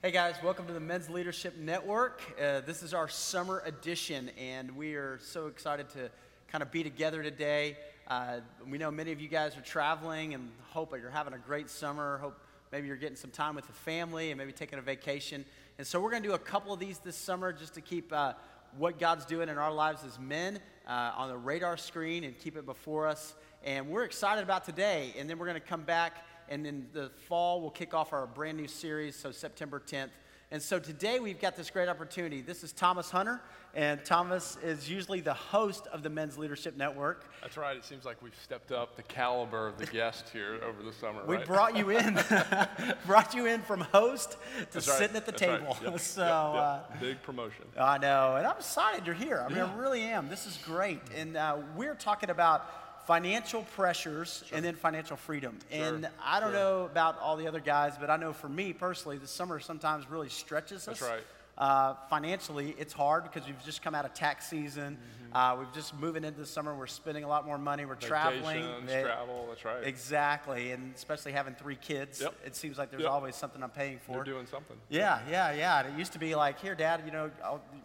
Hey 0.00 0.12
guys, 0.12 0.36
welcome 0.44 0.64
to 0.68 0.72
the 0.72 0.78
Men's 0.78 1.10
Leadership 1.10 1.56
Network. 1.58 2.22
Uh, 2.40 2.60
this 2.60 2.84
is 2.84 2.94
our 2.94 3.08
summer 3.08 3.64
edition, 3.66 4.30
and 4.38 4.76
we 4.76 4.94
are 4.94 5.18
so 5.20 5.48
excited 5.48 5.88
to 5.88 6.08
kind 6.46 6.62
of 6.62 6.70
be 6.70 6.84
together 6.84 7.20
today. 7.20 7.76
Uh, 8.06 8.38
we 8.70 8.78
know 8.78 8.92
many 8.92 9.10
of 9.10 9.20
you 9.20 9.26
guys 9.26 9.56
are 9.56 9.60
traveling 9.60 10.34
and 10.34 10.52
hope 10.68 10.92
that 10.92 11.00
you're 11.00 11.10
having 11.10 11.32
a 11.32 11.38
great 11.38 11.68
summer. 11.68 12.18
Hope 12.18 12.40
maybe 12.70 12.86
you're 12.86 12.94
getting 12.96 13.16
some 13.16 13.32
time 13.32 13.56
with 13.56 13.66
the 13.66 13.72
family 13.72 14.30
and 14.30 14.38
maybe 14.38 14.52
taking 14.52 14.78
a 14.78 14.82
vacation. 14.82 15.44
And 15.78 15.86
so 15.86 16.00
we're 16.00 16.10
going 16.10 16.22
to 16.22 16.28
do 16.28 16.36
a 16.36 16.38
couple 16.38 16.72
of 16.72 16.78
these 16.78 17.00
this 17.00 17.16
summer 17.16 17.52
just 17.52 17.74
to 17.74 17.80
keep 17.80 18.12
uh, 18.12 18.34
what 18.76 19.00
God's 19.00 19.24
doing 19.24 19.48
in 19.48 19.58
our 19.58 19.74
lives 19.74 20.04
as 20.04 20.16
men 20.20 20.60
uh, 20.86 21.10
on 21.16 21.28
the 21.28 21.36
radar 21.36 21.76
screen 21.76 22.22
and 22.22 22.38
keep 22.38 22.56
it 22.56 22.66
before 22.66 23.08
us. 23.08 23.34
And 23.64 23.88
we're 23.88 24.04
excited 24.04 24.44
about 24.44 24.64
today, 24.64 25.12
and 25.18 25.28
then 25.28 25.40
we're 25.40 25.46
going 25.46 25.60
to 25.60 25.66
come 25.66 25.82
back 25.82 26.18
and 26.48 26.66
in 26.66 26.86
the 26.92 27.10
fall, 27.28 27.60
we'll 27.60 27.70
kick 27.70 27.94
off 27.94 28.12
our 28.12 28.26
brand 28.26 28.56
new 28.56 28.68
series, 28.68 29.16
so 29.16 29.30
September 29.30 29.80
10th. 29.84 30.10
And 30.50 30.62
so 30.62 30.78
today 30.78 31.20
we've 31.20 31.38
got 31.38 31.56
this 31.56 31.68
great 31.68 31.90
opportunity. 31.90 32.40
This 32.40 32.64
is 32.64 32.72
Thomas 32.72 33.10
Hunter, 33.10 33.42
and 33.74 34.02
Thomas 34.02 34.56
is 34.64 34.88
usually 34.88 35.20
the 35.20 35.34
host 35.34 35.86
of 35.88 36.02
the 36.02 36.08
Men's 36.08 36.38
Leadership 36.38 36.74
Network. 36.74 37.30
That's 37.42 37.58
right. 37.58 37.76
It 37.76 37.84
seems 37.84 38.06
like 38.06 38.22
we've 38.22 38.34
stepped 38.42 38.72
up 38.72 38.96
the 38.96 39.02
caliber 39.02 39.66
of 39.66 39.76
the 39.76 39.84
guest 39.92 40.30
here 40.32 40.58
over 40.66 40.82
the 40.82 40.92
summer. 40.94 41.22
We 41.26 41.36
right? 41.36 41.44
brought 41.44 41.76
you 41.76 41.90
in, 41.90 42.18
brought 43.06 43.34
you 43.34 43.44
in 43.44 43.60
from 43.60 43.80
host 43.80 44.38
to 44.70 44.78
right. 44.78 44.82
sitting 44.82 45.16
at 45.16 45.26
the 45.26 45.32
That's 45.32 45.42
right. 45.42 45.60
table. 45.60 45.76
Yep. 45.82 46.00
So 46.00 46.22
Yep. 46.22 46.30
Yep. 46.30 46.62
Uh, 46.62 46.80
big 46.98 47.22
promotion. 47.22 47.64
I 47.78 47.98
know, 47.98 48.36
and 48.36 48.46
I'm 48.46 48.56
excited 48.56 49.04
you're 49.04 49.14
here. 49.14 49.44
I 49.44 49.52
mean. 49.52 49.58
I 49.58 49.74
really 49.76 50.00
am. 50.00 50.30
This 50.30 50.46
is 50.46 50.58
great, 50.64 51.02
and 51.14 51.36
uh, 51.36 51.58
we're 51.76 51.94
talking 51.94 52.30
about 52.30 52.87
financial 53.08 53.62
pressures 53.74 54.44
and 54.52 54.62
then 54.62 54.74
financial 54.74 55.16
freedom. 55.16 55.58
And 55.72 56.06
I 56.22 56.40
don't 56.40 56.50
sure. 56.50 56.60
know 56.60 56.84
about 56.84 57.18
all 57.20 57.38
the 57.38 57.48
other 57.48 57.58
guys, 57.58 57.94
but 57.98 58.10
I 58.10 58.18
know 58.18 58.34
for 58.34 58.50
me 58.50 58.74
personally, 58.74 59.16
the 59.16 59.26
summer 59.26 59.58
sometimes 59.60 60.10
really 60.10 60.28
stretches 60.28 60.86
us. 60.86 61.00
That's 61.00 61.02
right. 61.10 61.22
Uh, 61.56 61.94
financially, 62.10 62.76
it's 62.78 62.92
hard 62.92 63.24
because 63.24 63.46
we've 63.46 63.64
just 63.64 63.82
come 63.82 63.94
out 63.94 64.04
of 64.04 64.12
tax 64.12 64.48
season. 64.48 64.96
Mm-hmm. 64.96 65.36
Uh, 65.36 65.56
we've 65.58 65.72
just 65.72 65.98
moving 65.98 66.22
into 66.22 66.38
the 66.38 66.46
summer. 66.46 66.74
We're 66.74 66.86
spending 66.86 67.24
a 67.24 67.28
lot 67.28 67.44
more 67.46 67.58
money. 67.58 67.84
We're 67.84 67.96
traveling. 67.96 68.62
Vacations, 68.62 68.90
Eh, 68.90 69.02
travel. 69.02 69.46
That's 69.48 69.64
right. 69.64 69.84
Exactly, 69.84 70.70
and 70.72 70.94
especially 70.94 71.32
having 71.32 71.54
three 71.54 71.74
kids, 71.76 72.20
Yep. 72.20 72.34
it 72.46 72.56
seems 72.56 72.78
like 72.78 72.90
there's 72.90 73.02
Yep. 73.02 73.10
always 73.10 73.34
something 73.34 73.62
I'm 73.62 73.70
paying 73.70 73.98
for. 73.98 74.14
You're 74.16 74.24
doing 74.24 74.46
something. 74.46 74.76
Yeah, 74.88 75.20
yeah, 75.28 75.52
yeah. 75.52 75.80
And 75.80 75.94
it 75.94 75.98
used 75.98 76.12
to 76.12 76.18
be 76.18 76.34
like, 76.34 76.60
here, 76.60 76.74
Dad, 76.74 77.02
you 77.04 77.10
know, 77.10 77.30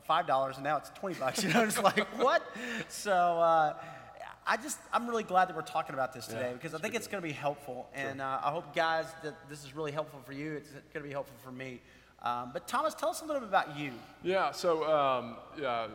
five 0.03 0.28
dollars, 0.28 0.55
and 0.55 0.64
now 0.64 0.78
it's 0.78 0.92
twenty 0.92 1.16
bucks. 1.16 1.44
You 1.44 1.52
know, 1.53 1.64
it's 1.64 1.81
like 1.81 2.05
what? 2.20 2.44
So 2.89 3.11
uh, 3.11 3.73
I 4.45 4.58
just, 4.58 4.77
I'm 4.91 5.08
really 5.08 5.23
glad 5.23 5.47
that 5.47 5.55
we're 5.55 5.61
talking 5.61 5.94
about 5.94 6.13
this 6.13 6.27
today 6.27 6.47
Yeah, 6.49 6.53
because 6.53 6.73
I 6.73 6.80
think 6.80 6.95
it's 6.95 7.08
going 7.08 7.22
to 7.22 7.27
be 7.27 7.33
helpful, 7.33 7.88
and 7.94 8.22
uh, 8.22 8.41
I 8.44 8.52
hope, 8.52 8.75
guys, 8.75 9.05
that 9.23 9.36
this 9.49 9.63
is 9.63 9.75
really 9.75 9.91
helpful 9.91 10.19
for 10.25 10.33
you. 10.33 10.53
It's 10.53 10.69
going 10.72 10.83
to 10.95 11.02
be 11.02 11.11
helpful 11.11 11.36
for 11.44 11.52
me. 11.52 11.81
Um, 12.22 12.52
but 12.53 12.67
Thomas, 12.67 12.94
tell 12.94 13.09
us 13.09 13.21
a 13.21 13.25
little 13.25 13.41
bit 13.41 13.49
about 13.49 13.77
you. 13.77 13.91
Yeah. 14.23 14.52
So, 14.52 14.89
um, 14.89 15.36
yeah, 15.59 15.88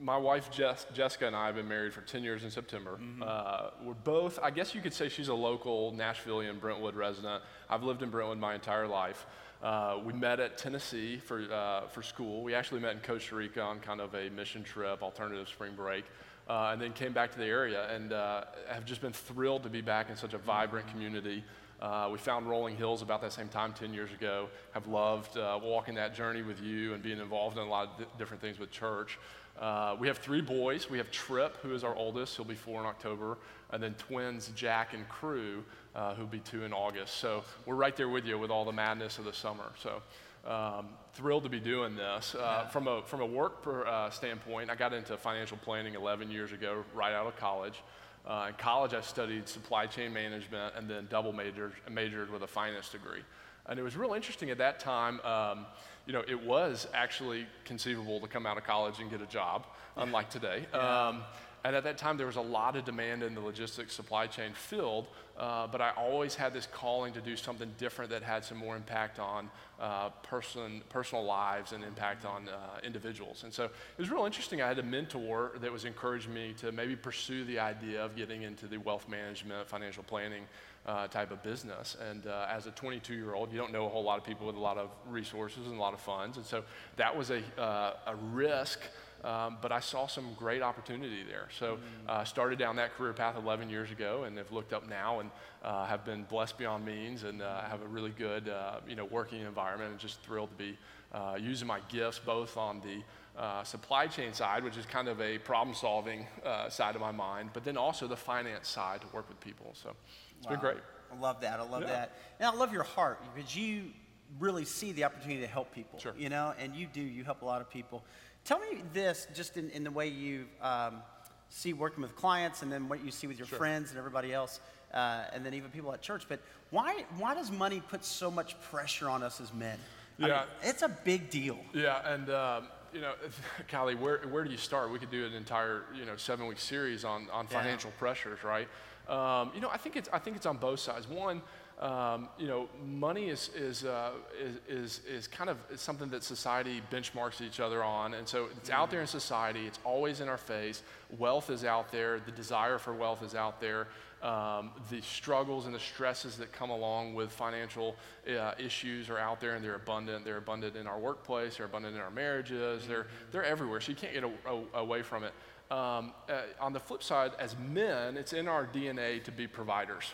my 0.00 0.16
wife 0.16 0.50
Jess, 0.50 0.86
Jessica 0.94 1.26
and 1.26 1.36
I 1.36 1.46
have 1.46 1.56
been 1.56 1.68
married 1.68 1.92
for 1.92 2.00
10 2.02 2.22
years 2.22 2.44
in 2.44 2.50
September. 2.50 2.98
Uh, 3.20 3.70
we're 3.82 3.94
both, 3.94 4.38
I 4.42 4.50
guess 4.50 4.74
you 4.74 4.80
could 4.80 4.94
say 4.94 5.08
she's 5.08 5.28
a 5.28 5.34
local 5.34 5.92
Nashvilleian 5.92 6.60
Brentwood 6.60 6.94
resident. 6.94 7.42
I've 7.68 7.82
lived 7.82 8.02
in 8.02 8.10
Brentwood 8.10 8.38
my 8.38 8.54
entire 8.54 8.86
life. 8.86 9.26
Uh, 9.62 9.98
we 10.04 10.12
met 10.12 10.38
at 10.38 10.56
Tennessee 10.56 11.18
for, 11.18 11.52
uh, 11.52 11.88
for 11.88 12.02
school. 12.02 12.42
We 12.44 12.54
actually 12.54 12.80
met 12.80 12.92
in 12.92 13.00
Costa 13.00 13.34
Rica 13.34 13.60
on 13.60 13.80
kind 13.80 14.00
of 14.00 14.14
a 14.14 14.30
mission 14.30 14.62
trip, 14.62 15.02
alternative 15.02 15.48
spring 15.48 15.72
break, 15.74 16.04
uh, 16.48 16.70
and 16.72 16.80
then 16.80 16.92
came 16.92 17.12
back 17.12 17.30
to 17.32 17.38
the 17.38 17.44
area 17.44 17.88
and 17.94 18.12
uh, 18.12 18.44
have 18.68 18.84
just 18.84 19.00
been 19.00 19.12
thrilled 19.12 19.62
to 19.62 19.68
be 19.68 19.80
back 19.80 20.10
in 20.10 20.16
such 20.16 20.34
a 20.34 20.38
vibrant 20.38 20.88
community. 20.88 21.44
Uh, 21.80 22.08
we 22.10 22.18
found 22.18 22.48
Rolling 22.48 22.76
Hills 22.76 23.02
about 23.02 23.20
that 23.20 23.32
same 23.32 23.48
time 23.48 23.72
10 23.72 23.94
years 23.94 24.12
ago. 24.12 24.48
Have 24.72 24.86
loved 24.88 25.36
uh, 25.36 25.58
walking 25.62 25.94
that 25.94 26.14
journey 26.14 26.42
with 26.42 26.60
you 26.60 26.94
and 26.94 27.02
being 27.02 27.20
involved 27.20 27.56
in 27.56 27.62
a 27.62 27.68
lot 27.68 27.88
of 27.88 27.98
di- 27.98 28.18
different 28.18 28.40
things 28.40 28.58
with 28.58 28.70
church. 28.70 29.18
Uh, 29.60 29.96
we 29.98 30.06
have 30.08 30.18
three 30.18 30.40
boys. 30.40 30.88
We 30.90 30.98
have 30.98 31.10
Trip, 31.10 31.56
who 31.62 31.74
is 31.74 31.84
our 31.84 31.94
oldest. 31.94 32.36
He'll 32.36 32.44
be 32.44 32.54
four 32.54 32.80
in 32.80 32.86
October. 32.86 33.38
And 33.70 33.82
then 33.82 33.94
twins, 33.94 34.50
Jack 34.54 34.94
and 34.94 35.08
Crew, 35.08 35.64
uh, 35.94 36.14
who'll 36.14 36.26
be 36.26 36.40
two 36.40 36.64
in 36.64 36.72
August. 36.72 37.18
So 37.18 37.44
we're 37.66 37.74
right 37.74 37.94
there 37.96 38.08
with 38.08 38.24
you 38.24 38.38
with 38.38 38.50
all 38.50 38.64
the 38.64 38.72
madness 38.72 39.18
of 39.18 39.24
the 39.24 39.32
summer. 39.32 39.72
So 39.80 40.02
um, 40.48 40.86
thrilled 41.12 41.44
to 41.44 41.48
be 41.48 41.60
doing 41.60 41.94
this. 41.94 42.34
Uh, 42.34 42.66
From, 42.66 42.88
a, 42.88 43.02
from 43.02 43.20
a 43.20 43.26
work 43.26 43.62
per, 43.62 43.86
uh, 43.86 44.10
standpoint, 44.10 44.70
I 44.70 44.74
got 44.74 44.92
into 44.92 45.16
financial 45.16 45.58
planning 45.58 45.94
11 45.94 46.30
years 46.30 46.52
ago, 46.52 46.84
right 46.94 47.12
out 47.12 47.26
of 47.26 47.36
college. 47.36 47.82
Uh, 48.26 48.46
in 48.48 48.54
college, 48.54 48.94
I 48.94 49.00
studied 49.00 49.48
supply 49.48 49.86
chain 49.86 50.12
management 50.12 50.74
and 50.76 50.88
then 50.88 51.06
double 51.10 51.32
majored, 51.32 51.72
majored 51.90 52.30
with 52.30 52.42
a 52.42 52.46
finance 52.46 52.88
degree. 52.88 53.22
And 53.66 53.78
it 53.78 53.82
was 53.82 53.96
real 53.96 54.14
interesting 54.14 54.50
at 54.50 54.58
that 54.58 54.80
time. 54.80 55.20
Um, 55.20 55.66
you 56.06 56.14
know, 56.14 56.24
it 56.26 56.42
was 56.42 56.88
actually 56.94 57.46
conceivable 57.64 58.18
to 58.20 58.26
come 58.26 58.46
out 58.46 58.56
of 58.56 58.64
college 58.64 58.98
and 58.98 59.10
get 59.10 59.20
a 59.20 59.26
job, 59.26 59.66
unlike 59.96 60.30
today. 60.30 60.64
Um, 60.72 61.22
and 61.64 61.74
at 61.74 61.84
that 61.84 61.98
time, 61.98 62.16
there 62.16 62.26
was 62.26 62.36
a 62.36 62.40
lot 62.40 62.76
of 62.76 62.84
demand 62.84 63.22
in 63.22 63.34
the 63.34 63.40
logistics 63.40 63.92
supply 63.92 64.26
chain 64.26 64.52
field, 64.52 65.08
uh, 65.36 65.66
but 65.66 65.80
I 65.80 65.90
always 65.90 66.34
had 66.34 66.52
this 66.52 66.66
calling 66.66 67.12
to 67.14 67.20
do 67.20 67.36
something 67.36 67.70
different 67.78 68.10
that 68.10 68.22
had 68.22 68.44
some 68.44 68.58
more 68.58 68.76
impact 68.76 69.18
on 69.18 69.50
uh, 69.80 70.10
person, 70.22 70.82
personal 70.88 71.24
lives 71.24 71.72
and 71.72 71.84
impact 71.84 72.24
on 72.24 72.48
uh, 72.48 72.78
individuals. 72.84 73.44
And 73.44 73.52
so 73.52 73.64
it 73.64 73.98
was 73.98 74.10
real 74.10 74.24
interesting. 74.24 74.62
I 74.62 74.68
had 74.68 74.78
a 74.78 74.82
mentor 74.84 75.52
that 75.60 75.72
was 75.72 75.84
encouraging 75.84 76.32
me 76.32 76.54
to 76.58 76.72
maybe 76.72 76.96
pursue 76.96 77.44
the 77.44 77.58
idea 77.58 78.04
of 78.04 78.16
getting 78.16 78.42
into 78.42 78.66
the 78.66 78.78
wealth 78.78 79.08
management, 79.08 79.68
financial 79.68 80.02
planning 80.02 80.44
uh, 80.86 81.06
type 81.08 81.30
of 81.30 81.42
business. 81.42 81.96
And 82.10 82.26
uh, 82.26 82.46
as 82.50 82.66
a 82.66 82.70
22 82.70 83.14
year 83.14 83.34
old, 83.34 83.52
you 83.52 83.58
don't 83.58 83.72
know 83.72 83.86
a 83.86 83.88
whole 83.88 84.02
lot 84.02 84.18
of 84.18 84.24
people 84.24 84.46
with 84.46 84.56
a 84.56 84.60
lot 84.60 84.78
of 84.78 84.90
resources 85.06 85.66
and 85.66 85.76
a 85.76 85.80
lot 85.80 85.92
of 85.92 86.00
funds. 86.00 86.36
And 86.36 86.46
so 86.46 86.64
that 86.96 87.16
was 87.16 87.30
a, 87.30 87.42
uh, 87.60 87.94
a 88.06 88.16
risk. 88.32 88.80
Um, 89.24 89.58
but 89.60 89.72
I 89.72 89.80
saw 89.80 90.06
some 90.06 90.34
great 90.34 90.62
opportunity 90.62 91.24
there. 91.24 91.48
So 91.58 91.78
uh, 92.08 92.22
started 92.24 92.58
down 92.58 92.76
that 92.76 92.94
career 92.94 93.12
path 93.12 93.36
11 93.36 93.68
years 93.68 93.90
ago, 93.90 94.24
and 94.24 94.38
have 94.38 94.52
looked 94.52 94.72
up 94.72 94.88
now, 94.88 95.20
and 95.20 95.30
uh, 95.62 95.86
have 95.86 96.04
been 96.04 96.22
blessed 96.24 96.56
beyond 96.56 96.84
means, 96.84 97.24
and 97.24 97.42
uh, 97.42 97.62
have 97.62 97.82
a 97.82 97.86
really 97.88 98.10
good, 98.10 98.48
uh, 98.48 98.76
you 98.88 98.94
know, 98.94 99.04
working 99.04 99.40
environment, 99.40 99.90
and 99.90 99.98
just 99.98 100.20
thrilled 100.22 100.50
to 100.50 100.56
be 100.56 100.78
uh, 101.12 101.36
using 101.40 101.66
my 101.66 101.80
gifts 101.88 102.20
both 102.24 102.56
on 102.56 102.80
the 102.80 103.02
uh, 103.40 103.64
supply 103.64 104.06
chain 104.06 104.32
side, 104.32 104.62
which 104.62 104.76
is 104.76 104.86
kind 104.86 105.08
of 105.08 105.20
a 105.20 105.38
problem-solving 105.38 106.26
uh, 106.44 106.68
side 106.68 106.94
of 106.94 107.00
my 107.00 107.12
mind, 107.12 107.50
but 107.52 107.64
then 107.64 107.76
also 107.76 108.06
the 108.06 108.16
finance 108.16 108.68
side 108.68 109.00
to 109.00 109.06
work 109.12 109.28
with 109.28 109.40
people. 109.40 109.70
So 109.74 109.94
it's 110.38 110.46
been 110.46 110.60
great. 110.60 110.78
I 111.12 111.18
love 111.18 111.40
that. 111.40 111.58
I 111.58 111.62
love 111.62 111.82
Yeah. 111.82 111.88
that. 111.88 112.12
And 112.38 112.48
I 112.48 112.54
love 112.54 112.72
your 112.72 112.82
heart 112.82 113.20
because 113.34 113.56
you 113.56 113.92
really 114.38 114.64
see 114.64 114.92
the 114.92 115.04
opportunity 115.04 115.40
to 115.40 115.46
help 115.46 115.72
people. 115.72 115.98
Sure. 115.98 116.14
You 116.16 116.28
know, 116.28 116.52
and 116.58 116.74
you 116.74 116.86
do. 116.86 117.00
You 117.00 117.24
help 117.24 117.42
a 117.42 117.46
lot 117.46 117.60
of 117.60 117.70
people. 117.70 118.04
Tell 118.48 118.60
me 118.60 118.82
this, 118.94 119.26
just 119.34 119.58
in, 119.58 119.68
in 119.72 119.84
the 119.84 119.90
way 119.90 120.08
you 120.08 120.46
um, 120.62 121.02
see 121.50 121.74
working 121.74 122.00
with 122.00 122.16
clients, 122.16 122.62
and 122.62 122.72
then 122.72 122.88
what 122.88 123.04
you 123.04 123.10
see 123.10 123.26
with 123.26 123.36
your 123.36 123.46
Sure. 123.46 123.58
friends 123.58 123.90
and 123.90 123.98
everybody 123.98 124.32
else, 124.32 124.60
uh, 124.94 125.24
and 125.34 125.44
then 125.44 125.52
even 125.52 125.70
people 125.70 125.92
at 125.92 126.00
church. 126.00 126.24
But 126.30 126.40
why 126.70 127.04
why 127.18 127.34
does 127.34 127.50
money 127.52 127.82
put 127.90 128.06
so 128.06 128.30
much 128.30 128.58
pressure 128.62 129.10
on 129.10 129.22
us 129.22 129.38
as 129.42 129.52
men? 129.52 129.78
I 130.18 130.22
mean, 130.22 130.30
Yeah. 130.30 130.44
it's 130.62 130.80
a 130.80 130.88
big 130.88 131.28
deal. 131.28 131.58
Yeah, 131.74 132.10
and 132.10 132.30
um, 132.30 132.68
you 132.94 133.02
know, 133.02 133.12
Callie, 133.70 133.96
where 133.96 134.20
where 134.28 134.44
do 134.44 134.50
you 134.50 134.56
start? 134.56 134.90
We 134.90 134.98
could 134.98 135.10
do 135.10 135.26
an 135.26 135.34
entire 135.34 135.84
you 135.94 136.06
know 136.06 136.16
seven 136.16 136.46
week 136.46 136.58
series 136.58 137.04
on 137.04 137.28
on 137.30 137.46
Yeah. 137.50 137.58
financial 137.58 137.90
pressures, 137.98 138.42
right? 138.44 138.66
Um, 139.08 139.50
you 139.54 139.60
know, 139.60 139.70
I 139.72 139.78
think 139.78 139.96
it's 139.96 140.08
I 140.12 140.18
think 140.18 140.36
it's 140.36 140.46
on 140.46 140.56
both 140.56 140.80
sides. 140.80 141.08
One. 141.08 141.42
Um, 141.80 142.28
you 142.36 142.48
know, 142.48 142.68
money 142.84 143.28
is 143.28 143.50
is, 143.54 143.84
uh, 143.84 144.10
is 144.42 144.56
is 144.68 145.00
is 145.06 145.28
kind 145.28 145.48
of 145.48 145.58
something 145.76 146.08
that 146.08 146.24
society 146.24 146.82
benchmarks 146.90 147.40
each 147.40 147.60
other 147.60 147.84
on, 147.84 148.14
and 148.14 148.26
so 148.26 148.48
it's 148.56 148.68
out 148.68 148.90
there 148.90 149.00
in 149.00 149.06
society. 149.06 149.64
It's 149.64 149.78
always 149.84 150.18
in 150.20 150.28
our 150.28 150.38
face. 150.38 150.82
Wealth 151.18 151.50
is 151.50 151.64
out 151.64 151.92
there. 151.92 152.18
The 152.18 152.32
desire 152.32 152.78
for 152.78 152.92
wealth 152.94 153.22
is 153.22 153.36
out 153.36 153.60
there. 153.60 153.86
Um, 154.24 154.72
the 154.90 155.00
struggles 155.00 155.66
and 155.66 155.74
the 155.74 155.78
stresses 155.78 156.36
that 156.38 156.50
come 156.50 156.70
along 156.70 157.14
with 157.14 157.30
financial 157.30 157.94
uh, 158.28 158.54
issues 158.58 159.08
are 159.08 159.18
out 159.18 159.40
there, 159.40 159.54
and 159.54 159.64
they're 159.64 159.76
abundant. 159.76 160.24
They're 160.24 160.38
abundant 160.38 160.74
in 160.74 160.88
our 160.88 160.98
workplace. 160.98 161.58
They're 161.58 161.66
abundant 161.66 161.94
in 161.94 162.00
our 162.00 162.10
marriages. 162.10 162.88
They're 162.88 163.06
they're 163.30 163.44
everywhere. 163.44 163.80
So 163.80 163.90
you 163.90 163.96
can't 163.96 164.14
get 164.14 164.24
a, 164.24 164.30
a- 164.50 164.80
away 164.80 165.02
from 165.02 165.22
it. 165.22 165.32
Um, 165.70 166.14
uh, 166.30 166.40
on 166.60 166.72
the 166.72 166.80
flip 166.80 167.02
side, 167.02 167.32
as 167.38 167.54
men, 167.58 168.16
it's 168.16 168.32
in 168.32 168.48
our 168.48 168.66
DNA 168.66 169.22
to 169.24 169.30
be 169.30 169.46
providers. 169.46 170.12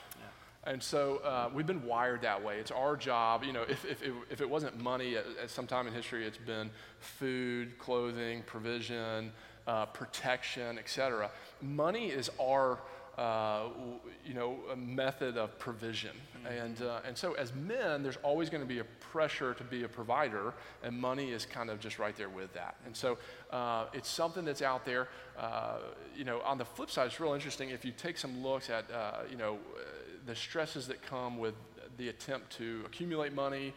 And 0.66 0.82
so 0.82 1.18
uh, 1.18 1.50
we've 1.52 1.66
been 1.66 1.84
wired 1.84 2.22
that 2.22 2.42
way. 2.42 2.58
It's 2.58 2.70
our 2.70 2.96
job. 2.96 3.44
You 3.44 3.52
know, 3.52 3.62
if, 3.68 3.84
if, 3.84 4.02
it, 4.02 4.12
if 4.30 4.40
it 4.40 4.48
wasn't 4.48 4.78
money 4.78 5.16
at, 5.16 5.26
at 5.42 5.50
some 5.50 5.66
time 5.66 5.86
in 5.86 5.92
history, 5.92 6.26
it's 6.26 6.38
been 6.38 6.70
food, 7.00 7.78
clothing, 7.78 8.42
provision, 8.46 9.30
uh, 9.66 9.86
protection, 9.86 10.78
etc. 10.78 11.30
Money 11.60 12.08
is 12.08 12.30
our, 12.40 12.78
uh, 13.18 13.68
you 14.24 14.34
know, 14.34 14.58
a 14.72 14.76
method 14.76 15.36
of 15.36 15.58
provision. 15.58 16.10
And, 16.48 16.82
uh, 16.82 17.00
and 17.06 17.16
so 17.16 17.34
as 17.34 17.54
men, 17.54 18.02
there's 18.02 18.18
always 18.22 18.50
going 18.50 18.62
to 18.62 18.68
be 18.68 18.80
a 18.80 18.84
pressure 18.84 19.54
to 19.54 19.64
be 19.64 19.84
a 19.84 19.88
provider, 19.88 20.52
and 20.82 20.98
money 20.98 21.30
is 21.30 21.46
kind 21.46 21.70
of 21.70 21.80
just 21.80 21.98
right 21.98 22.16
there 22.16 22.28
with 22.28 22.52
that. 22.54 22.76
And 22.84 22.96
so 22.96 23.18
uh, 23.50 23.86
it's 23.92 24.08
something 24.08 24.44
that's 24.44 24.62
out 24.62 24.84
there. 24.84 25.08
Uh, 25.38 25.78
you 26.16 26.24
know, 26.24 26.40
on 26.40 26.58
the 26.58 26.64
flip 26.64 26.90
side, 26.90 27.06
it's 27.06 27.20
real 27.20 27.34
interesting 27.34 27.70
if 27.70 27.84
you 27.84 27.92
take 27.92 28.18
some 28.18 28.42
looks 28.42 28.68
at, 28.70 28.90
uh, 28.90 29.22
you 29.30 29.36
know, 29.36 29.54
uh, 29.76 29.80
the 30.26 30.34
stresses 30.34 30.86
that 30.88 31.02
come 31.02 31.38
with 31.38 31.54
the 31.96 32.08
attempt 32.08 32.50
to 32.56 32.82
accumulate 32.86 33.32
money, 33.32 33.72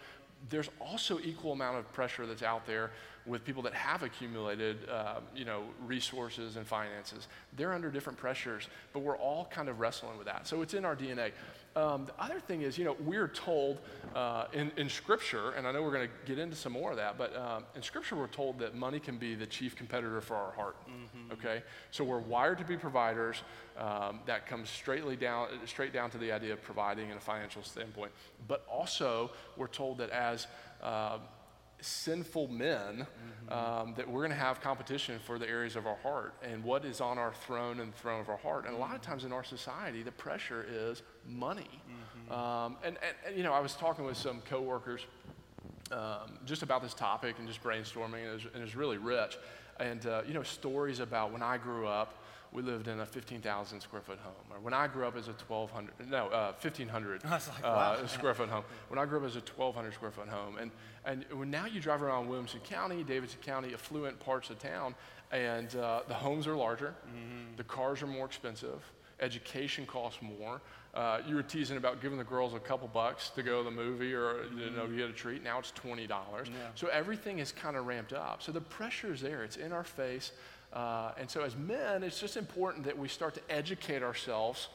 there's 0.49 0.69
also 0.79 1.19
equal 1.19 1.51
amount 1.51 1.77
of 1.77 1.91
pressure 1.93 2.25
that's 2.25 2.43
out 2.43 2.65
there 2.65 2.91
with 3.25 3.43
people 3.43 3.61
that 3.61 3.73
have 3.73 4.03
accumulated, 4.03 4.89
uh, 4.89 5.19
you 5.35 5.43
know, 5.43 5.63
resources 5.85 6.55
and 6.55 6.65
finances. 6.65 7.27
They're 7.57 7.73
under 7.73 7.91
different 7.91 8.17
pressures, 8.17 8.67
but 8.93 9.01
we're 9.01 9.17
all 9.17 9.45
kind 9.51 9.67
of 9.67 9.79
wrestling 9.79 10.17
with 10.17 10.27
that. 10.27 10.47
So 10.47 10.61
it's 10.61 10.73
in 10.73 10.85
our 10.85 10.95
DNA. 10.95 11.31
Um, 11.77 12.05
the 12.05 12.23
other 12.23 12.39
thing 12.39 12.61
is, 12.61 12.75
you 12.75 12.85
know, 12.85 12.95
we're 12.99 13.27
told 13.27 13.77
uh, 14.15 14.45
in, 14.51 14.71
in 14.77 14.89
Scripture, 14.89 15.51
and 15.51 15.67
I 15.67 15.71
know 15.71 15.83
we're 15.83 15.91
going 15.91 16.07
to 16.07 16.13
get 16.25 16.39
into 16.39 16.55
some 16.55 16.73
more 16.73 16.89
of 16.89 16.97
that, 16.97 17.19
but 17.19 17.35
um, 17.37 17.65
in 17.75 17.83
Scripture 17.83 18.15
we're 18.15 18.25
told 18.25 18.57
that 18.59 18.73
money 18.73 18.99
can 18.99 19.17
be 19.17 19.35
the 19.35 19.45
chief 19.45 19.75
competitor 19.75 20.19
for 20.19 20.35
our 20.35 20.51
heart. 20.53 20.75
Mm-hmm. 20.89 21.33
Okay, 21.33 21.61
so 21.91 22.03
we're 22.03 22.17
wired 22.17 22.57
to 22.57 22.65
be 22.65 22.77
providers. 22.77 23.43
Um, 23.77 24.21
that 24.25 24.47
comes 24.47 24.71
straightly 24.71 25.15
down, 25.15 25.49
straight 25.67 25.93
down 25.93 26.09
to 26.09 26.17
the 26.17 26.31
idea 26.31 26.53
of 26.53 26.63
providing 26.63 27.11
in 27.11 27.17
a 27.17 27.21
financial 27.21 27.61
standpoint. 27.61 28.11
But 28.47 28.65
also, 28.67 29.29
we're 29.55 29.67
told 29.67 29.99
that 29.99 30.09
as 30.09 30.47
uh, 30.81 31.19
sinful 31.81 32.47
men 32.47 33.05
mm-hmm. 33.05 33.53
um, 33.53 33.93
that 33.95 34.09
we're 34.09 34.21
going 34.21 34.31
to 34.31 34.35
have 34.35 34.61
competition 34.61 35.19
for 35.25 35.37
the 35.37 35.47
areas 35.47 35.75
of 35.75 35.85
our 35.85 35.97
heart 35.97 36.33
and 36.41 36.63
what 36.63 36.85
is 36.85 37.01
on 37.01 37.17
our 37.17 37.33
throne 37.45 37.79
and 37.79 37.93
the 37.93 37.97
throne 37.97 38.19
of 38.19 38.29
our 38.29 38.37
heart. 38.37 38.65
And 38.65 38.75
a 38.75 38.77
lot 38.77 38.95
of 38.95 39.01
times 39.01 39.23
in 39.25 39.31
our 39.31 39.43
society, 39.43 40.03
the 40.03 40.11
pressure 40.11 40.65
is 40.69 41.03
money. 41.27 41.69
Mm-hmm. 41.69 42.33
Um, 42.33 42.77
and, 42.83 42.97
and, 42.97 43.15
and, 43.27 43.37
you 43.37 43.43
know, 43.43 43.53
I 43.53 43.59
was 43.59 43.75
talking 43.75 44.05
with 44.05 44.17
some 44.17 44.41
coworkers 44.41 45.01
um, 45.91 46.39
just 46.45 46.63
about 46.63 46.81
this 46.81 46.93
topic 46.93 47.35
and 47.39 47.47
just 47.47 47.63
brainstorming, 47.63 48.23
and 48.23 48.27
it 48.27 48.33
was, 48.33 48.43
and 48.45 48.55
it 48.55 48.61
was 48.61 48.75
really 48.75 48.97
rich. 48.97 49.37
And, 49.79 50.05
uh, 50.05 50.23
you 50.27 50.33
know, 50.33 50.43
stories 50.43 50.99
about 50.99 51.31
when 51.31 51.43
I 51.43 51.57
grew 51.57 51.87
up 51.87 52.23
we 52.57 52.63
lived 52.63 52.87
in 52.87 52.99
a 53.01 53.05
15,000 53.05 53.79
square 53.79 54.01
foot 54.01 54.17
home. 54.17 54.33
Or 54.49 54.59
when 54.59 54.73
I 54.73 54.87
grew 54.87 55.05
up 55.05 55.15
as 55.15 55.27
a 55.27 55.31
1,200, 55.31 56.09
no, 56.09 56.27
uh, 56.29 56.53
1,500 56.59 57.23
like, 57.29 57.33
uh, 57.33 57.39
wow. 57.63 57.97
square 58.07 58.33
foot 58.33 58.49
home. 58.49 58.63
When 58.87 58.97
I 58.97 59.05
grew 59.05 59.19
up 59.19 59.25
as 59.25 59.35
a 59.35 59.41
1,200 59.41 59.93
square 59.93 60.09
foot 60.09 60.27
home. 60.27 60.57
And, 60.57 60.71
and 61.05 61.23
when 61.31 61.51
now 61.51 61.67
you 61.67 61.79
drive 61.79 62.01
around 62.01 62.27
Williamson 62.27 62.59
County, 62.61 63.03
Davidson 63.03 63.39
County, 63.43 63.75
affluent 63.75 64.19
parts 64.19 64.49
of 64.49 64.57
town, 64.57 64.95
and 65.31 65.75
uh, 65.75 66.01
the 66.07 66.15
homes 66.15 66.47
are 66.47 66.55
larger, 66.55 66.95
mm-hmm. 67.07 67.57
the 67.57 67.63
cars 67.63 68.01
are 68.01 68.07
more 68.07 68.25
expensive, 68.25 68.81
education 69.19 69.85
costs 69.85 70.19
more. 70.23 70.59
Uh, 70.95 71.19
you 71.27 71.35
were 71.35 71.43
teasing 71.43 71.77
about 71.77 72.01
giving 72.01 72.17
the 72.17 72.23
girls 72.23 72.55
a 72.55 72.59
couple 72.59 72.87
bucks 72.87 73.29
to 73.29 73.43
go 73.43 73.59
to 73.59 73.65
the 73.65 73.75
movie 73.75 74.15
or 74.15 74.33
mm-hmm. 74.33 74.59
you 74.59 74.69
know 74.71 74.85
mm-hmm. 74.85 74.97
get 74.97 75.09
a 75.09 75.13
treat. 75.13 75.43
Now 75.43 75.59
it's 75.59 75.69
twenty 75.71 76.07
dollars. 76.07 76.47
Yeah. 76.47 76.69
So 76.73 76.87
everything 76.87 77.37
is 77.37 77.51
kind 77.51 77.75
of 77.75 77.85
ramped 77.85 78.13
up. 78.13 78.41
So 78.41 78.51
the 78.51 78.61
pressure 78.61 79.13
is 79.13 79.21
there. 79.21 79.43
It's 79.43 79.57
in 79.57 79.73
our 79.73 79.83
face. 79.83 80.31
Uh, 80.73 81.11
and 81.17 81.29
so, 81.29 81.41
as 81.41 81.55
men, 81.55 82.03
it's 82.03 82.19
just 82.19 82.37
important 82.37 82.85
that 82.85 82.97
we 82.97 83.07
start 83.07 83.33
to 83.33 83.41
educate 83.49 84.03
ourselves 84.03 84.67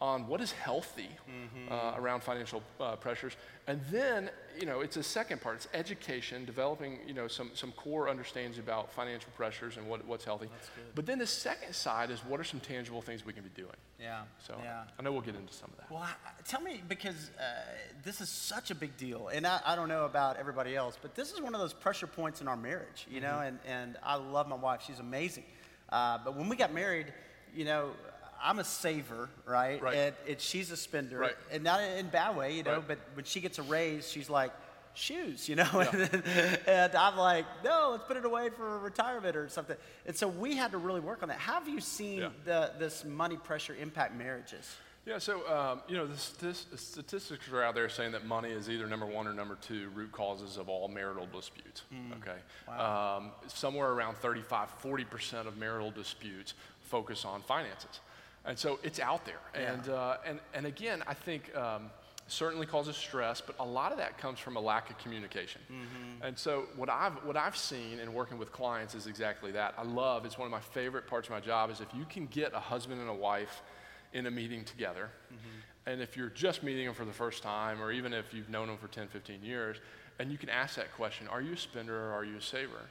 on 0.00 0.26
what 0.26 0.40
is 0.40 0.50
healthy 0.52 1.10
mm-hmm. 1.28 1.70
uh, 1.70 1.92
around 1.96 2.22
financial 2.22 2.62
uh, 2.80 2.96
pressures. 2.96 3.36
And 3.66 3.82
then, 3.90 4.30
you 4.58 4.64
know, 4.64 4.80
it's 4.80 4.96
a 4.96 5.02
second 5.02 5.42
part. 5.42 5.56
It's 5.56 5.68
education, 5.74 6.46
developing, 6.46 7.00
you 7.06 7.12
know, 7.12 7.28
some, 7.28 7.50
some 7.52 7.72
core 7.72 8.08
understandings 8.08 8.58
about 8.58 8.90
financial 8.90 9.30
pressures 9.36 9.76
and 9.76 9.86
what, 9.86 10.06
what's 10.06 10.24
healthy. 10.24 10.48
But 10.94 11.04
then 11.04 11.18
the 11.18 11.26
second 11.26 11.74
side 11.74 12.10
is 12.10 12.20
what 12.20 12.40
are 12.40 12.44
some 12.44 12.60
tangible 12.60 13.02
things 13.02 13.26
we 13.26 13.34
can 13.34 13.42
be 13.42 13.50
doing? 13.50 13.76
Yeah. 14.00 14.22
So 14.38 14.56
yeah. 14.62 14.84
I 14.98 15.02
know 15.02 15.12
we'll 15.12 15.20
get 15.20 15.36
into 15.36 15.52
some 15.52 15.70
of 15.70 15.76
that. 15.76 15.90
Well, 15.90 16.02
I, 16.02 16.14
tell 16.48 16.62
me, 16.62 16.82
because 16.88 17.30
uh, 17.38 17.42
this 18.02 18.22
is 18.22 18.30
such 18.30 18.70
a 18.70 18.74
big 18.74 18.96
deal. 18.96 19.28
And 19.28 19.46
I, 19.46 19.60
I, 19.66 19.76
don't 19.76 19.88
know 19.88 20.06
about 20.06 20.38
everybody 20.38 20.74
else, 20.74 20.96
but 21.00 21.14
this 21.14 21.30
is 21.30 21.42
one 21.42 21.54
of 21.54 21.60
those 21.60 21.74
pressure 21.74 22.06
points 22.06 22.40
in 22.40 22.48
our 22.48 22.56
marriage, 22.56 23.06
you 23.10 23.20
mm-hmm. 23.20 23.30
know, 23.30 23.40
and, 23.40 23.58
and 23.66 23.98
I 24.02 24.14
love 24.14 24.48
my 24.48 24.56
wife. 24.56 24.82
She's 24.86 24.98
amazing. 24.98 25.44
Uh, 25.90 26.18
but 26.24 26.36
when 26.36 26.48
we 26.48 26.56
got 26.56 26.72
married, 26.72 27.12
you 27.54 27.66
know, 27.66 27.90
I'm 28.42 28.58
a 28.58 28.64
saver, 28.64 29.28
right? 29.46 29.80
right. 29.82 29.96
And, 29.96 30.14
and 30.28 30.40
she's 30.40 30.70
a 30.70 30.76
spender. 30.76 31.18
Right. 31.18 31.36
And 31.52 31.62
not 31.62 31.82
in 31.82 32.06
a 32.06 32.08
bad 32.08 32.36
way, 32.36 32.56
you 32.56 32.62
know, 32.62 32.76
right. 32.76 32.88
but 32.88 32.98
when 33.14 33.24
she 33.24 33.40
gets 33.40 33.58
a 33.58 33.62
raise, 33.62 34.10
she's 34.10 34.30
like, 34.30 34.52
shoes, 34.94 35.48
you 35.48 35.56
know? 35.56 35.68
Yeah. 35.74 36.56
and 36.66 36.94
I'm 36.94 37.16
like, 37.16 37.46
no, 37.64 37.90
let's 37.92 38.04
put 38.04 38.16
it 38.16 38.24
away 38.24 38.50
for 38.50 38.78
retirement 38.78 39.36
or 39.36 39.48
something. 39.48 39.76
And 40.06 40.16
so 40.16 40.28
we 40.28 40.56
had 40.56 40.72
to 40.72 40.78
really 40.78 41.00
work 41.00 41.22
on 41.22 41.28
that. 41.28 41.38
How 41.38 41.54
have 41.54 41.68
you 41.68 41.80
seen 41.80 42.20
yeah. 42.20 42.28
the, 42.44 42.72
this 42.78 43.04
money 43.04 43.36
pressure 43.36 43.76
impact 43.80 44.14
marriages? 44.14 44.76
Yeah, 45.06 45.18
so 45.18 45.48
um, 45.50 45.80
you 45.88 45.96
know 45.96 46.06
the, 46.06 46.54
statistics 46.76 47.50
are 47.50 47.62
out 47.62 47.74
there 47.74 47.88
saying 47.88 48.12
that 48.12 48.26
money 48.26 48.50
is 48.50 48.68
either 48.68 48.86
number 48.86 49.06
one 49.06 49.26
or 49.26 49.32
number 49.32 49.56
two 49.62 49.88
root 49.94 50.12
causes 50.12 50.58
of 50.58 50.68
all 50.68 50.88
marital 50.88 51.26
disputes. 51.32 51.82
Mm. 51.92 52.18
Okay, 52.18 52.38
wow. 52.68 53.16
um, 53.16 53.30
somewhere 53.48 53.88
around 53.88 54.18
35, 54.18 54.68
40 54.68 55.04
percent 55.04 55.48
of 55.48 55.56
marital 55.56 55.90
disputes 55.90 56.52
focus 56.82 57.24
on 57.24 57.40
finances, 57.42 58.00
and 58.44 58.58
so 58.58 58.78
it's 58.82 58.98
out 58.98 59.24
there. 59.24 59.40
Yeah. 59.54 59.72
And 59.72 59.88
uh, 59.88 60.16
and 60.26 60.40
and 60.54 60.66
again, 60.66 61.02
I 61.06 61.14
think. 61.14 61.54
Um, 61.56 61.90
certainly 62.30 62.64
causes 62.64 62.96
stress, 62.96 63.40
but 63.40 63.56
a 63.58 63.64
lot 63.64 63.90
of 63.90 63.98
that 63.98 64.16
comes 64.16 64.38
from 64.38 64.56
a 64.56 64.60
lack 64.60 64.88
of 64.88 64.96
communication. 64.98 65.60
Mm-hmm. 65.70 66.24
And 66.24 66.38
so 66.38 66.66
what 66.76 66.88
I've 66.88 67.14
what 67.24 67.36
I've 67.36 67.56
seen 67.56 67.98
in 67.98 68.14
working 68.14 68.38
with 68.38 68.52
clients 68.52 68.94
is 68.94 69.06
exactly 69.06 69.50
that. 69.52 69.74
I 69.76 69.82
love 69.82 70.24
it's 70.24 70.38
one 70.38 70.46
of 70.46 70.52
my 70.52 70.60
favorite 70.60 71.06
parts 71.06 71.28
of 71.28 71.32
my 71.32 71.40
job 71.40 71.70
is 71.70 71.80
if 71.80 71.88
you 71.92 72.04
can 72.08 72.26
get 72.26 72.54
a 72.54 72.60
husband 72.60 73.00
and 73.00 73.10
a 73.10 73.14
wife 73.14 73.62
in 74.12 74.26
a 74.26 74.30
meeting 74.30 74.64
together. 74.64 75.10
Mm-hmm. 75.32 75.90
And 75.90 76.00
if 76.00 76.16
you're 76.16 76.28
just 76.28 76.62
meeting 76.62 76.86
them 76.86 76.94
for 76.94 77.04
the 77.04 77.12
first 77.12 77.42
time, 77.42 77.82
or 77.82 77.90
even 77.90 78.12
if 78.12 78.32
you've 78.34 78.50
known 78.50 78.68
them 78.68 78.76
for 78.76 78.88
10, 78.88 79.08
15 79.08 79.42
years, 79.42 79.78
and 80.18 80.30
you 80.30 80.36
can 80.36 80.50
ask 80.50 80.76
that 80.76 80.94
question 80.94 81.26
Are 81.28 81.40
you 81.40 81.54
a 81.54 81.56
spender 81.56 81.96
or 81.96 82.12
are 82.12 82.24
you 82.24 82.36
a 82.36 82.42
saver? 82.42 82.88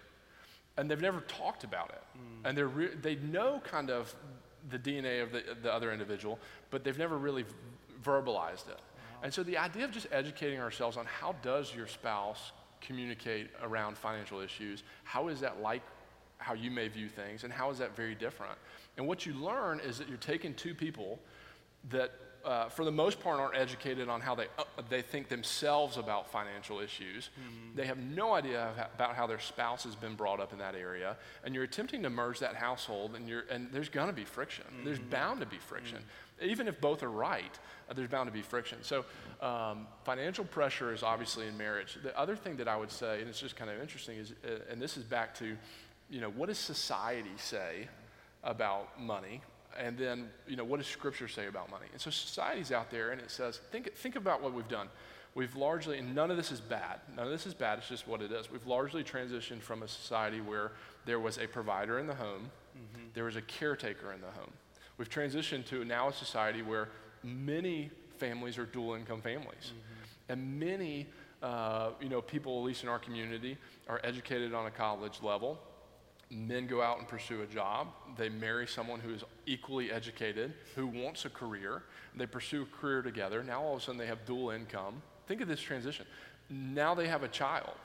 And 0.78 0.90
they've 0.90 1.02
never 1.02 1.22
talked 1.22 1.64
about 1.64 1.90
it. 1.90 2.02
Mm. 2.18 2.50
And 2.50 2.58
they're 2.58 2.68
re- 2.68 2.96
they 3.02 3.16
know 3.16 3.62
kind 3.66 3.90
of 3.90 4.14
the 4.70 4.80
DNA 4.80 5.24
of 5.24 5.32
the, 5.32 5.44
the 5.62 5.74
other 5.74 5.92
individual, 5.92 6.40
but 6.70 6.84
they've 6.84 6.98
never 6.98 7.18
really 7.18 7.46
verbalized 8.04 8.68
it. 8.68 8.80
Wow. 8.80 9.20
And 9.24 9.34
so 9.34 9.44
the 9.44 9.58
idea 9.58 9.86
of 9.86 9.92
just 9.92 10.08
educating 10.12 10.60
ourselves 10.60 10.98
on 10.98 11.06
how 11.06 11.36
does 11.42 11.74
your 11.74 11.88
spouse 11.88 12.52
communicate 12.82 13.50
around 13.62 13.98
financial 13.98 14.40
issues, 14.40 14.84
how 15.04 15.28
is 15.28 15.40
that 15.42 15.62
like 15.62 15.82
how 16.38 16.54
you 16.54 16.72
may 16.72 16.88
view 16.88 17.10
things, 17.10 17.44
and 17.44 17.52
how 17.52 17.70
is 17.70 17.78
that 17.78 17.96
very 17.96 18.16
different? 18.16 18.58
And 18.98 19.06
what 19.06 19.26
you 19.26 19.34
learn 19.34 19.82
is 19.82 19.98
that 19.98 20.08
you're 20.08 20.18
taking 20.18 20.54
two 20.54 20.74
people 20.74 21.20
that, 21.90 22.12
uh, 22.46 22.70
for 22.70 22.86
the 22.86 22.92
most 22.92 23.20
part, 23.20 23.40
aren't 23.40 23.56
educated 23.56 24.10
on 24.10 24.22
how 24.22 24.36
they, 24.36 24.48
uh, 24.58 24.64
they 24.90 25.02
think 25.02 25.28
themselves 25.28 25.98
about 25.98 26.32
financial 26.32 26.80
issues. 26.80 27.30
Mm-hmm. 27.40 27.76
They 27.76 27.86
have 27.86 27.98
no 27.98 28.34
idea 28.34 28.90
about 28.96 29.16
how 29.16 29.28
their 29.28 29.40
spouse 29.40 29.84
has 29.84 29.96
been 29.96 30.16
brought 30.16 30.40
up 30.40 30.54
in 30.54 30.60
that 30.60 30.76
area. 30.76 31.18
And 31.44 31.54
you're 31.54 31.64
attempting 31.64 32.04
to 32.04 32.10
merge 32.10 32.40
that 32.40 32.56
household, 32.56 33.16
and, 33.16 33.28
you're, 33.28 33.44
and 33.50 33.70
there's 33.72 33.90
going 33.90 34.08
to 34.08 34.14
be 34.14 34.26
friction. 34.26 34.66
Mm-hmm. 34.74 34.86
There's 34.86 35.00
bound 35.00 35.40
to 35.42 35.46
be 35.46 35.58
friction. 35.58 36.00
Mm-hmm. 36.00 36.50
Even 36.50 36.68
if 36.68 36.80
both 36.80 37.04
are 37.04 37.12
right, 37.12 37.60
uh, 37.90 37.94
there's 37.94 38.10
bound 38.10 38.28
to 38.28 38.34
be 38.34 38.42
friction. 38.42 38.78
So, 38.82 39.06
um, 39.42 39.88
financial 40.06 40.46
pressure 40.46 40.94
is 40.94 41.04
obviously 41.04 41.48
in 41.48 41.58
marriage. 41.58 41.98
The 42.02 42.18
other 42.18 42.36
thing 42.36 42.58
that 42.58 42.68
I 42.68 42.78
would 42.78 42.92
say, 42.92 43.20
and 43.20 43.30
it's 43.30 43.40
just 43.40 43.56
kind 43.56 43.70
of 43.70 43.82
interesting, 43.82 44.18
is, 44.18 44.34
uh, 44.46 44.72
and 44.72 44.82
this 44.82 44.96
is 44.98 45.04
back 45.04 45.36
to 45.36 45.58
you 46.10 46.22
know, 46.22 46.30
what 46.30 46.50
does 46.50 46.58
society 46.58 47.30
say 47.38 47.88
about 48.44 49.00
money? 49.00 49.42
And 49.78 49.98
then, 49.98 50.30
you 50.48 50.56
know, 50.56 50.64
what 50.64 50.78
does 50.78 50.88
Scripture 50.88 51.28
say 51.28 51.48
about 51.48 51.70
money? 51.70 51.86
And 51.92 52.02
so 52.02 52.10
society's 52.10 52.72
out 52.72 52.90
there 52.90 53.12
and 53.12 53.22
it 53.22 53.32
says, 53.32 53.60
think, 53.72 53.94
think 53.96 54.16
about 54.16 54.42
what 54.42 54.54
we've 54.54 54.68
done. 54.68 54.88
We've 55.36 55.56
largely, 55.56 56.00
and 56.00 56.16
none 56.16 56.32
of 56.32 56.38
this 56.38 56.52
is 56.52 56.60
bad. 56.60 57.00
None 57.16 57.26
of 57.26 57.32
this 57.32 57.46
is 57.46 57.54
bad, 57.54 57.78
it's 57.80 57.88
just 57.88 58.08
what 58.08 58.22
it 58.22 58.32
is. 58.32 58.52
We've 58.52 58.66
largely 58.66 59.04
transitioned 59.04 59.62
from 59.62 59.84
a 59.84 59.88
society 59.88 60.42
where 60.42 60.72
there 61.06 61.20
was 61.20 61.38
a 61.38 61.48
provider 61.48 62.00
in 62.00 62.08
the 62.08 62.16
home, 62.16 62.50
mm-hmm. 62.76 63.06
there 63.14 63.26
was 63.26 63.36
a 63.36 63.42
caretaker 63.42 64.12
in 64.12 64.22
the 64.22 64.32
home. 64.32 64.52
We've 64.98 65.10
transitioned 65.10 65.66
to 65.68 65.86
now 65.86 66.10
a 66.10 66.14
society 66.14 66.62
where 66.62 66.90
many 67.24 67.92
families 68.18 68.58
are 68.58 68.66
dual 68.66 68.96
income 68.96 69.22
families. 69.22 69.72
Mm-hmm. 69.72 70.32
And 70.32 70.60
many, 70.60 71.08
uh, 71.42 71.92
you 72.02 72.10
know, 72.10 72.22
people, 72.22 72.60
at 72.60 72.66
least 72.66 72.84
in 72.84 72.90
our 72.90 73.00
community, 73.00 73.58
are 73.88 74.02
educated 74.04 74.54
on 74.54 74.66
a 74.66 74.72
college 74.72 75.20
level 75.22 75.60
men 76.32 76.68
go 76.68 76.82
out 76.82 77.00
and 77.00 77.08
pursue 77.08 77.42
a 77.42 77.48
job. 77.48 77.88
They 78.18 78.30
marry 78.30 78.68
someone 78.68 79.00
who 79.00 79.14
is 79.14 79.24
equally 79.46 79.92
educated, 79.92 80.54
who 80.76 80.88
wants 80.88 81.26
a 81.26 81.30
career. 81.30 81.84
They 82.16 82.28
pursue 82.28 82.64
a 82.64 82.66
career 82.66 83.02
together. 83.02 83.44
Now 83.44 83.62
all 83.62 83.76
of 83.76 83.82
a 83.82 83.84
sudden 83.84 83.98
they 83.98 84.08
have 84.08 84.26
dual 84.26 84.52
income. 84.52 85.02
Think 85.28 85.42
of 85.42 85.48
this 85.48 85.62
transition. 85.62 86.06
Now 86.50 86.94
they 86.94 87.08
have 87.08 87.24
a 87.24 87.28
child. 87.28 87.76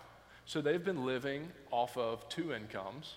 So 0.46 0.60
they've 0.60 0.84
been 0.84 1.06
living 1.06 1.50
off 1.70 1.96
of 1.96 2.28
two 2.28 2.52
incomes, 2.52 3.16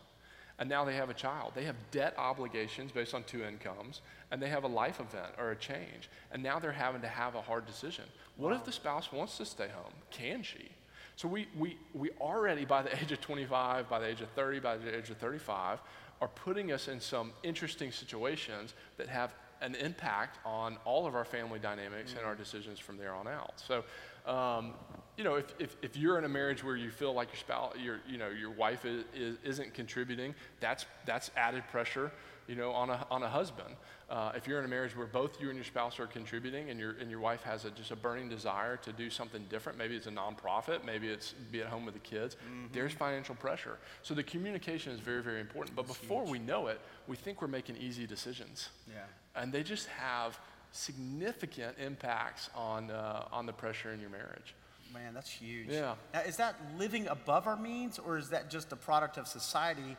and 0.60 0.70
now 0.70 0.86
they 0.86 0.96
have 0.96 1.10
a 1.10 1.14
child. 1.14 1.52
They 1.56 1.66
have 1.66 1.76
debt 1.92 2.14
obligations 2.18 2.92
based 2.92 3.14
on 3.14 3.24
two 3.24 3.44
incomes, 3.44 4.02
and 4.32 4.42
they 4.42 4.50
have 4.50 4.64
a 4.64 4.68
life 4.68 5.00
event 5.00 5.34
or 5.38 5.52
a 5.52 5.56
change. 5.56 6.10
And 6.32 6.42
now 6.42 6.60
they're 6.60 6.72
having 6.72 7.02
to 7.02 7.08
have 7.08 7.36
a 7.36 7.42
hard 7.42 7.66
decision. 7.66 8.06
What 8.38 8.52
wow. 8.52 8.58
if 8.58 8.66
the 8.66 8.72
spouse 8.72 9.12
wants 9.12 9.38
to 9.38 9.46
stay 9.46 9.68
home? 9.68 9.94
Can 10.10 10.42
she? 10.42 10.70
So 11.18 11.28
we, 11.28 11.48
we, 11.58 11.78
we 11.96 12.12
already, 12.22 12.64
by 12.64 12.84
the 12.84 12.96
age 13.02 13.12
of 13.12 13.20
25, 13.20 13.90
by 13.90 14.00
the 14.00 14.06
age 14.06 14.22
of 14.22 14.30
30, 14.30 14.60
by 14.60 14.78
the 14.78 14.96
age 14.96 15.10
of 15.10 15.18
35, 15.18 15.80
are 16.22 16.28
putting 16.30 16.72
us 16.72 16.88
in 16.88 17.02
some 17.02 17.34
interesting 17.44 17.92
situations 17.92 18.76
that 18.98 19.10
have 19.10 19.34
an 19.62 19.74
impact 19.76 20.38
on 20.46 20.78
all 20.86 21.08
of 21.08 21.16
our 21.16 21.26
family 21.26 21.58
dynamics 21.58 22.12
mm-hmm. 22.12 22.20
and 22.20 22.28
our 22.28 22.36
mm. 22.36 22.40
decisions 22.40 22.78
from 22.78 22.98
there 22.98 23.14
on 23.14 23.28
out. 23.28 23.54
So, 23.56 23.84
um, 24.32 24.74
you 25.18 25.24
know, 25.24 25.36
if, 25.36 25.56
if, 25.58 25.76
if, 25.82 25.98
you're 25.98 26.20
in 26.20 26.26
a 26.26 26.30
marriage 26.30 26.64
where 26.64 26.76
you 26.76 26.92
feel 26.92 27.14
like 27.14 27.30
your 27.30 27.38
spouse, 27.38 27.74
your, 27.84 28.00
you 28.08 28.20
know, 28.20 28.30
your 28.30 28.52
wife 28.52 28.86
is, 28.86 29.04
is, 29.16 29.38
isn't 29.44 29.74
contributing, 29.74 30.36
that's, 30.60 30.86
that's 31.08 31.32
added 31.36 31.64
pressure 31.72 32.12
you 32.48 32.56
know, 32.56 32.72
on 32.72 32.90
a, 32.90 33.06
on 33.12 33.24
a 33.24 33.30
husband. 33.30 33.76
Uh, 34.10 34.32
if 34.36 34.48
you're 34.48 34.60
in 34.60 34.66
a 34.66 34.68
marriage 34.70 34.96
where 34.96 35.06
both 35.06 35.42
you 35.42 35.50
and 35.50 35.58
your 35.58 35.66
spouse 35.66 36.00
are 36.00 36.08
contributing 36.08 36.70
and, 36.70 36.80
your, 36.80 36.92
and 37.02 37.12
your 37.12 37.20
wife 37.20 37.44
has 37.44 37.66
a, 37.66 37.72
just 37.72 37.92
a 37.92 37.96
burning 37.96 38.30
desire 38.30 38.78
to 38.78 38.94
do 38.94 39.10
something 39.10 39.46
different, 39.50 39.78
maybe 39.78 39.96
it's 39.96 40.08
a 40.08 40.12
nonprofit, 40.12 40.86
maybe 40.86 41.10
it's 41.10 41.34
be 41.52 41.62
at 41.62 41.68
home 41.68 41.84
with 41.84 41.94
the 41.94 42.00
kids, 42.00 42.36
mm-hmm. 42.36 42.68
there's 42.72 42.94
financial 42.94 43.36
pressure. 43.36 43.78
So 44.04 44.14
the 44.14 44.24
communication 44.24 44.94
is 44.94 45.02
very, 45.02 45.22
very 45.22 45.42
important. 45.42 45.76
But 45.76 45.88
That's 45.88 46.00
before 46.00 46.24
huge. 46.24 46.32
we 46.32 46.40
know 46.40 46.68
it, 46.68 46.80
we 47.08 47.18
think 47.18 47.42
we're 47.42 47.50
making 47.50 47.78
easy 47.78 48.08
decisions. 48.08 48.70
Yeah. 48.88 49.42
And 49.42 49.52
they 49.52 49.64
just 49.64 49.88
have 49.88 50.40
significant 50.72 51.76
impacts 51.78 52.50
on, 52.56 52.92
uh, 52.92 53.26
on 53.32 53.46
the 53.46 53.54
pressure 53.54 53.92
in 53.92 54.00
your 54.00 54.10
marriage. 54.10 54.56
Man, 54.94 55.14
that's 55.14 55.30
huge. 55.30 55.68
Yeah. 55.68 55.96
Now, 56.14 56.22
is 56.22 56.38
that 56.38 56.56
living 56.78 57.08
above 57.08 57.46
our 57.46 57.58
means, 57.58 58.00
or 58.00 58.18
is 58.18 58.30
that 58.30 58.50
just 58.50 58.72
a 58.72 58.78
product 58.78 59.18
of 59.18 59.28
society 59.28 59.98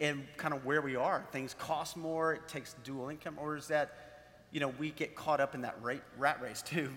and 0.00 0.26
kind 0.36 0.54
of 0.54 0.64
where 0.64 0.80
we 0.80 0.96
are. 0.96 1.24
Things 1.30 1.54
cost 1.54 1.96
more, 1.96 2.34
it 2.34 2.48
takes 2.48 2.74
dual 2.82 3.10
income, 3.10 3.36
or 3.38 3.56
is 3.56 3.68
that, 3.68 3.94
you 4.50 4.60
know, 4.60 4.68
we 4.78 4.90
get 4.90 5.14
caught 5.14 5.40
up 5.40 5.54
in 5.54 5.60
that 5.62 5.76
rate, 5.82 6.02
rat 6.18 6.40
race 6.42 6.62
too? 6.62 6.90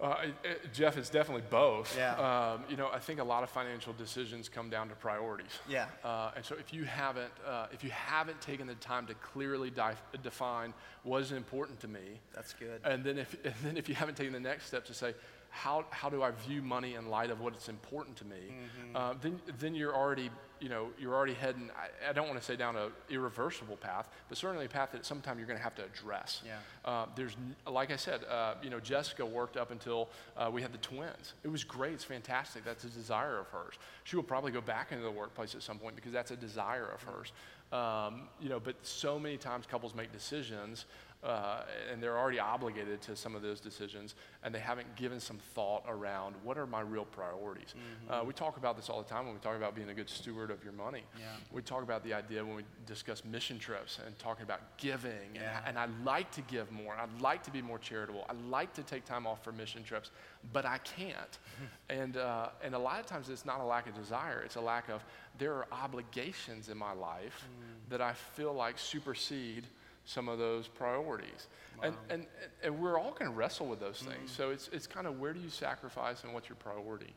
Uh, 0.00 0.16
it, 0.24 0.34
it, 0.44 0.72
Jeff, 0.72 0.96
it's 0.96 1.10
definitely 1.10 1.44
both. 1.50 1.94
Yeah. 1.96 2.14
Um, 2.14 2.64
you 2.70 2.76
know, 2.76 2.88
I 2.90 2.98
think 2.98 3.20
a 3.20 3.24
lot 3.24 3.42
of 3.42 3.50
financial 3.50 3.92
decisions 3.92 4.48
come 4.48 4.70
down 4.70 4.88
to 4.88 4.94
priorities. 4.94 5.58
Yeah. 5.68 5.86
Uh, 6.02 6.30
and 6.36 6.44
so 6.44 6.56
if 6.58 6.72
you 6.72 6.84
haven't, 6.84 7.32
uh, 7.46 7.66
if 7.70 7.84
you 7.84 7.90
haven't 7.90 8.40
taken 8.40 8.66
the 8.66 8.76
time 8.76 9.06
to 9.08 9.14
clearly 9.14 9.68
di- 9.70 9.94
define 10.22 10.72
what 11.02 11.20
is 11.20 11.32
important 11.32 11.80
to 11.80 11.88
me, 11.88 12.20
that's 12.34 12.54
good. 12.54 12.80
And 12.84 13.04
then 13.04 13.18
if, 13.18 13.36
and 13.44 13.54
then 13.62 13.76
if 13.76 13.88
you 13.88 13.94
haven't 13.94 14.16
taken 14.16 14.32
the 14.32 14.40
next 14.40 14.66
step 14.66 14.86
to 14.86 14.94
say, 14.94 15.14
how, 15.50 15.84
how 15.90 16.08
do 16.08 16.22
I 16.22 16.30
view 16.30 16.62
money 16.62 16.94
in 16.94 17.08
light 17.08 17.30
of 17.30 17.40
what's 17.40 17.68
important 17.68 18.16
to 18.18 18.24
me, 18.24 18.36
mm-hmm. 18.36 18.96
uh, 18.96 19.14
then, 19.20 19.40
then 19.58 19.74
you're 19.74 19.94
already, 19.94 20.30
you 20.60 20.68
know, 20.68 20.88
you're 20.98 21.14
already 21.14 21.34
heading, 21.34 21.70
I, 21.76 22.10
I 22.10 22.12
don't 22.12 22.28
want 22.28 22.38
to 22.38 22.44
say 22.44 22.54
down 22.54 22.76
an 22.76 22.90
irreversible 23.10 23.76
path, 23.76 24.08
but 24.28 24.38
certainly 24.38 24.66
a 24.66 24.68
path 24.68 24.92
that 24.92 25.04
sometime 25.04 25.38
you're 25.38 25.48
going 25.48 25.58
to 25.58 25.62
have 25.62 25.74
to 25.74 25.84
address. 25.84 26.42
Yeah. 26.46 26.58
Uh, 26.84 27.06
there's, 27.16 27.36
like 27.66 27.90
I 27.90 27.96
said, 27.96 28.20
uh, 28.30 28.54
you 28.62 28.70
know, 28.70 28.78
Jessica 28.78 29.26
worked 29.26 29.56
up 29.56 29.72
until 29.72 30.08
uh, 30.36 30.48
we 30.52 30.62
had 30.62 30.72
the 30.72 30.78
twins. 30.78 31.34
It 31.42 31.48
was 31.48 31.64
great. 31.64 31.94
It's 31.94 32.04
fantastic. 32.04 32.64
That's 32.64 32.84
a 32.84 32.88
desire 32.88 33.38
of 33.38 33.48
hers. 33.48 33.74
She 34.04 34.14
will 34.14 34.22
probably 34.22 34.52
go 34.52 34.60
back 34.60 34.92
into 34.92 35.02
the 35.02 35.10
workplace 35.10 35.56
at 35.56 35.62
some 35.62 35.78
point 35.78 35.96
because 35.96 36.12
that's 36.12 36.30
a 36.30 36.36
desire 36.36 36.88
of 36.94 37.02
hers. 37.02 37.32
Um, 37.72 38.22
you 38.40 38.48
know, 38.48 38.58
but 38.58 38.74
so 38.82 39.18
many 39.18 39.36
times 39.36 39.64
couples 39.66 39.94
make 39.94 40.12
decisions 40.12 40.86
uh, 41.22 41.62
and 41.92 42.02
they're 42.02 42.18
already 42.18 42.38
obligated 42.38 43.02
to 43.02 43.14
some 43.14 43.34
of 43.34 43.42
those 43.42 43.60
decisions, 43.60 44.14
and 44.42 44.54
they 44.54 44.58
haven't 44.58 44.96
given 44.96 45.20
some 45.20 45.38
thought 45.54 45.84
around 45.86 46.34
what 46.42 46.56
are 46.56 46.66
my 46.66 46.80
real 46.80 47.04
priorities. 47.04 47.74
Mm-hmm. 47.74 48.12
Uh, 48.12 48.24
we 48.24 48.32
talk 48.32 48.56
about 48.56 48.76
this 48.76 48.88
all 48.88 49.02
the 49.02 49.08
time 49.08 49.26
when 49.26 49.34
we 49.34 49.40
talk 49.40 49.56
about 49.56 49.74
being 49.74 49.90
a 49.90 49.94
good 49.94 50.08
steward 50.08 50.50
of 50.50 50.64
your 50.64 50.72
money. 50.72 51.02
Yeah. 51.18 51.24
We 51.52 51.60
talk 51.60 51.82
about 51.82 52.04
the 52.04 52.14
idea 52.14 52.42
when 52.42 52.56
we 52.56 52.64
discuss 52.86 53.22
mission 53.24 53.58
trips 53.58 53.98
and 54.04 54.18
talking 54.18 54.44
about 54.44 54.78
giving, 54.78 55.34
yeah. 55.34 55.58
and, 55.66 55.76
and 55.76 55.78
I 55.78 55.88
like 56.04 56.30
to 56.32 56.40
give 56.42 56.72
more. 56.72 56.96
I'd 56.96 57.20
like 57.20 57.42
to 57.42 57.50
be 57.50 57.60
more 57.60 57.78
charitable. 57.78 58.24
I 58.30 58.32
like 58.48 58.72
to 58.74 58.82
take 58.82 59.04
time 59.04 59.26
off 59.26 59.44
for 59.44 59.52
mission 59.52 59.82
trips, 59.82 60.10
but 60.54 60.64
I 60.64 60.78
can't. 60.78 61.38
and, 61.90 62.16
uh, 62.16 62.48
and 62.64 62.74
a 62.74 62.78
lot 62.78 62.98
of 62.98 63.04
times 63.04 63.28
it's 63.28 63.44
not 63.44 63.60
a 63.60 63.64
lack 63.64 63.86
of 63.86 63.94
desire, 63.94 64.40
it's 64.42 64.56
a 64.56 64.60
lack 64.60 64.88
of 64.88 65.04
there 65.38 65.52
are 65.54 65.66
obligations 65.70 66.68
in 66.68 66.78
my 66.78 66.92
life 66.92 67.44
mm. 67.44 67.90
that 67.90 68.00
I 68.00 68.12
feel 68.12 68.52
like 68.52 68.78
supersede 68.78 69.66
some 70.10 70.28
of 70.28 70.38
those 70.38 70.66
priorities. 70.68 71.46
Wow. 71.78 71.84
And, 71.84 71.96
and, 72.10 72.26
and 72.64 72.80
we're 72.80 72.98
all 72.98 73.12
going 73.12 73.30
to 73.30 73.36
wrestle 73.36 73.68
with 73.68 73.80
those 73.80 73.98
things. 73.98 74.30
Mm-hmm. 74.30 74.42
So 74.42 74.50
it's, 74.50 74.68
it's 74.72 74.86
kind 74.86 75.06
of 75.06 75.20
where 75.20 75.32
do 75.32 75.40
you 75.40 75.50
sacrifice 75.50 76.24
and 76.24 76.34
what's 76.34 76.48
your 76.48 76.56
priority? 76.56 77.14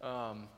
Um, 0.00 0.48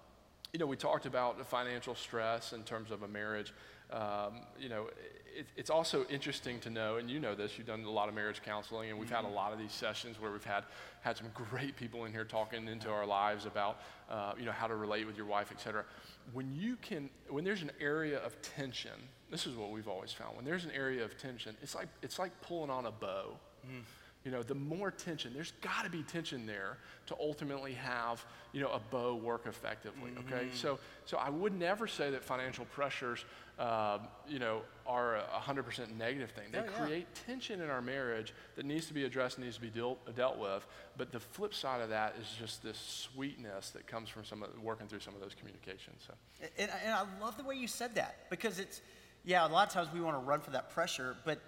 you 0.52 0.58
know, 0.58 0.66
we 0.66 0.76
talked 0.76 1.06
about 1.06 1.38
the 1.38 1.44
financial 1.44 1.94
stress 1.94 2.52
in 2.52 2.62
terms 2.62 2.90
of 2.90 3.02
a 3.02 3.08
marriage. 3.08 3.52
Um, 3.90 4.42
you 4.58 4.68
know, 4.68 4.88
it, 5.34 5.46
it's 5.56 5.70
also 5.70 6.04
interesting 6.10 6.60
to 6.60 6.70
know, 6.70 6.96
and 6.96 7.10
you 7.10 7.20
know 7.20 7.34
this, 7.34 7.56
you've 7.56 7.66
done 7.66 7.84
a 7.84 7.90
lot 7.90 8.08
of 8.08 8.14
marriage 8.14 8.42
counseling, 8.44 8.90
and 8.90 8.98
we've 8.98 9.08
mm-hmm. 9.08 9.16
had 9.16 9.24
a 9.24 9.28
mm-hmm. 9.28 9.36
lot 9.36 9.52
of 9.52 9.58
these 9.58 9.72
sessions 9.72 10.20
where 10.20 10.30
we've 10.30 10.44
had, 10.44 10.64
had 11.00 11.16
some 11.16 11.28
great 11.32 11.74
people 11.76 12.04
in 12.04 12.12
here 12.12 12.24
talking 12.24 12.68
into 12.68 12.90
our 12.90 13.06
lives 13.06 13.46
about, 13.46 13.80
uh, 14.10 14.32
you 14.38 14.44
know, 14.44 14.52
how 14.52 14.66
to 14.66 14.74
relate 14.74 15.06
with 15.06 15.16
your 15.16 15.26
wife, 15.26 15.48
et 15.50 15.60
cetera. 15.60 15.84
When 16.32 16.54
you 16.54 16.76
can, 16.76 17.08
when 17.28 17.44
there's 17.44 17.62
an 17.62 17.72
area 17.80 18.18
of 18.18 18.40
tension, 18.42 18.98
this 19.30 19.46
is 19.46 19.56
what 19.56 19.70
we've 19.70 19.88
always 19.88 20.12
found. 20.12 20.36
When 20.36 20.44
there's 20.44 20.64
an 20.64 20.70
area 20.72 21.04
of 21.04 21.16
tension, 21.18 21.56
it's 21.62 21.74
like, 21.74 21.88
it's 22.02 22.18
like 22.18 22.38
pulling 22.40 22.70
on 22.70 22.86
a 22.86 22.90
bow. 22.90 23.36
Mm. 23.66 23.82
You 24.24 24.32
know, 24.32 24.42
the 24.42 24.54
more 24.54 24.90
tension, 24.90 25.32
there's 25.32 25.52
got 25.62 25.84
to 25.84 25.90
be 25.90 26.02
tension 26.02 26.44
there 26.44 26.78
to 27.06 27.16
ultimately 27.20 27.72
have, 27.74 28.24
you 28.52 28.60
know, 28.60 28.68
a 28.68 28.78
bow 28.78 29.14
work 29.14 29.46
effectively. 29.46 30.10
Mm-hmm. 30.10 30.34
Okay, 30.34 30.48
so 30.52 30.78
so 31.06 31.16
I 31.16 31.30
would 31.30 31.58
never 31.58 31.86
say 31.86 32.10
that 32.10 32.24
financial 32.24 32.64
pressures, 32.66 33.24
uh, 33.58 33.98
you 34.28 34.38
know, 34.38 34.62
are 34.86 35.16
a 35.16 35.40
100% 35.40 35.96
negative 35.96 36.30
thing. 36.32 36.44
They 36.50 36.58
yeah, 36.58 36.84
create 36.84 37.06
yeah. 37.08 37.26
tension 37.26 37.60
in 37.62 37.70
our 37.70 37.80
marriage 37.80 38.34
that 38.56 38.66
needs 38.66 38.86
to 38.86 38.92
be 38.92 39.04
addressed, 39.04 39.38
needs 39.38 39.54
to 39.54 39.62
be 39.62 39.70
dealt, 39.70 40.14
dealt 40.16 40.38
with. 40.38 40.66
But 40.96 41.12
the 41.12 41.20
flip 41.20 41.54
side 41.54 41.80
of 41.80 41.88
that 41.90 42.16
is 42.20 42.26
just 42.38 42.62
this 42.62 43.08
sweetness 43.14 43.70
that 43.70 43.86
comes 43.86 44.08
from 44.08 44.24
some 44.24 44.42
of, 44.42 44.50
working 44.60 44.88
through 44.88 45.00
some 45.00 45.14
of 45.14 45.20
those 45.20 45.34
communications. 45.34 46.06
So. 46.06 46.14
And, 46.58 46.70
and 46.84 46.92
I 46.92 47.04
love 47.22 47.38
the 47.38 47.44
way 47.44 47.54
you 47.54 47.68
said 47.68 47.94
that 47.94 48.28
because 48.28 48.58
it's 48.58 48.82
yeah, 49.24 49.46
a 49.46 49.48
lot 49.48 49.66
of 49.66 49.72
times 49.72 49.88
we 49.92 50.00
want 50.00 50.16
to 50.16 50.20
run 50.20 50.40
for 50.40 50.50
that 50.50 50.70
pressure, 50.70 51.16
but 51.24 51.38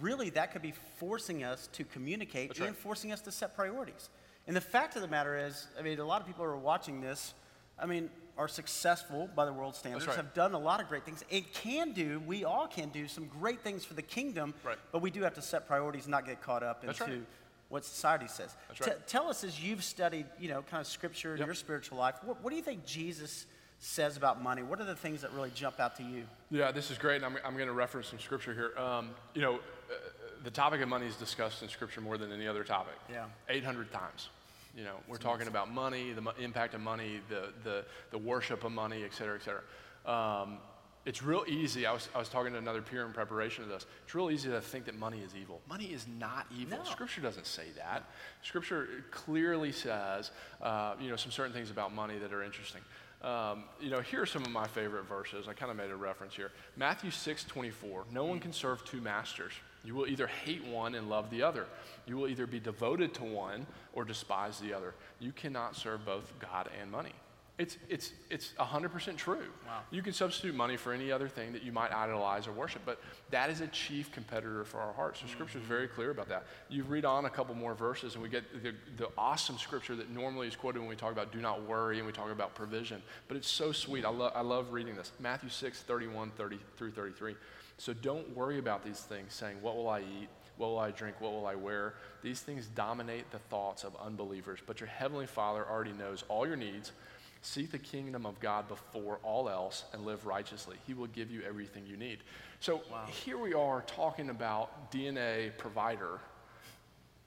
really 0.00 0.30
that 0.30 0.52
could 0.52 0.62
be 0.62 0.74
forcing 0.98 1.44
us 1.44 1.68
to 1.72 1.84
communicate 1.84 2.48
That's 2.48 2.60
and 2.60 2.68
right. 2.68 2.76
forcing 2.76 3.12
us 3.12 3.20
to 3.22 3.32
set 3.32 3.54
priorities. 3.54 4.08
And 4.46 4.54
the 4.54 4.60
fact 4.60 4.96
of 4.96 5.02
the 5.02 5.08
matter 5.08 5.36
is, 5.36 5.66
I 5.78 5.82
mean, 5.82 5.98
a 5.98 6.04
lot 6.04 6.20
of 6.20 6.26
people 6.26 6.44
who 6.44 6.50
are 6.50 6.56
watching 6.56 7.00
this, 7.00 7.34
I 7.78 7.86
mean, 7.86 8.10
are 8.38 8.48
successful 8.48 9.28
by 9.34 9.44
the 9.44 9.52
world 9.52 9.74
standards, 9.74 10.06
right. 10.06 10.16
have 10.16 10.34
done 10.34 10.52
a 10.52 10.58
lot 10.58 10.80
of 10.80 10.88
great 10.88 11.04
things, 11.04 11.24
and 11.32 11.50
can 11.52 11.92
do, 11.92 12.20
we 12.26 12.44
all 12.44 12.66
can 12.66 12.90
do 12.90 13.08
some 13.08 13.26
great 13.26 13.60
things 13.62 13.84
for 13.84 13.94
the 13.94 14.02
kingdom, 14.02 14.54
right. 14.62 14.76
but 14.92 15.00
we 15.00 15.10
do 15.10 15.22
have 15.22 15.34
to 15.34 15.42
set 15.42 15.66
priorities 15.66 16.04
and 16.04 16.10
not 16.10 16.26
get 16.26 16.42
caught 16.42 16.62
up 16.62 16.84
into 16.84 17.04
right. 17.04 17.22
what 17.70 17.84
society 17.84 18.28
says. 18.28 18.54
T- 18.78 18.90
tell 19.06 19.28
us 19.28 19.42
as 19.42 19.62
you've 19.62 19.82
studied, 19.82 20.26
you 20.38 20.48
know, 20.48 20.62
kind 20.62 20.80
of 20.80 20.86
scripture 20.86 21.32
in 21.32 21.38
yep. 21.38 21.46
your 21.46 21.54
spiritual 21.54 21.98
life, 21.98 22.16
what, 22.24 22.42
what 22.42 22.50
do 22.50 22.56
you 22.56 22.62
think 22.62 22.84
Jesus 22.84 23.46
says 23.78 24.16
about 24.16 24.42
money. 24.42 24.62
What 24.62 24.80
are 24.80 24.84
the 24.84 24.94
things 24.94 25.22
that 25.22 25.32
really 25.32 25.50
jump 25.54 25.80
out 25.80 25.96
to 25.96 26.02
you? 26.02 26.24
Yeah, 26.50 26.72
this 26.72 26.90
is 26.90 26.98
great, 26.98 27.16
and 27.16 27.24
I'm, 27.24 27.36
I'm 27.44 27.54
going 27.54 27.68
to 27.68 27.74
reference 27.74 28.08
some 28.08 28.18
scripture 28.18 28.54
here. 28.54 28.82
Um, 28.82 29.10
you 29.34 29.42
know, 29.42 29.54
uh, 29.54 29.58
the 30.44 30.50
topic 30.50 30.80
of 30.80 30.88
money 30.88 31.06
is 31.06 31.16
discussed 31.16 31.62
in 31.62 31.68
scripture 31.68 32.00
more 32.00 32.18
than 32.18 32.32
any 32.32 32.46
other 32.46 32.64
topic. 32.64 32.94
Yeah. 33.10 33.26
800 33.48 33.92
times. 33.92 34.28
You 34.76 34.84
know, 34.84 34.96
we're 35.08 35.16
talking 35.16 35.48
about 35.48 35.72
money, 35.72 36.12
the 36.12 36.20
mo- 36.20 36.34
impact 36.38 36.74
of 36.74 36.80
money, 36.80 37.20
the, 37.30 37.48
the, 37.64 37.84
the 38.10 38.18
worship 38.18 38.62
of 38.64 38.72
money, 38.72 39.04
et 39.04 39.14
cetera, 39.14 39.36
et 39.36 39.42
cetera. 39.42 39.62
Um, 40.04 40.58
it's 41.06 41.22
real 41.22 41.44
easy. 41.46 41.86
I 41.86 41.92
was, 41.92 42.08
I 42.14 42.18
was 42.18 42.28
talking 42.28 42.52
to 42.52 42.58
another 42.58 42.82
peer 42.82 43.06
in 43.06 43.12
preparation 43.12 43.62
of 43.62 43.70
this. 43.70 43.86
It's 44.04 44.14
real 44.14 44.30
easy 44.30 44.50
to 44.50 44.60
think 44.60 44.86
that 44.86 44.98
money 44.98 45.20
is 45.20 45.34
evil. 45.40 45.60
Money 45.68 45.86
is 45.86 46.04
not 46.18 46.46
evil. 46.54 46.78
No. 46.78 46.84
Scripture 46.84 47.20
doesn't 47.20 47.46
say 47.46 47.62
that. 47.76 48.04
Scripture 48.42 48.88
clearly 49.12 49.70
says, 49.70 50.32
uh, 50.60 50.94
you 51.00 51.08
know, 51.08 51.16
some 51.16 51.30
certain 51.30 51.52
things 51.52 51.70
about 51.70 51.94
money 51.94 52.18
that 52.18 52.32
are 52.32 52.42
interesting. 52.42 52.82
Um, 53.22 53.64
you 53.80 53.90
know, 53.90 54.00
here 54.00 54.22
are 54.22 54.26
some 54.26 54.42
of 54.42 54.50
my 54.50 54.66
favorite 54.66 55.04
verses. 55.04 55.48
I 55.48 55.54
kind 55.54 55.70
of 55.70 55.76
made 55.76 55.90
a 55.90 55.96
reference 55.96 56.34
here. 56.34 56.52
Matthew 56.76 57.10
6 57.10 57.44
24. 57.44 58.04
No 58.12 58.24
one 58.24 58.40
can 58.40 58.52
serve 58.52 58.84
two 58.84 59.00
masters. 59.00 59.52
You 59.84 59.94
will 59.94 60.06
either 60.06 60.26
hate 60.26 60.64
one 60.66 60.94
and 60.94 61.08
love 61.08 61.30
the 61.30 61.42
other. 61.42 61.66
You 62.06 62.16
will 62.16 62.28
either 62.28 62.46
be 62.46 62.60
devoted 62.60 63.14
to 63.14 63.24
one 63.24 63.66
or 63.92 64.04
despise 64.04 64.58
the 64.58 64.74
other. 64.74 64.94
You 65.20 65.32
cannot 65.32 65.76
serve 65.76 66.04
both 66.04 66.32
God 66.40 66.68
and 66.80 66.90
money. 66.90 67.12
It's, 67.58 67.78
it's, 67.88 68.12
it's 68.28 68.52
100% 68.60 69.16
true. 69.16 69.38
Wow. 69.66 69.80
You 69.90 70.02
can 70.02 70.12
substitute 70.12 70.54
money 70.54 70.76
for 70.76 70.92
any 70.92 71.10
other 71.10 71.26
thing 71.26 71.52
that 71.54 71.62
you 71.62 71.72
might 71.72 71.90
idolize 71.90 72.46
or 72.46 72.52
worship, 72.52 72.82
but 72.84 73.00
that 73.30 73.48
is 73.48 73.62
a 73.62 73.66
chief 73.68 74.12
competitor 74.12 74.62
for 74.64 74.78
our 74.78 74.92
hearts. 74.92 75.20
So 75.20 75.26
Scripture 75.26 75.56
is 75.56 75.62
mm-hmm. 75.62 75.72
very 75.72 75.88
clear 75.88 76.10
about 76.10 76.28
that. 76.28 76.44
You 76.68 76.84
read 76.84 77.06
on 77.06 77.24
a 77.24 77.30
couple 77.30 77.54
more 77.54 77.74
verses, 77.74 78.12
and 78.12 78.22
we 78.22 78.28
get 78.28 78.62
the, 78.62 78.74
the 78.98 79.08
awesome 79.16 79.56
Scripture 79.56 79.96
that 79.96 80.10
normally 80.10 80.48
is 80.48 80.54
quoted 80.54 80.80
when 80.80 80.88
we 80.88 80.96
talk 80.96 81.12
about 81.12 81.32
do 81.32 81.40
not 81.40 81.62
worry 81.62 81.96
and 81.96 82.06
we 82.06 82.12
talk 82.12 82.30
about 82.30 82.54
provision. 82.54 83.02
But 83.26 83.38
it's 83.38 83.48
so 83.48 83.72
sweet. 83.72 84.04
I, 84.04 84.10
lo- 84.10 84.32
I 84.34 84.42
love 84.42 84.72
reading 84.72 84.94
this. 84.94 85.12
Matthew 85.18 85.48
6, 85.48 85.80
31 85.80 86.32
30 86.36 86.58
through 86.76 86.90
33. 86.90 87.36
So 87.78 87.94
don't 87.94 88.36
worry 88.36 88.58
about 88.58 88.84
these 88.84 89.00
things, 89.00 89.32
saying, 89.32 89.56
What 89.62 89.76
will 89.76 89.88
I 89.88 90.00
eat? 90.00 90.28
What 90.58 90.68
will 90.68 90.78
I 90.78 90.90
drink? 90.90 91.20
What 91.20 91.32
will 91.32 91.46
I 91.46 91.54
wear? 91.54 91.94
These 92.22 92.40
things 92.40 92.66
dominate 92.66 93.30
the 93.30 93.38
thoughts 93.38 93.84
of 93.84 93.94
unbelievers, 93.96 94.60
but 94.66 94.80
your 94.80 94.88
heavenly 94.88 95.26
Father 95.26 95.66
already 95.68 95.92
knows 95.92 96.24
all 96.28 96.46
your 96.46 96.56
needs. 96.56 96.92
Seek 97.46 97.70
the 97.70 97.78
kingdom 97.78 98.26
of 98.26 98.40
God 98.40 98.66
before 98.66 99.20
all 99.22 99.48
else 99.48 99.84
and 99.92 100.04
live 100.04 100.26
righteously. 100.26 100.78
He 100.84 100.94
will 100.94 101.06
give 101.06 101.30
you 101.30 101.42
everything 101.46 101.86
you 101.86 101.96
need. 101.96 102.18
So 102.58 102.82
wow. 102.90 103.06
here 103.24 103.38
we 103.38 103.54
are 103.54 103.82
talking 103.82 104.30
about 104.30 104.90
DNA 104.90 105.56
provider. 105.56 106.18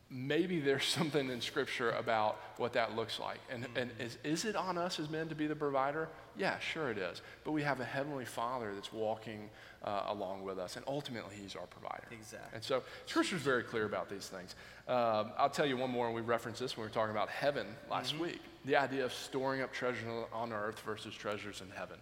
Maybe 0.09 0.59
there's 0.59 0.83
something 0.99 1.29
in 1.29 1.39
Scripture 1.39 1.91
about 1.91 2.37
what 2.57 2.73
that 2.73 2.97
looks 2.97 3.17
like. 3.17 3.39
And, 3.49 3.63
mm-hmm. 3.63 3.77
and 3.77 3.91
is, 3.97 4.17
is 4.25 4.43
it 4.43 4.57
on 4.57 4.77
us 4.77 4.99
as 4.99 5.09
men 5.09 5.29
to 5.29 5.35
be 5.35 5.47
the 5.47 5.55
provider? 5.55 6.09
Yeah, 6.37 6.59
sure 6.59 6.91
it 6.91 6.97
is. 6.97 7.21
But 7.45 7.53
we 7.53 7.63
have 7.63 7.79
a 7.79 7.85
Heavenly 7.85 8.25
Father 8.25 8.73
that's 8.75 8.91
walking 8.91 9.49
uh, 9.85 10.03
along 10.07 10.43
with 10.43 10.59
us, 10.59 10.75
and 10.75 10.83
ultimately 10.85 11.33
He's 11.41 11.55
our 11.55 11.67
provider. 11.67 12.03
Exactly. 12.11 12.49
And 12.55 12.61
so 12.61 12.83
Scripture 13.05 13.37
is 13.37 13.41
very 13.41 13.63
clear 13.63 13.85
about 13.85 14.09
these 14.09 14.27
things. 14.27 14.55
Um, 14.85 15.31
I'll 15.37 15.49
tell 15.49 15.65
you 15.65 15.77
one 15.77 15.91
more, 15.91 16.07
and 16.07 16.15
we 16.15 16.21
referenced 16.21 16.59
this 16.59 16.75
when 16.75 16.83
we 16.83 16.89
were 16.89 16.93
talking 16.93 17.15
about 17.15 17.29
heaven 17.29 17.67
last 17.89 18.15
mm-hmm. 18.15 18.23
week 18.23 18.41
the 18.65 18.75
idea 18.75 19.05
of 19.05 19.13
storing 19.13 19.61
up 19.61 19.71
treasure 19.71 20.25
on 20.33 20.53
earth 20.53 20.79
versus 20.85 21.13
treasures 21.13 21.61
in 21.61 21.69
heaven. 21.69 21.97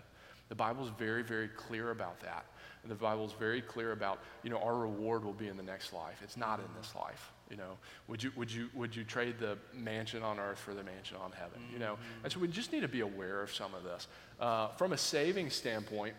The 0.50 0.56
Bible's 0.56 0.90
very, 0.98 1.24
very 1.24 1.50
clear 1.50 1.92
about 1.92 2.20
that. 2.22 2.46
And 2.84 2.92
the 2.92 2.96
Bible's 2.96 3.34
very 3.34 3.62
clear 3.62 3.92
about, 3.92 4.20
you 4.44 4.50
know, 4.50 4.60
our 4.60 4.76
reward 4.76 5.26
will 5.26 5.34
be 5.34 5.50
in 5.50 5.58
the 5.58 5.64
next 5.64 5.92
life. 5.92 6.22
It's 6.24 6.38
not 6.38 6.60
in 6.60 6.66
this 6.80 6.94
life. 6.96 7.32
You 7.50 7.58
know, 7.58 7.78
would 8.08 8.24
you, 8.24 8.32
would 8.36 8.52
you, 8.52 8.70
would 8.74 8.96
you 8.96 9.04
trade 9.04 9.40
the 9.40 9.58
mansion 9.74 10.24
on 10.24 10.40
earth 10.40 10.60
for 10.60 10.74
the 10.74 10.84
mansion 10.84 11.18
on 11.18 11.32
heaven? 11.32 11.62
You 11.72 11.80
know, 11.80 11.98
and 12.24 12.32
so 12.32 12.40
we 12.40 12.48
just 12.48 12.72
need 12.72 12.82
to 12.82 12.88
be 12.88 13.02
aware 13.02 13.42
of 13.42 13.54
some 13.54 13.74
of 13.74 13.84
this. 13.84 14.08
Uh, 14.40 14.70
from 14.70 14.94
a 14.94 14.98
saving 14.98 15.50
standpoint 15.50 16.14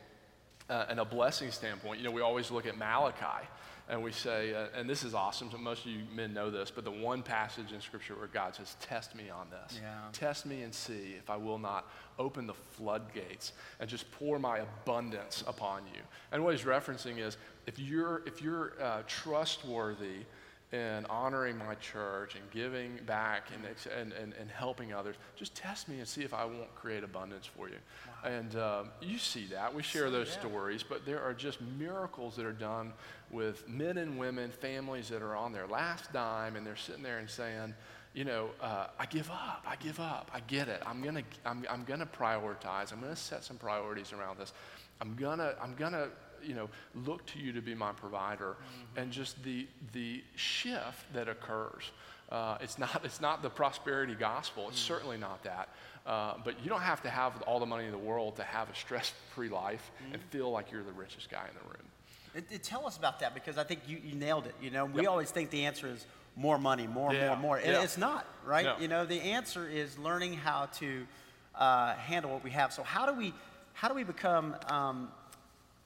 uh, 0.68 0.86
and 0.88 1.00
a 1.00 1.04
blessing 1.04 1.50
standpoint, 1.50 1.98
you 1.98 2.04
know, 2.04 2.10
we 2.10 2.20
always 2.20 2.50
look 2.50 2.66
at 2.66 2.76
Malachi 2.76 3.46
and 3.88 4.02
we 4.02 4.12
say, 4.12 4.52
uh, 4.52 4.66
and 4.76 4.88
this 4.88 5.02
is 5.02 5.14
awesome, 5.14 5.50
so 5.50 5.56
most 5.56 5.86
of 5.86 5.90
you 5.90 6.00
men 6.14 6.34
know 6.34 6.50
this, 6.50 6.70
but 6.70 6.84
the 6.84 6.90
one 6.90 7.22
passage 7.22 7.72
in 7.72 7.80
Scripture 7.80 8.14
where 8.16 8.26
God 8.26 8.54
says, 8.54 8.76
Test 8.80 9.14
me 9.14 9.30
on 9.30 9.48
this. 9.50 9.80
Yeah. 9.80 9.96
Test 10.12 10.44
me 10.44 10.62
and 10.62 10.74
see 10.74 11.14
if 11.18 11.30
I 11.30 11.36
will 11.36 11.58
not 11.58 11.90
open 12.18 12.46
the 12.46 12.54
floodgates 12.54 13.52
and 13.80 13.88
just 13.88 14.10
pour 14.12 14.38
my 14.38 14.58
abundance 14.58 15.42
upon 15.46 15.82
you. 15.94 16.00
And 16.32 16.44
what 16.44 16.54
he's 16.54 16.66
referencing 16.66 17.18
is 17.18 17.38
if 17.66 17.78
you're, 17.78 18.22
if 18.26 18.42
you're 18.42 18.74
uh, 18.80 19.02
trustworthy 19.06 20.26
in 20.70 21.06
honoring 21.06 21.56
my 21.56 21.74
church 21.76 22.34
and 22.34 22.50
giving 22.50 22.98
back 23.06 23.44
and, 23.54 23.64
and, 23.98 24.12
and, 24.12 24.34
and 24.34 24.50
helping 24.50 24.92
others, 24.92 25.16
just 25.34 25.54
test 25.54 25.88
me 25.88 25.98
and 25.98 26.06
see 26.06 26.22
if 26.22 26.34
I 26.34 26.44
won't 26.44 26.74
create 26.74 27.02
abundance 27.02 27.46
for 27.46 27.68
you. 27.68 27.76
And 28.22 28.54
um, 28.56 28.90
you 29.00 29.16
see 29.16 29.46
that. 29.46 29.74
We 29.74 29.82
share 29.82 30.10
those 30.10 30.28
yeah. 30.28 30.40
stories, 30.40 30.82
but 30.82 31.06
there 31.06 31.22
are 31.22 31.32
just 31.32 31.60
miracles 31.78 32.36
that 32.36 32.44
are 32.44 32.52
done 32.52 32.92
with 33.30 33.66
men 33.66 33.96
and 33.96 34.18
women, 34.18 34.50
families 34.50 35.08
that 35.08 35.22
are 35.22 35.34
on 35.34 35.52
their 35.52 35.66
last 35.66 36.12
dime 36.12 36.56
and 36.56 36.66
they're 36.66 36.76
sitting 36.76 37.02
there 37.02 37.18
and 37.18 37.30
saying, 37.30 37.74
you 38.12 38.24
know, 38.24 38.50
uh, 38.60 38.88
I 38.98 39.06
give 39.06 39.30
up. 39.30 39.64
I 39.66 39.76
give 39.76 40.00
up. 40.00 40.30
I 40.34 40.40
get 40.40 40.68
it. 40.68 40.82
I'm 40.84 41.02
gonna, 41.02 41.22
I'm, 41.46 41.64
I'm 41.70 41.84
gonna 41.84 42.06
prioritize. 42.06 42.92
I'm 42.92 43.00
gonna 43.00 43.16
set 43.16 43.44
some 43.44 43.56
priorities 43.56 44.12
around 44.12 44.38
this. 44.38 44.52
I'm 45.00 45.14
gonna, 45.14 45.54
I'm 45.62 45.74
gonna, 45.76 46.08
you 46.44 46.54
know, 46.54 46.68
look 46.94 47.24
to 47.26 47.38
you 47.38 47.52
to 47.52 47.60
be 47.60 47.74
my 47.74 47.92
provider. 47.92 48.56
And 48.96 49.10
just 49.12 49.42
the 49.42 49.66
the 49.92 50.22
shift 50.36 51.12
that 51.14 51.28
occurs. 51.28 51.90
Uh, 52.30 52.58
it's 52.60 52.78
not, 52.78 53.00
it's 53.04 53.22
not 53.22 53.40
the 53.42 53.48
prosperity 53.48 54.14
gospel. 54.14 54.68
It's 54.68 54.78
certainly 54.78 55.16
not 55.16 55.42
that. 55.44 55.70
Uh, 56.04 56.34
but 56.44 56.62
you 56.62 56.68
don't 56.68 56.82
have 56.82 57.00
to 57.02 57.08
have 57.08 57.40
all 57.46 57.58
the 57.58 57.64
money 57.64 57.86
in 57.86 57.90
the 57.90 57.96
world 57.96 58.36
to 58.36 58.42
have 58.42 58.68
a 58.68 58.74
stress-free 58.74 59.48
life 59.48 59.90
and 60.12 60.20
feel 60.24 60.50
like 60.50 60.70
you're 60.70 60.82
the 60.82 60.92
richest 60.92 61.30
guy 61.30 61.46
in 61.48 61.54
the 61.54 61.64
room. 61.70 61.86
It, 62.34 62.44
it- 62.56 62.62
tell 62.62 62.86
us 62.86 62.98
about 62.98 63.20
that 63.20 63.32
because 63.32 63.56
I 63.56 63.64
think 63.64 63.80
you, 63.86 63.96
you 64.04 64.14
nailed 64.14 64.46
it. 64.46 64.54
You 64.60 64.70
know, 64.70 64.84
we 64.84 65.02
Yep. 65.02 65.10
always 65.10 65.30
think 65.30 65.48
the 65.48 65.64
answer 65.64 65.86
is 65.86 66.04
more 66.36 66.58
money, 66.58 66.86
more, 66.86 67.14
Yeah, 67.14 67.28
more, 67.28 67.36
more. 67.38 67.56
And 67.56 67.72
yeah. 67.72 67.82
it's 67.82 67.96
not, 67.96 68.26
right? 68.44 68.64
No. 68.66 68.76
You 68.78 68.88
know, 68.88 69.06
the 69.06 69.20
answer 69.22 69.66
is 69.66 69.98
learning 69.98 70.34
how 70.34 70.66
to 70.80 71.06
uh, 71.54 71.94
handle 71.94 72.30
what 72.30 72.44
we 72.44 72.50
have. 72.50 72.74
So 72.74 72.82
how 72.82 73.06
do 73.06 73.14
we, 73.18 73.32
how 73.72 73.88
do 73.88 73.94
we 73.94 74.04
become 74.04 74.54
um, 74.68 75.08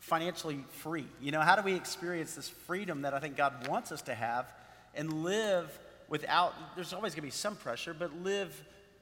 financially 0.03 0.65
free? 0.69 1.07
You 1.21 1.31
know, 1.31 1.41
how 1.41 1.55
do 1.55 1.63
we 1.63 1.75
experience 1.75 2.35
this 2.35 2.49
freedom 2.49 3.03
that 3.03 3.15
I 3.15 3.21
think 3.21 3.37
God 3.37 3.69
wants 3.69 3.93
us 3.93 4.03
to 4.03 4.15
have 4.15 4.53
and 4.97 5.23
live 5.23 5.79
without, 6.09 6.55
there's 6.75 6.93
always 6.93 7.13
going 7.13 7.23
to 7.23 7.27
be 7.27 7.31
some 7.31 7.55
pressure, 7.55 7.95
but 7.95 8.13
live 8.23 8.53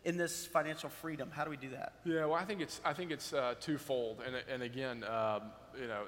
in 0.05 0.19
this 0.19 0.45
financial 0.47 0.91
freedom? 0.91 1.31
How 1.33 1.45
do 1.45 1.51
we 1.51 1.57
do 1.57 1.71
that? 1.71 1.95
Yeah, 2.05 2.27
well, 2.27 2.35
I 2.35 2.45
think 2.45 2.61
it's 2.61 2.83
I 2.85 2.93
think 2.93 3.11
it's 3.11 3.33
uh, 3.33 3.55
twofold, 3.61 4.23
and 4.27 4.37
and 4.53 4.63
again, 4.63 5.03
um, 5.05 5.43
you 5.81 5.89
know, 5.89 6.03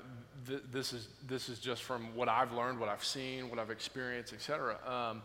th- 0.47 0.63
this 0.71 0.93
is 0.93 1.09
this 1.27 1.49
is 1.49 1.59
just 1.59 1.83
from 1.83 2.15
what 2.15 2.29
I've 2.29 2.53
learned, 2.53 2.79
what 2.79 2.91
I've 2.91 3.05
seen, 3.05 3.49
what 3.49 3.59
I've 3.59 3.71
experienced, 3.71 4.35
et 4.35 4.43
cetera. 4.43 4.77
Um, 4.87 5.23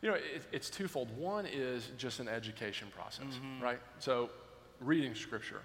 you 0.00 0.08
know, 0.08 0.14
it, 0.14 0.42
it's 0.50 0.70
twofold. 0.70 1.14
One 1.16 1.44
is 1.44 1.90
just 1.98 2.20
an 2.20 2.28
education 2.28 2.88
process, 2.94 3.38
right? 3.62 3.80
So, 3.98 4.30
reading 4.80 5.14
Scripture, 5.14 5.60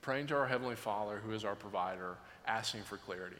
praying 0.00 0.26
to 0.28 0.36
our 0.36 0.48
Heavenly 0.48 0.74
Father, 0.76 1.20
who 1.24 1.32
is 1.32 1.44
our 1.44 1.54
provider, 1.54 2.16
asking 2.48 2.82
for 2.82 2.96
clarity, 2.96 3.36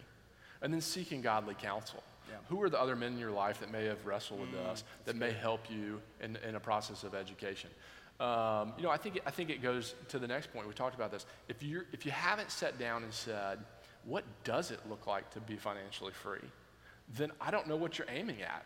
and 0.62 0.72
then 0.72 0.80
seeking 0.80 1.20
godly 1.22 1.54
counsel. 1.54 2.02
Yeah. 2.28 2.36
Who 2.48 2.62
are 2.62 2.68
the 2.68 2.78
other 2.80 2.94
men 2.94 3.12
in 3.14 3.18
your 3.18 3.30
life 3.30 3.60
that 3.60 3.72
may 3.72 3.86
have 3.86 4.04
wrestled 4.04 4.40
with 4.40 4.54
us 4.54 4.84
that 5.06 5.16
may 5.16 5.32
help 5.32 5.70
you 5.70 6.00
in, 6.20 6.36
in 6.46 6.54
a 6.56 6.60
process 6.60 7.02
of 7.02 7.14
education? 7.14 7.70
Um, 8.20 8.72
you 8.76 8.82
know, 8.82 8.90
I 8.90 8.98
think, 8.98 9.16
it- 9.16 9.22
I 9.24 9.30
think 9.30 9.48
it 9.48 9.62
goes 9.62 9.94
to 10.08 10.18
the 10.18 10.26
next 10.26 10.52
point. 10.52 10.66
We 10.68 10.74
talked 10.74 10.94
about 10.94 11.10
this. 11.10 11.24
If, 11.48 11.62
you're, 11.62 11.86
if 11.92 12.04
you 12.04 12.12
haven't 12.12 12.50
sat 12.50 12.78
down 12.78 13.02
and 13.04 13.12
said, 13.12 13.58
what 14.04 14.24
does 14.44 14.70
it 14.70 14.80
look 14.90 15.06
like 15.06 15.30
to 15.30 15.40
be 15.40 15.56
financially 15.56 16.12
free? 16.12 16.40
Then 17.16 17.30
I 17.40 17.50
don't 17.50 17.66
know 17.66 17.76
what 17.76 17.96
you're 17.98 18.08
aiming 18.10 18.42
at. 18.42 18.64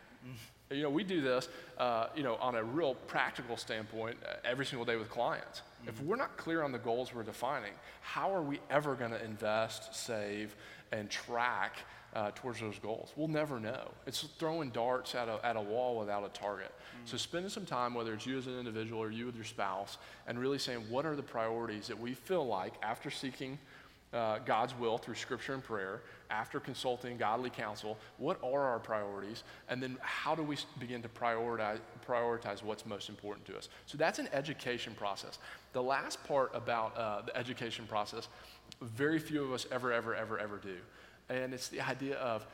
You 0.73 0.83
know, 0.83 0.91
we 0.91 1.05
do 1.05 1.21
this, 1.21 1.49
uh, 1.79 2.07
you 2.17 2.23
know, 2.23 2.37
on 2.37 2.55
a 2.55 2.65
real 2.65 2.95
practical 2.95 3.57
standpoint 3.57 4.17
uh, 4.27 4.35
every 4.45 4.67
single 4.67 4.85
day 4.85 4.97
with 4.97 5.11
clients. 5.11 5.63
If 5.87 6.01
we're 6.01 6.17
not 6.17 6.37
clear 6.37 6.63
on 6.63 6.71
the 6.71 6.79
goals 6.79 7.13
we're 7.13 7.25
defining, 7.25 7.73
how 8.03 8.33
are 8.33 8.43
we 8.43 8.61
ever 8.71 8.95
going 8.95 9.11
to 9.11 9.25
invest, 9.25 9.95
save, 9.95 10.55
and 10.93 11.11
track 11.11 11.79
uh, 12.15 12.31
towards 12.35 12.61
those 12.61 12.79
goals? 12.79 13.13
We'll 13.17 13.27
never 13.27 13.59
know. 13.59 13.91
It's 14.07 14.21
throwing 14.39 14.71
darts 14.71 15.17
at 15.17 15.29
a, 15.29 15.45
at 15.45 15.57
a 15.57 15.61
wall 15.61 15.99
without 15.99 16.25
a 16.25 16.29
target. 16.29 16.73
So 17.05 17.17
spending 17.17 17.51
some 17.51 17.67
time, 17.67 17.95
whether 17.95 18.15
it's 18.15 18.27
you 18.27 18.39
as 18.39 18.47
an 18.47 18.59
individual 18.59 19.03
or 19.03 19.11
you 19.11 19.27
with 19.27 19.35
your 19.35 19.45
spouse, 19.45 19.99
and 20.29 20.39
really 20.39 20.59
saying, 20.59 20.85
what 20.89 21.05
are 21.05 21.17
the 21.17 21.23
priorities 21.23 21.89
that 21.89 21.99
we 21.99 22.15
feel 22.15 22.47
like 22.47 22.75
after 22.81 23.11
seeking 23.11 23.59
uh, 24.13 24.39
God's 24.45 24.75
will 24.79 24.99
through 24.99 25.15
scripture 25.15 25.55
and 25.55 25.63
prayer, 25.63 26.03
after 26.31 26.61
consulting 26.61 27.17
godly 27.17 27.51
counsel, 27.51 27.99
what 28.19 28.39
are 28.43 28.63
our 28.63 28.79
priorities? 28.79 29.43
And 29.69 29.83
then 29.83 29.99
how 30.01 30.35
do 30.35 30.43
we 30.43 30.57
begin 30.79 31.03
to 31.03 31.09
prioritize, 31.09 31.79
prioritize 32.07 32.63
what's 32.63 32.87
most 32.87 33.09
important 33.09 33.47
to 33.47 33.57
us? 33.57 33.69
So 33.87 33.99
that's 33.99 34.19
an 34.19 34.29
education 34.33 34.95
process. 34.95 35.39
The 35.73 35.83
last 35.83 36.23
part 36.25 36.51
about 36.55 36.97
uh, 36.97 37.23
the 37.23 37.37
education 37.37 37.87
process, 37.87 38.29
very 38.81 39.19
few 39.19 39.45
of 39.45 39.53
us 39.53 39.67
ever, 39.71 39.93
ever, 39.93 40.15
ever, 40.15 40.39
ever 40.39 40.59
do. 40.59 40.77
And 41.29 41.55
it's 41.55 41.69
the 41.69 41.81
idea 41.81 42.17
of 42.17 42.47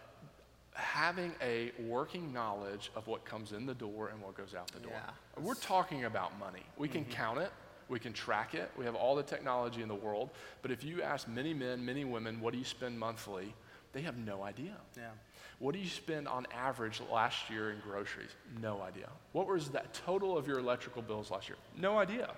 having 0.73 1.33
a 1.42 1.73
working 1.81 2.33
knowledge 2.33 2.92
of 2.94 3.07
what 3.09 3.25
comes 3.25 3.53
in 3.53 3.66
the 3.66 3.75
door 3.75 4.09
and 4.09 4.21
what 4.23 4.37
goes 4.37 4.55
out 4.55 4.68
the 4.68 4.79
door. 4.79 4.92
Yeah. 4.94 5.42
We're 5.42 5.55
talking 5.55 6.05
about 6.05 6.38
money. 6.38 6.62
We 6.77 6.88
can 6.88 7.05
count 7.05 7.38
it, 7.38 7.51
we 7.88 7.98
can 7.98 8.12
track 8.12 8.55
it, 8.55 8.70
we 8.77 8.85
have 8.85 8.94
all 8.94 9.16
the 9.16 9.22
technology 9.22 9.83
in 9.83 9.88
the 9.88 9.94
world. 9.94 10.31
But 10.62 10.70
if 10.70 10.85
you 10.85 11.03
ask 11.03 11.29
many 11.29 11.55
men, 11.55 11.85
many 11.85 12.05
women, 12.05 12.40
what 12.40 12.53
do 12.53 12.59
you 12.59 12.64
spend 12.64 12.98
monthly? 12.98 13.55
They 13.92 14.03
have 14.03 14.18
no 14.18 14.42
idea. 14.42 14.77
Yeah. 14.96 15.11
What 15.59 15.72
do 15.74 15.81
you 15.81 15.88
spend 15.88 16.29
on 16.29 16.46
average 16.55 17.01
last 17.11 17.51
year 17.51 17.70
in 17.72 17.81
groceries? 17.81 18.31
No 18.61 18.81
idea. 18.83 19.09
What 19.33 19.48
was 19.48 19.70
that 19.70 19.92
total 19.94 20.37
of 20.37 20.46
your 20.46 20.59
electrical 20.59 21.03
bills 21.03 21.31
last 21.31 21.48
year? 21.48 21.59
No 21.77 21.98
idea. 21.98 22.31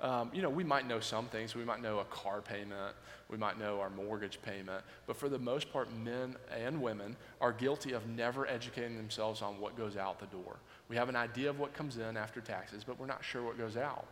Um, 0.00 0.30
you 0.32 0.40
know, 0.40 0.48
we 0.48 0.64
might 0.64 0.86
know 0.86 1.00
some 1.00 1.26
things. 1.26 1.54
We 1.54 1.64
might 1.64 1.82
know 1.82 1.98
a 1.98 2.04
car 2.04 2.40
payment. 2.40 2.94
We 3.28 3.36
might 3.36 3.58
know 3.58 3.80
our 3.80 3.90
mortgage 3.90 4.40
payment. 4.42 4.82
But 5.06 5.16
for 5.16 5.28
the 5.28 5.38
most 5.38 5.72
part, 5.72 5.94
men 5.94 6.36
and 6.56 6.80
women 6.80 7.16
are 7.40 7.52
guilty 7.52 7.92
of 7.92 8.06
never 8.08 8.46
educating 8.46 8.96
themselves 8.96 9.42
on 9.42 9.60
what 9.60 9.76
goes 9.76 9.96
out 9.96 10.18
the 10.18 10.26
door. 10.26 10.56
We 10.88 10.96
have 10.96 11.08
an 11.08 11.16
idea 11.16 11.50
of 11.50 11.58
what 11.58 11.74
comes 11.74 11.98
in 11.98 12.16
after 12.16 12.40
taxes, 12.40 12.82
but 12.82 12.98
we're 12.98 13.06
not 13.06 13.22
sure 13.22 13.42
what 13.42 13.58
goes 13.58 13.76
out. 13.76 14.06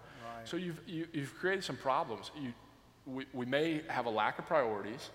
So 0.45 0.57
you've, 0.57 0.81
you, 0.87 1.07
you've 1.13 1.35
created 1.39 1.65
some 1.65 1.77
problems. 1.77 2.31
You, 2.41 2.53
we, 3.07 3.27
we 3.33 3.47
may 3.47 3.83
have 3.89 4.07
a 4.07 4.11
lack 4.11 4.39
of 4.39 4.47
priorities. 4.47 5.11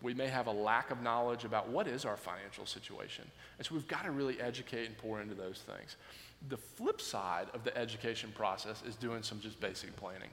We 0.00 0.14
may 0.14 0.28
have 0.28 0.46
a 0.46 0.52
lack 0.52 0.90
of 0.90 1.02
knowledge 1.02 1.44
about 1.44 1.68
what 1.68 1.88
is 1.88 2.04
our 2.04 2.16
financial 2.16 2.66
situation. 2.66 3.24
And 3.58 3.66
so 3.66 3.74
we've 3.74 3.88
got 3.88 4.04
to 4.04 4.10
really 4.10 4.40
educate 4.40 4.86
and 4.86 4.96
pour 4.96 5.20
into 5.20 5.34
those 5.34 5.62
things. 5.66 5.96
The 6.48 6.56
flip 6.56 7.00
side 7.00 7.48
of 7.52 7.64
the 7.64 7.76
education 7.76 8.32
process 8.34 8.82
is 8.86 8.94
doing 8.94 9.24
some 9.24 9.40
just 9.40 9.58
basic 9.60 9.94
planning. 9.96 10.28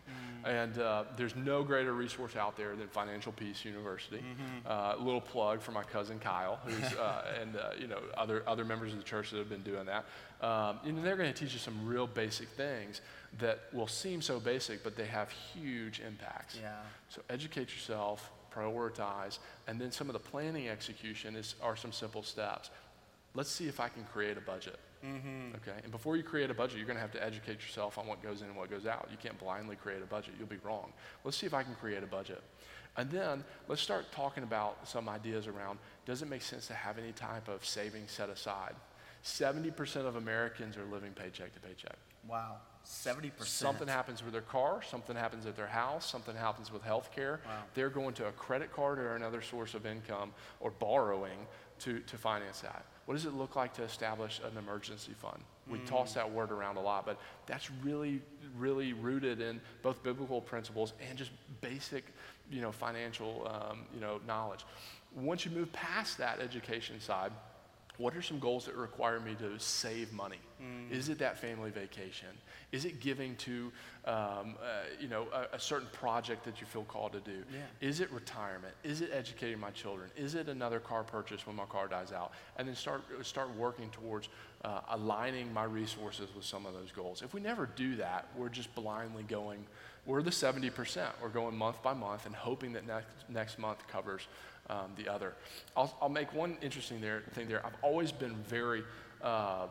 And 0.46 0.78
uh, 0.78 1.06
there's 1.18 1.36
no 1.36 1.63
greater 1.63 1.94
resource 1.94 2.36
out 2.36 2.56
there 2.56 2.76
than 2.76 2.88
Financial 2.89 3.32
Peace 3.32 3.65
University. 3.65 4.24
Uh, 4.65 4.94
A 4.98 5.02
little 5.04 5.20
plug 5.20 5.62
for 5.62 5.72
my 5.72 5.82
cousin 5.84 6.20
Kyle, 6.20 6.60
who's, 6.63 6.94
uh, 6.94 7.24
and 7.41 7.56
uh, 7.58 7.70
you 7.80 7.88
know, 7.88 7.98
other, 8.15 8.44
other 8.48 8.63
members 8.63 8.91
of 8.94 9.00
the 9.00 9.04
church 9.04 9.32
that 9.32 9.38
have 9.39 9.50
been 9.50 9.63
doing 9.63 9.88
that. 9.88 10.06
Um, 10.41 10.78
and 10.86 11.04
they're 11.04 11.18
going 11.18 11.34
to 11.34 11.38
teach 11.38 11.54
you 11.54 11.60
some 11.60 11.86
real 11.86 12.06
basic 12.06 12.50
things 12.50 13.02
that 13.39 13.62
will 13.74 13.88
seem 13.88 14.22
so 14.22 14.39
basic, 14.39 14.84
but 14.84 14.96
they 14.96 15.08
have 15.08 15.32
huge 15.32 16.00
impacts. 16.02 16.58
Yeah. 16.62 16.76
So 17.10 17.22
educate 17.32 17.74
yourself, 17.74 18.32
prioritize, 18.54 19.39
and 19.68 19.82
then 19.82 19.91
some 19.91 20.08
of 20.08 20.13
the 20.13 20.20
planning 20.20 20.70
execution 20.70 21.36
is, 21.36 21.56
are 21.63 21.76
some 21.76 21.91
simple 21.91 22.22
steps. 22.22 22.70
Let's 23.34 23.50
see 23.50 23.68
if 23.68 23.80
I 23.80 23.89
can 23.89 24.04
create 24.13 24.38
a 24.38 24.41
budget. 24.41 24.80
Mm-hmm. 25.06 25.56
Okay, 25.58 25.78
and 25.84 25.91
before 25.91 26.18
you 26.18 26.24
create 26.24 26.50
a 26.50 26.54
budget, 26.54 26.78
you're 26.78 26.88
going 26.88 26.98
to 26.98 27.02
have 27.02 27.12
to 27.12 27.24
educate 27.24 27.62
yourself 27.62 27.98
on 27.98 28.08
what 28.08 28.24
goes 28.24 28.41
in 28.41 28.48
and 28.48 28.56
what 28.56 28.70
goes 28.70 28.86
out. 28.86 29.08
You 29.12 29.18
can't 29.22 29.38
blindly 29.38 29.76
create 29.76 30.02
a 30.02 30.06
budget; 30.06 30.34
you'll 30.39 30.48
be 30.48 30.58
wrong. 30.63 30.91
Let's 31.24 31.38
see 31.38 31.46
if 31.46 31.54
I 31.54 31.63
can 31.63 31.76
create 31.76 32.04
a 32.04 32.08
budget, 32.08 32.41
and 32.98 33.10
then 33.12 33.44
let's 33.68 33.82
start 33.82 34.12
talking 34.12 34.44
about 34.44 34.88
some 34.88 35.08
ideas 35.08 35.48
around: 35.48 35.80
Does 36.06 36.22
it 36.22 36.30
make 36.30 36.41
sense 36.41 36.68
to 36.68 36.74
have 36.74 36.98
any 36.98 37.12
type 37.12 37.48
of 37.48 37.63
savings 37.65 38.12
set 38.12 38.30
aside? 38.30 38.76
Seventy 39.22 39.72
percent 39.72 40.08
of 40.08 40.15
Americans 40.15 40.78
are 40.78 40.86
living 40.86 41.12
paycheck 41.12 41.54
to 41.54 41.60
paycheck. 41.60 41.98
Wow. 42.28 42.58
70%. 42.86 43.44
Something 43.46 43.88
happens 43.88 44.24
with 44.24 44.34
their 44.34 44.41
car, 44.44 44.82
something 44.84 45.15
happens 45.15 45.46
at 45.48 45.56
their 45.56 45.68
house, 45.68 46.10
something 46.10 46.36
happens 46.36 46.72
with 46.72 46.84
health 46.84 47.10
care. 47.13 47.39
Wow. 47.46 47.52
They're 47.74 47.89
going 47.89 48.13
to 48.15 48.28
a 48.28 48.32
credit 48.32 48.72
card 48.72 49.00
or 49.00 49.15
another 49.15 49.41
source 49.41 49.74
of 49.74 49.86
income 49.86 50.32
or 50.60 50.70
borrowing 50.72 51.48
to, 51.80 52.00
to 52.00 52.18
finance 52.18 52.62
that. 52.62 52.86
What 53.06 53.13
does 53.13 53.26
it 53.26 53.34
look 53.34 53.56
like 53.56 53.74
to 53.76 53.84
establish 53.84 54.39
an 54.39 54.58
emergency 54.58 55.13
fund? 55.13 55.44
We 55.70 55.78
mm. 55.78 55.86
toss 55.86 56.13
that 56.13 56.30
word 56.30 56.52
around 56.52 56.78
a 56.78 56.82
lot, 56.82 57.06
but 57.06 57.20
that's 57.46 57.70
really, 57.84 58.22
really 58.58 58.94
rooted 58.94 59.41
in 59.41 59.62
both 59.84 60.02
biblical 60.02 60.41
principles 60.41 60.94
and 61.08 61.18
just 61.18 61.32
basic, 61.62 62.06
you 62.52 62.62
know, 62.62 62.72
financial, 62.72 63.48
um, 63.48 63.82
you 63.94 64.02
know, 64.02 64.20
knowledge. 64.26 64.65
Once 65.15 65.46
you 65.46 65.52
move 65.52 65.72
past 65.72 66.18
that 66.18 66.39
education 66.39 67.00
side, 67.00 67.32
what 67.97 68.15
are 68.15 68.21
some 68.21 68.39
goals 68.39 68.65
that 68.65 68.75
require 68.75 69.19
me 69.19 69.36
to 69.36 69.58
save 69.60 70.12
money? 70.12 70.39
Mm. 70.62 70.91
Is 70.91 71.10
it 71.10 71.19
that 71.19 71.38
family 71.38 71.69
vacation? 71.69 72.29
Is 72.71 72.86
it 72.86 72.99
giving 72.99 73.36
to, 73.38 73.71
um, 74.05 74.55
uh, 74.62 74.84
you 74.99 75.08
know, 75.08 75.27
a, 75.34 75.55
a, 75.55 75.60
certain 75.60 75.88
project 75.91 76.43
that 76.45 76.60
you 76.60 76.67
feel 76.67 76.84
called 76.84 77.13
to 77.13 77.19
do? 77.19 77.43
Yeah. 77.51 77.88
Is 77.88 77.99
it 77.99 78.12
retirement? 78.12 78.73
Is 78.84 79.01
it 79.01 79.12
educating 79.13 79.60
my 79.60 79.71
children? 79.71 80.10
Is 80.17 80.36
it 80.36 80.49
another 80.49 80.79
car 80.79 81.03
purchase 81.03 81.45
when 81.45 81.55
my 81.55 81.65
car 81.65 81.88
dies 81.88 82.12
out? 82.12 82.31
And 82.58 82.67
then 82.67 82.75
start 82.75 83.03
start 83.23 83.55
working 83.55 83.89
towards 83.91 84.29
uh, 84.63 84.81
aligning 84.89 85.53
my 85.53 85.63
resources 85.63 86.29
with 86.36 86.45
some 86.45 86.65
of 86.65 86.73
those 86.73 86.91
goals. 86.91 87.21
If 87.21 87.34
we 87.34 87.41
never 87.41 87.69
do 87.75 87.95
that, 87.97 88.27
we're 88.36 88.49
just 88.49 88.73
blindly 88.75 89.23
going. 89.23 89.65
We're 90.05 90.21
the 90.21 90.31
70%. 90.31 91.08
We're 91.21 91.29
going 91.29 91.58
month 91.58 91.81
by 91.81 91.93
month 91.93 92.25
and 92.25 92.36
hoping 92.36 92.73
that 92.73 92.86
next, 92.86 93.08
next 93.27 93.58
month 93.60 93.88
covers 93.88 94.27
um, 94.69 94.91
the 94.95 95.08
other. 95.08 95.34
I'll, 95.75 95.95
I'll, 96.01 96.10
make 96.10 96.34
one 96.34 96.58
interesting 96.62 97.01
there, 97.01 97.23
thing 97.34 97.47
there. 97.47 97.65
I've 97.65 97.75
always 97.82 98.12
been 98.12 98.36
very 98.47 98.84
uh, 99.21 99.25
uh, 99.25 99.67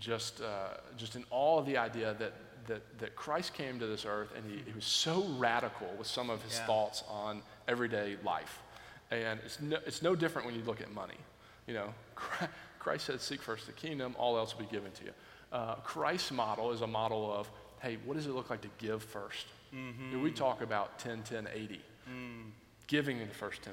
just, 0.00 0.40
uh, 0.40 0.78
just 0.96 1.16
in 1.16 1.24
awe 1.30 1.58
of 1.58 1.66
the 1.66 1.76
idea 1.76 2.14
that, 2.18 2.32
that, 2.66 2.98
that 2.98 3.16
Christ 3.16 3.54
came 3.54 3.78
to 3.78 3.86
this 3.86 4.04
earth 4.04 4.30
and 4.36 4.44
he, 4.50 4.62
he 4.66 4.72
was 4.74 4.84
so 4.84 5.24
radical 5.38 5.88
with 5.98 6.06
some 6.06 6.30
of 6.30 6.42
his 6.42 6.54
yeah. 6.58 6.66
thoughts 6.66 7.04
on 7.08 7.42
everyday 7.68 8.16
life. 8.24 8.60
And 9.10 9.38
it's 9.44 9.60
no, 9.60 9.78
it's 9.86 10.02
no 10.02 10.16
different 10.16 10.46
when 10.46 10.56
you 10.56 10.64
look 10.64 10.80
at 10.80 10.92
money. 10.92 11.18
You 11.66 11.74
know, 11.74 11.94
Christ 12.78 13.06
said, 13.06 13.20
Seek 13.20 13.40
first 13.42 13.66
the 13.66 13.72
kingdom, 13.72 14.16
all 14.18 14.36
else 14.36 14.56
will 14.56 14.64
be 14.64 14.70
given 14.70 14.90
to 14.92 15.04
you. 15.04 15.10
Uh, 15.52 15.76
Christ's 15.76 16.32
model 16.32 16.72
is 16.72 16.80
a 16.80 16.86
model 16.86 17.32
of, 17.32 17.48
hey, 17.80 17.98
what 18.04 18.16
does 18.16 18.26
it 18.26 18.32
look 18.32 18.50
like 18.50 18.62
to 18.62 18.70
give 18.78 19.06
1st 19.12 19.76
mm-hmm. 19.76 20.22
We 20.22 20.32
talk 20.32 20.62
about 20.62 20.98
10, 20.98 21.22
10, 21.22 21.48
80. 21.54 21.80
Mm 22.10 22.50
giving 22.86 23.18
the 23.18 23.26
first 23.26 23.62
10%, 23.62 23.70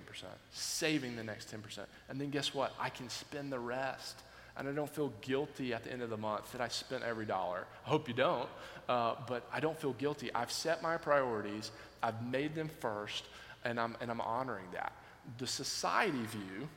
saving 0.52 1.16
the 1.16 1.24
next 1.24 1.52
10%. 1.52 1.80
And 2.10 2.20
then 2.20 2.30
guess 2.30 2.54
what? 2.54 2.74
I 2.80 2.90
can 2.90 3.10
spend 3.10 3.52
the 3.52 3.60
rest. 3.60 4.18
And 4.58 4.68
I 4.68 4.74
don't 4.74 4.90
feel 4.90 5.14
guilty 5.22 5.74
at 5.74 5.84
the 5.84 5.92
end 5.92 6.02
of 6.02 6.10
the 6.10 6.18
month 6.18 6.52
that 6.52 6.62
I 6.62 6.68
spent 6.68 7.04
every 7.04 7.26
dollar. 7.26 7.66
I 7.86 7.90
hope 7.90 8.08
you 8.08 8.14
don't, 8.14 8.50
uh, 8.90 9.16
but 9.28 9.48
I 9.52 9.60
don't 9.60 9.80
feel 9.80 9.94
guilty. 9.94 10.34
I've 10.36 10.52
set 10.52 10.82
my 10.82 10.98
priorities, 10.98 11.72
I've 12.04 12.22
made 12.26 12.54
them 12.54 12.70
first, 12.80 13.24
and 13.64 13.80
I'm, 13.80 13.96
and 14.02 14.12
I'm 14.12 14.22
honoring 14.22 14.66
that. 14.74 14.92
The 15.38 15.48
society 15.48 16.24
view, 16.26 16.68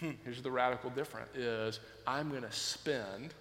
hmm, 0.00 0.10
here's 0.24 0.42
the 0.42 0.50
radical 0.50 0.90
difference, 0.90 1.28
is 1.36 1.78
I'm 2.06 2.30
going 2.30 2.42
to 2.42 2.52
spend 2.52 3.32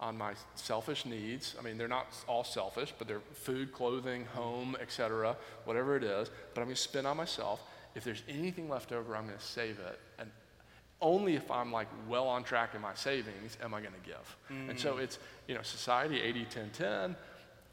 on 0.00 0.16
my 0.16 0.34
selfish 0.54 1.06
needs. 1.06 1.54
I 1.58 1.62
mean, 1.62 1.78
they're 1.78 1.88
not 1.88 2.06
all 2.26 2.44
selfish, 2.44 2.92
but 2.98 3.08
they're 3.08 3.22
food, 3.32 3.72
clothing, 3.72 4.26
home, 4.26 4.76
etc., 4.80 5.36
whatever 5.64 5.96
it 5.96 6.04
is. 6.04 6.30
But 6.54 6.60
I'm 6.60 6.66
going 6.66 6.76
to 6.76 6.80
spend 6.82 7.06
on 7.06 7.16
myself 7.16 7.60
if 7.96 8.04
there's 8.04 8.22
anything 8.28 8.68
left 8.68 8.92
over, 8.92 9.16
I'm 9.16 9.26
going 9.26 9.38
to 9.38 9.44
save 9.44 9.78
it. 9.78 9.98
And 10.18 10.30
only 11.00 11.34
if 11.34 11.50
I'm 11.50 11.72
like 11.72 11.88
well 12.06 12.28
on 12.28 12.44
track 12.44 12.74
in 12.74 12.82
my 12.82 12.94
savings 12.94 13.56
am 13.62 13.72
I 13.72 13.80
going 13.80 13.94
to 13.94 14.06
give. 14.06 14.36
Mm. 14.52 14.70
And 14.70 14.78
so 14.78 14.94
mm. 14.94 15.00
it's, 15.00 15.18
you 15.48 15.54
know, 15.54 15.62
society 15.62 16.20
80, 16.20 16.44
10, 16.44 16.70
10. 16.70 17.16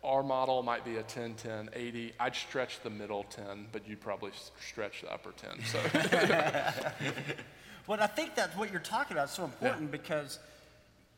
Our 0.03 0.23
model 0.23 0.63
might 0.63 0.85
be 0.85 0.97
a 0.97 1.03
10, 1.03 1.35
10, 1.35 1.69
80. 1.73 2.13
I'd 2.19 2.35
stretch 2.35 2.79
the 2.81 2.89
middle 2.89 3.23
10, 3.29 3.67
but 3.71 3.87
you'd 3.87 4.01
probably 4.01 4.31
stretch 4.61 5.01
the 5.01 5.11
upper 5.11 5.33
10. 5.33 5.63
So. 5.65 5.79
well, 7.87 8.01
I 8.01 8.07
think 8.07 8.35
that 8.35 8.57
what 8.57 8.71
you're 8.71 8.81
talking 8.81 9.15
about 9.15 9.27
is 9.27 9.33
so 9.33 9.43
important 9.43 9.83
yeah. 9.83 9.97
because, 9.97 10.39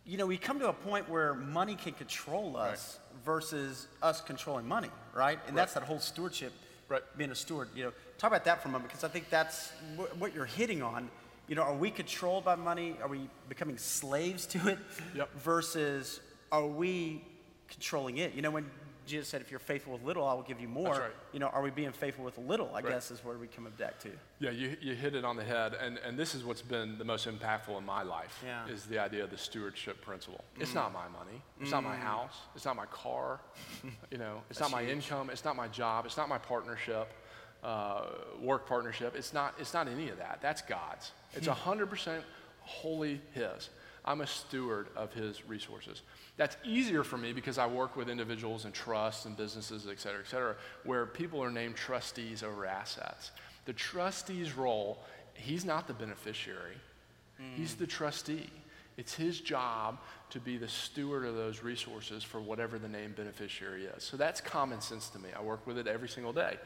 you 0.03 0.17
know, 0.17 0.25
we 0.25 0.37
come 0.37 0.59
to 0.59 0.69
a 0.69 0.73
point 0.73 1.07
where 1.09 1.35
money 1.35 1.75
can 1.75 1.93
control 1.93 2.57
us 2.57 2.99
right. 2.99 3.23
versus 3.23 3.87
us 4.01 4.21
controlling 4.21 4.67
money, 4.67 4.89
right? 5.13 5.39
And 5.47 5.55
right. 5.55 5.61
that's 5.61 5.73
that 5.73 5.83
whole 5.83 5.99
stewardship, 5.99 6.53
right. 6.89 7.03
being 7.17 7.31
a 7.31 7.35
steward, 7.35 7.69
you 7.75 7.85
know 7.85 7.93
talk 8.17 8.31
about 8.31 8.45
that 8.45 8.61
for 8.61 8.69
a 8.69 8.71
moment 8.71 8.89
because 8.89 9.03
I 9.03 9.07
think 9.07 9.29
that's 9.29 9.71
what 10.17 10.33
you're 10.33 10.45
hitting 10.45 10.81
on. 10.81 11.09
You 11.47 11.55
know, 11.55 11.61
are 11.61 11.75
we 11.75 11.91
controlled 11.91 12.45
by 12.45 12.55
money? 12.55 12.95
Are 13.01 13.07
we 13.07 13.29
becoming 13.49 13.77
slaves 13.77 14.45
to 14.47 14.67
it? 14.67 14.79
Yep. 15.15 15.33
Versus 15.39 16.19
are 16.51 16.65
we 16.65 17.23
controlling 17.67 18.17
it? 18.17 18.33
You 18.33 18.41
know, 18.41 18.51
when 18.51 18.65
Jesus 19.05 19.27
said, 19.27 19.41
if 19.41 19.51
you're 19.51 19.59
faithful 19.59 19.93
with 19.93 20.03
little, 20.03 20.25
I 20.25 20.33
will 20.33 20.41
give 20.41 20.59
you 20.59 20.67
more. 20.67 20.93
Right. 20.93 21.11
You 21.31 21.39
know, 21.39 21.47
are 21.47 21.61
we 21.61 21.69
being 21.69 21.91
faithful 21.91 22.25
with 22.25 22.37
little? 22.39 22.69
I 22.73 22.79
right. 22.79 22.87
guess 22.87 23.11
is 23.11 23.23
where 23.23 23.37
we 23.37 23.45
come 23.45 23.67
back 23.77 23.99
to. 23.99 24.09
Yeah, 24.39 24.49
you, 24.49 24.75
you 24.81 24.95
hit 24.95 25.13
it 25.13 25.23
on 25.23 25.35
the 25.35 25.43
head. 25.43 25.75
And, 25.79 25.99
and 25.99 26.17
this 26.17 26.33
is 26.33 26.43
what's 26.43 26.63
been 26.63 26.97
the 26.97 27.03
most 27.03 27.27
impactful 27.27 27.77
in 27.77 27.85
my 27.85 28.01
life 28.01 28.43
yeah. 28.43 28.67
is 28.67 28.85
the 28.85 28.97
idea 28.97 29.23
of 29.23 29.29
the 29.29 29.37
stewardship 29.37 30.01
principle. 30.01 30.43
Mm. 30.57 30.61
It's 30.63 30.73
not 30.73 30.91
my 30.91 31.07
money. 31.09 31.41
It's 31.61 31.69
mm. 31.69 31.73
not 31.73 31.83
my 31.83 31.95
mm. 31.95 31.99
house. 31.99 32.35
It's 32.55 32.65
not 32.65 32.75
my 32.75 32.87
car. 32.87 33.41
you 34.11 34.17
know, 34.17 34.41
it's 34.49 34.59
not 34.59 34.71
my 34.71 34.81
huge. 34.81 34.93
income. 34.93 35.29
It's 35.29 35.45
not 35.45 35.55
my 35.55 35.67
job. 35.67 36.07
It's 36.07 36.17
not 36.17 36.27
my 36.27 36.39
partnership 36.39 37.07
uh, 37.65 38.01
work 38.39 38.67
partnership. 38.67 39.15
It's 39.17 39.33
not, 39.33 39.55
it's 39.59 39.73
not 39.73 39.87
any 39.87 40.09
of 40.09 40.19
that. 40.19 40.37
That's 40.41 40.61
God's. 40.61 41.11
It's 41.33 41.47
100% 41.47 41.87
hmm. 41.87 42.19
wholly 42.61 43.19
His. 43.33 43.69
I'm 44.05 44.21
a 44.21 44.27
steward 44.27 44.87
of 44.95 45.11
His 45.13 45.49
resources. 45.49 46.03
That's 46.37 46.55
easier 46.63 47.03
for 47.03 47.17
me 47.17 47.33
because 47.33 47.57
I 47.57 47.65
work 47.65 47.95
with 47.95 48.07
individuals 48.07 48.65
and 48.65 48.73
trusts 48.73 49.25
and 49.25 49.35
businesses, 49.35 49.87
et 49.89 49.99
cetera, 49.99 50.19
et 50.19 50.27
cetera, 50.27 50.55
where 50.83 51.07
people 51.07 51.43
are 51.43 51.49
named 51.49 51.75
trustees 51.75 52.43
over 52.43 52.67
assets. 52.67 53.31
The 53.65 53.73
trustee's 53.73 54.55
role, 54.55 54.99
he's 55.33 55.65
not 55.65 55.87
the 55.87 55.93
beneficiary, 55.93 56.77
mm. 57.41 57.55
he's 57.55 57.73
the 57.73 57.87
trustee. 57.87 58.49
It's 58.97 59.13
his 59.13 59.41
job 59.41 59.97
to 60.29 60.39
be 60.39 60.55
the 60.55 60.69
steward 60.69 61.25
of 61.25 61.35
those 61.35 61.63
resources 61.63 62.23
for 62.23 62.39
whatever 62.39 62.79
the 62.79 62.87
name 62.87 63.13
beneficiary 63.17 63.85
is. 63.85 64.03
So 64.03 64.15
that's 64.15 64.39
common 64.39 64.79
sense 64.79 65.09
to 65.09 65.19
me. 65.19 65.29
I 65.37 65.41
work 65.41 65.67
with 65.67 65.77
it 65.77 65.85
every 65.85 66.07
single 66.07 66.31
day 66.31 66.57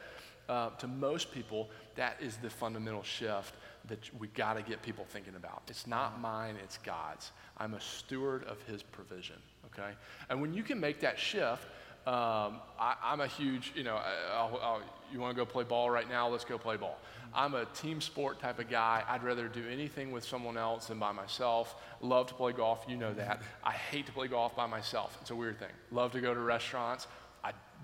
uh, 0.50 0.70
to 0.70 0.88
most 0.88 1.30
people, 1.30 1.70
that 1.94 2.16
is 2.20 2.36
the 2.38 2.50
fundamental 2.50 3.04
shift 3.04 3.54
that 3.86 3.98
we 4.18 4.26
got 4.28 4.54
to 4.54 4.62
get 4.62 4.82
people 4.82 5.06
thinking 5.08 5.36
about. 5.36 5.62
It's 5.68 5.86
not 5.86 6.20
mine, 6.20 6.56
it's 6.62 6.76
God's. 6.78 7.30
I'm 7.56 7.74
a 7.74 7.80
steward 7.80 8.42
of 8.44 8.60
His 8.62 8.82
provision, 8.82 9.36
okay? 9.66 9.92
And 10.28 10.42
when 10.42 10.52
you 10.52 10.64
can 10.64 10.80
make 10.80 11.00
that 11.00 11.20
shift, 11.20 11.62
um, 12.04 12.56
I, 12.80 12.96
am 13.12 13.20
a 13.20 13.28
huge, 13.28 13.72
you 13.76 13.84
know, 13.84 14.00
I'll, 14.32 14.58
I'll, 14.60 14.82
you 15.12 15.20
want 15.20 15.36
to 15.36 15.40
go 15.40 15.46
play 15.46 15.62
ball 15.62 15.88
right 15.88 16.08
now? 16.08 16.28
Let's 16.28 16.44
go 16.44 16.58
play 16.58 16.76
ball. 16.76 16.98
I'm 17.32 17.54
a 17.54 17.66
team 17.66 18.00
sport 18.00 18.40
type 18.40 18.58
of 18.58 18.68
guy. 18.68 19.04
I'd 19.08 19.22
rather 19.22 19.46
do 19.46 19.62
anything 19.68 20.10
with 20.10 20.24
someone 20.24 20.56
else 20.56 20.86
than 20.86 20.98
by 20.98 21.12
myself. 21.12 21.76
Love 22.00 22.26
to 22.26 22.34
play 22.34 22.52
golf, 22.52 22.84
you 22.88 22.96
know 22.96 23.14
that. 23.14 23.42
I 23.62 23.72
hate 23.72 24.06
to 24.06 24.12
play 24.12 24.26
golf 24.26 24.56
by 24.56 24.66
myself. 24.66 25.16
It's 25.20 25.30
a 25.30 25.36
weird 25.36 25.60
thing. 25.60 25.68
Love 25.92 26.10
to 26.12 26.20
go 26.20 26.34
to 26.34 26.40
restaurants 26.40 27.06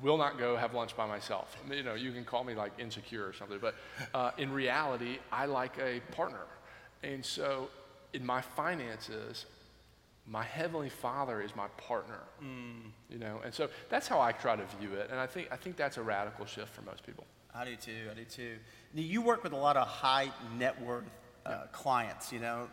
will 0.03 0.19
not 0.19 0.39
go 0.39 0.57
have 0.57 0.75
lunch 0.75 0.97
by 0.97 1.07
myself. 1.07 1.57
You 1.71 1.83
know, 1.83 1.95
you 1.95 2.13
can 2.13 2.25
call 2.25 2.45
me 2.45 2.55
like 2.55 2.73
insecure 2.79 3.27
or 3.27 3.33
something, 3.33 3.59
but 3.61 3.75
uh, 4.15 4.33
in 4.39 4.53
reality, 4.53 5.19
I 5.33 5.47
like 5.47 5.79
a 5.79 6.01
partner. 6.13 6.45
And 7.03 7.25
so 7.25 7.69
in 8.13 8.25
my 8.25 8.41
finances, 8.41 9.47
my 10.27 10.43
heavenly 10.43 10.89
father 10.89 11.41
is 11.41 11.55
my 11.55 11.69
partner 11.77 12.19
mm. 12.43 12.81
you 13.09 13.19
know 13.19 13.41
and 13.45 13.55
so 13.55 13.69
that's 13.89 14.09
how 14.09 14.21
i 14.21 14.33
try 14.33 14.57
to 14.57 14.65
view 14.79 14.93
it 14.95 15.09
and 15.11 15.21
i 15.21 15.27
think 15.27 15.49
i 15.53 15.57
think 15.57 15.77
that's 15.77 15.99
a 15.99 16.03
radical 16.03 16.45
shift 16.45 16.75
for 16.75 16.83
most 16.83 17.07
people 17.07 17.25
i 17.55 17.65
do 17.65 17.77
too 17.77 17.93
i 18.11 18.15
do 18.15 18.25
too 18.25 18.57
now, 18.93 19.03
you 19.03 19.23
work 19.23 19.45
with 19.45 19.53
a 19.53 19.57
lot 19.57 19.77
of 19.77 19.87
high 19.87 20.31
net 20.59 20.81
worth 20.83 21.05
uh, 21.45 21.51
yeah. 21.51 21.59
clients 21.71 22.33
you 22.33 22.41
know 22.41 22.67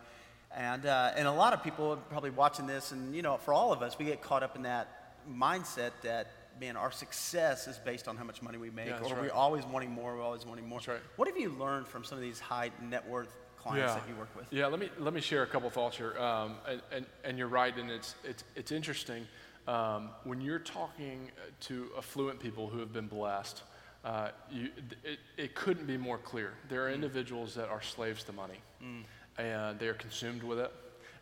and 0.56 0.86
uh, 0.86 1.12
and 1.16 1.26
a 1.28 1.32
lot 1.32 1.52
of 1.52 1.62
people 1.62 1.96
probably 2.10 2.30
watching 2.30 2.66
this 2.66 2.92
and 2.92 3.14
you 3.14 3.22
know 3.22 3.36
for 3.36 3.54
all 3.54 3.72
of 3.72 3.82
us 3.82 3.98
we 3.98 4.04
get 4.04 4.20
caught 4.20 4.42
up 4.42 4.56
in 4.56 4.62
that 4.62 5.14
mindset 5.30 5.92
that 6.02 6.32
man, 6.60 6.76
our 6.76 6.90
success 6.90 7.66
is 7.66 7.78
based 7.78 8.08
on 8.08 8.16
how 8.16 8.24
much 8.24 8.42
money 8.42 8.58
we 8.58 8.70
make, 8.70 8.86
yeah, 8.86 8.98
or 8.98 9.14
right. 9.14 9.22
we're 9.22 9.32
always 9.32 9.64
wanting 9.64 9.90
more, 9.90 10.16
we're 10.16 10.22
always 10.22 10.46
wanting 10.46 10.68
more. 10.68 10.80
Right. 10.86 10.98
What 11.16 11.28
have 11.28 11.36
you 11.36 11.50
learned 11.50 11.86
from 11.86 12.04
some 12.04 12.18
of 12.18 12.22
these 12.22 12.40
high 12.40 12.70
net 12.82 13.06
worth 13.08 13.34
clients 13.56 13.92
yeah. 13.92 14.00
that 14.00 14.08
you 14.08 14.16
work 14.16 14.34
with? 14.36 14.46
Yeah, 14.50 14.66
let 14.66 14.80
me 14.80 14.90
let 14.98 15.14
me 15.14 15.20
share 15.20 15.42
a 15.42 15.46
couple 15.46 15.70
thoughts 15.70 15.96
here. 15.96 16.16
Um, 16.18 16.56
and, 16.68 16.82
and, 16.92 17.06
and, 17.24 17.38
you're 17.38 17.48
right, 17.48 17.76
and 17.76 17.90
it's 17.90 18.14
it's 18.24 18.44
it's 18.54 18.72
interesting 18.72 19.26
um, 19.66 20.10
when 20.24 20.40
you're 20.40 20.58
talking 20.58 21.30
to 21.60 21.88
affluent 21.96 22.40
people 22.40 22.68
who 22.68 22.78
have 22.78 22.92
been 22.92 23.08
blessed. 23.08 23.62
Uh, 24.04 24.28
you, 24.50 24.68
it, 25.02 25.18
it 25.38 25.54
couldn't 25.54 25.86
be 25.86 25.96
more 25.96 26.18
clear. 26.18 26.52
There 26.68 26.86
are 26.86 26.90
mm. 26.90 26.94
individuals 26.94 27.54
that 27.54 27.70
are 27.70 27.80
slaves 27.80 28.22
to 28.24 28.34
money, 28.34 28.58
mm. 28.82 29.02
and 29.38 29.78
they 29.78 29.88
are 29.88 29.94
consumed 29.94 30.42
with 30.42 30.58
it, 30.58 30.70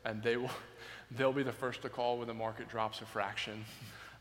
and 0.05 0.21
they 0.21 0.37
will, 0.37 0.51
they'll 1.13 1.33
be 1.33 1.45
the 1.45 1.53
first 1.53 1.83
to 1.83 1.89
call 1.89 2.19
when 2.19 2.27
the 2.27 2.35
market 2.35 2.69
drops 2.69 3.01
a 3.01 3.07
fraction. 3.07 3.65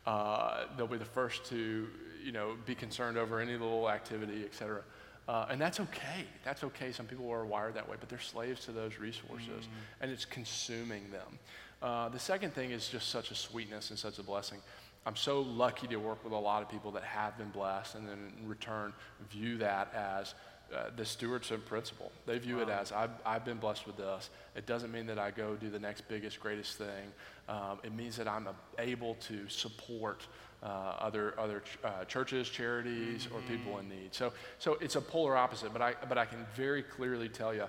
Uh, 0.05 0.65
they'll 0.75 0.87
be 0.87 0.97
the 0.97 1.05
first 1.05 1.45
to, 1.45 1.87
you 2.23 2.31
know, 2.31 2.55
be 2.65 2.75
concerned 2.75 3.17
over 3.17 3.39
any 3.39 3.53
little 3.53 3.89
activity, 3.89 4.43
et 4.43 4.53
cetera. 4.53 4.81
Uh, 5.27 5.45
and 5.49 5.61
that's 5.61 5.79
okay. 5.79 6.25
That's 6.43 6.63
okay. 6.63 6.91
Some 6.91 7.05
people 7.05 7.29
are 7.31 7.45
wired 7.45 7.75
that 7.75 7.87
way, 7.87 7.95
but 7.99 8.09
they're 8.09 8.19
slaves 8.19 8.65
to 8.65 8.71
those 8.71 8.97
resources, 8.97 9.65
mm. 9.65 10.01
and 10.01 10.11
it's 10.11 10.25
consuming 10.25 11.03
them. 11.11 11.39
Uh, 11.81 12.09
the 12.09 12.19
second 12.19 12.53
thing 12.53 12.71
is 12.71 12.87
just 12.87 13.09
such 13.09 13.31
a 13.31 13.35
sweetness 13.35 13.89
and 13.91 13.99
such 13.99 14.19
a 14.19 14.23
blessing. 14.23 14.59
I'm 15.05 15.15
so 15.15 15.41
lucky 15.41 15.87
to 15.87 15.95
work 15.97 16.23
with 16.23 16.33
a 16.33 16.37
lot 16.37 16.61
of 16.61 16.69
people 16.69 16.91
that 16.91 17.03
have 17.03 17.37
been 17.37 17.49
blessed 17.49 17.95
and 17.95 18.07
then 18.07 18.33
in 18.39 18.47
return 18.47 18.93
view 19.31 19.57
that 19.57 19.91
as 19.95 20.35
uh, 20.73 20.89
the 20.95 21.05
stewardship 21.05 21.65
principle. 21.65 22.12
They 22.25 22.38
view 22.39 22.57
wow. 22.57 22.63
it 22.63 22.69
as 22.69 22.91
I've, 22.91 23.12
I've 23.25 23.45
been 23.45 23.57
blessed 23.57 23.86
with 23.88 23.97
this. 23.97 24.29
It 24.55 24.65
doesn't 24.65 24.91
mean 24.91 25.05
that 25.07 25.19
I 25.19 25.31
go 25.31 25.55
do 25.55 25.69
the 25.69 25.79
next 25.79 26.07
biggest, 26.07 26.39
greatest 26.39 26.77
thing. 26.77 27.12
Um, 27.49 27.79
it 27.84 27.93
means 27.93 28.15
that 28.17 28.27
I'm 28.27 28.47
able 28.79 29.15
to 29.15 29.47
support 29.49 30.25
uh, 30.63 30.95
other, 30.99 31.34
other 31.39 31.62
ch- 31.62 31.77
uh, 31.84 32.05
churches, 32.05 32.49
charities, 32.49 33.25
mm-hmm. 33.25 33.36
or 33.36 33.41
people 33.41 33.79
in 33.79 33.89
need. 33.89 34.13
So, 34.13 34.31
so 34.60 34.77
it's 34.79 34.95
a 34.95 35.01
polar 35.01 35.36
opposite, 35.36 35.73
but 35.73 35.81
I, 35.81 35.95
but 36.07 36.17
I 36.17 36.25
can 36.25 36.45
very 36.55 36.84
clearly 36.84 37.29
tell 37.29 37.53
you 37.53 37.65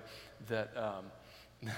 that 0.47 0.75
um, 0.77 1.05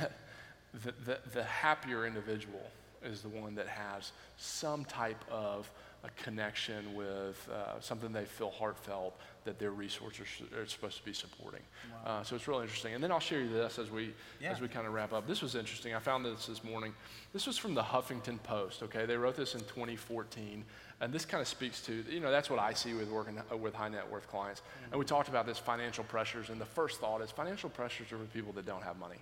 the, 0.84 0.94
the, 1.06 1.20
the 1.34 1.44
happier 1.44 2.06
individual 2.06 2.62
is 3.04 3.22
the 3.22 3.30
one 3.30 3.56
that 3.56 3.68
has 3.68 4.12
some 4.38 4.84
type 4.86 5.24
of 5.32 5.70
a 6.06 6.24
connection 6.24 6.94
with 6.96 7.50
uh, 7.52 7.80
something 7.80 8.12
they 8.12 8.26
feel 8.26 8.52
heartfelt 8.52 9.20
that 9.44 9.60
their 9.60 9.72
resources 9.72 10.26
are 10.58 10.66
supposed 10.66 10.98
to 10.98 11.06
be 11.06 11.14
supporting. 11.14 11.62
Wow. 12.06 12.20
Uh, 12.20 12.24
so 12.24 12.36
it's 12.36 12.48
really 12.48 12.64
interesting. 12.64 12.94
And 12.94 13.04
then 13.04 13.12
I'll 13.12 13.20
share 13.20 13.42
you 13.42 13.50
this 13.50 13.80
as 13.80 13.90
we 13.92 14.14
yeah. 14.42 14.52
as 14.52 14.62
we 14.62 14.68
kind 14.68 14.86
of 14.88 14.94
wrap 14.94 15.14
up. 15.14 15.28
This 15.28 15.42
was 15.42 15.56
interesting. 15.56 15.94
I 15.94 16.00
found 16.00 16.26
this 16.26 16.48
this 16.48 16.64
morning. 16.64 16.94
This 17.34 17.48
was 17.48 17.58
from 17.58 17.74
the 17.74 17.82
Huffington 17.82 18.42
Post. 18.44 18.84
Okay, 18.84 19.06
they 19.06 19.18
wrote 19.18 19.36
this 19.36 19.54
in 19.54 19.62
2014, 19.62 20.64
and 21.02 21.14
this 21.14 21.26
kind 21.26 21.42
of 21.42 21.48
speaks 21.48 21.82
to 21.82 22.04
you 22.10 22.20
know 22.20 22.32
that's 22.32 22.50
what 22.50 22.60
I 22.60 22.74
see 22.74 22.94
with 22.94 23.10
working 23.10 23.40
with 23.60 23.74
high 23.74 23.90
net 23.90 24.10
worth 24.10 24.28
clients. 24.28 24.62
Mm-hmm. 24.62 24.94
And 24.94 25.00
we 25.00 25.06
talked 25.06 25.30
about 25.30 25.46
this 25.46 25.58
financial 25.58 26.04
pressures, 26.04 26.50
and 26.50 26.60
the 26.60 26.66
first 26.66 27.00
thought 27.00 27.22
is 27.22 27.32
financial 27.32 27.70
pressures 27.70 28.12
are 28.12 28.18
for 28.18 28.26
people 28.26 28.54
that 28.54 28.66
don't 28.66 28.84
have 28.84 28.98
money. 28.98 29.20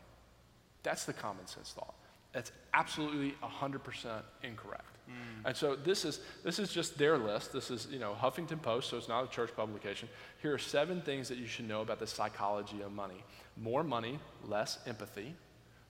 That's 0.83 1.05
the 1.05 1.13
common 1.13 1.47
sense 1.47 1.71
thought. 1.71 1.95
That's 2.33 2.51
absolutely 2.73 3.35
100% 3.43 4.21
incorrect. 4.43 4.97
Mm. 5.07 5.13
And 5.45 5.55
so 5.55 5.75
this 5.75 6.03
is, 6.03 6.19
this 6.43 6.59
is 6.59 6.71
just 6.71 6.97
their 6.97 7.17
list. 7.17 7.53
This 7.53 7.69
is, 7.69 7.87
you 7.91 7.99
know, 7.99 8.15
Huffington 8.19 8.61
Post, 8.61 8.89
so 8.89 8.97
it's 8.97 9.07
not 9.07 9.23
a 9.23 9.27
church 9.27 9.51
publication. 9.55 10.09
Here 10.41 10.53
are 10.53 10.57
seven 10.57 11.01
things 11.01 11.29
that 11.29 11.37
you 11.37 11.45
should 11.45 11.67
know 11.67 11.81
about 11.81 11.99
the 11.99 12.07
psychology 12.07 12.81
of 12.81 12.91
money. 12.91 13.23
More 13.61 13.83
money, 13.83 14.19
less 14.47 14.79
empathy. 14.87 15.35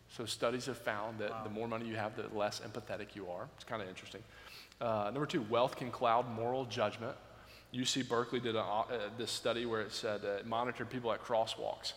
So 0.10 0.25
studies 0.25 0.65
have 0.65 0.77
found 0.77 1.19
that 1.19 1.32
wow. 1.32 1.43
the 1.43 1.49
more 1.49 1.67
money 1.67 1.88
you 1.88 1.95
have, 1.95 2.15
the 2.15 2.27
less 2.38 2.60
empathetic 2.60 3.15
you 3.15 3.29
are. 3.29 3.47
It's 3.56 3.63
kind 3.63 3.82
of 3.82 3.88
interesting. 3.88 4.21
Uh, 4.82 5.10
number 5.13 5.25
two, 5.25 5.43
wealth 5.43 5.77
can 5.77 5.91
cloud 5.91 6.29
moral 6.29 6.65
judgment. 6.65 7.15
UC 7.73 8.08
Berkeley 8.08 8.39
did 8.39 8.56
a, 8.56 8.62
uh, 8.62 8.86
this 9.17 9.32
study 9.32 9.65
where 9.65 9.82
it 9.82 9.91
said 9.91 10.21
uh, 10.25 10.39
it 10.39 10.45
monitored 10.45 10.89
people 10.89 11.12
at 11.12 11.23
crosswalks 11.23 11.93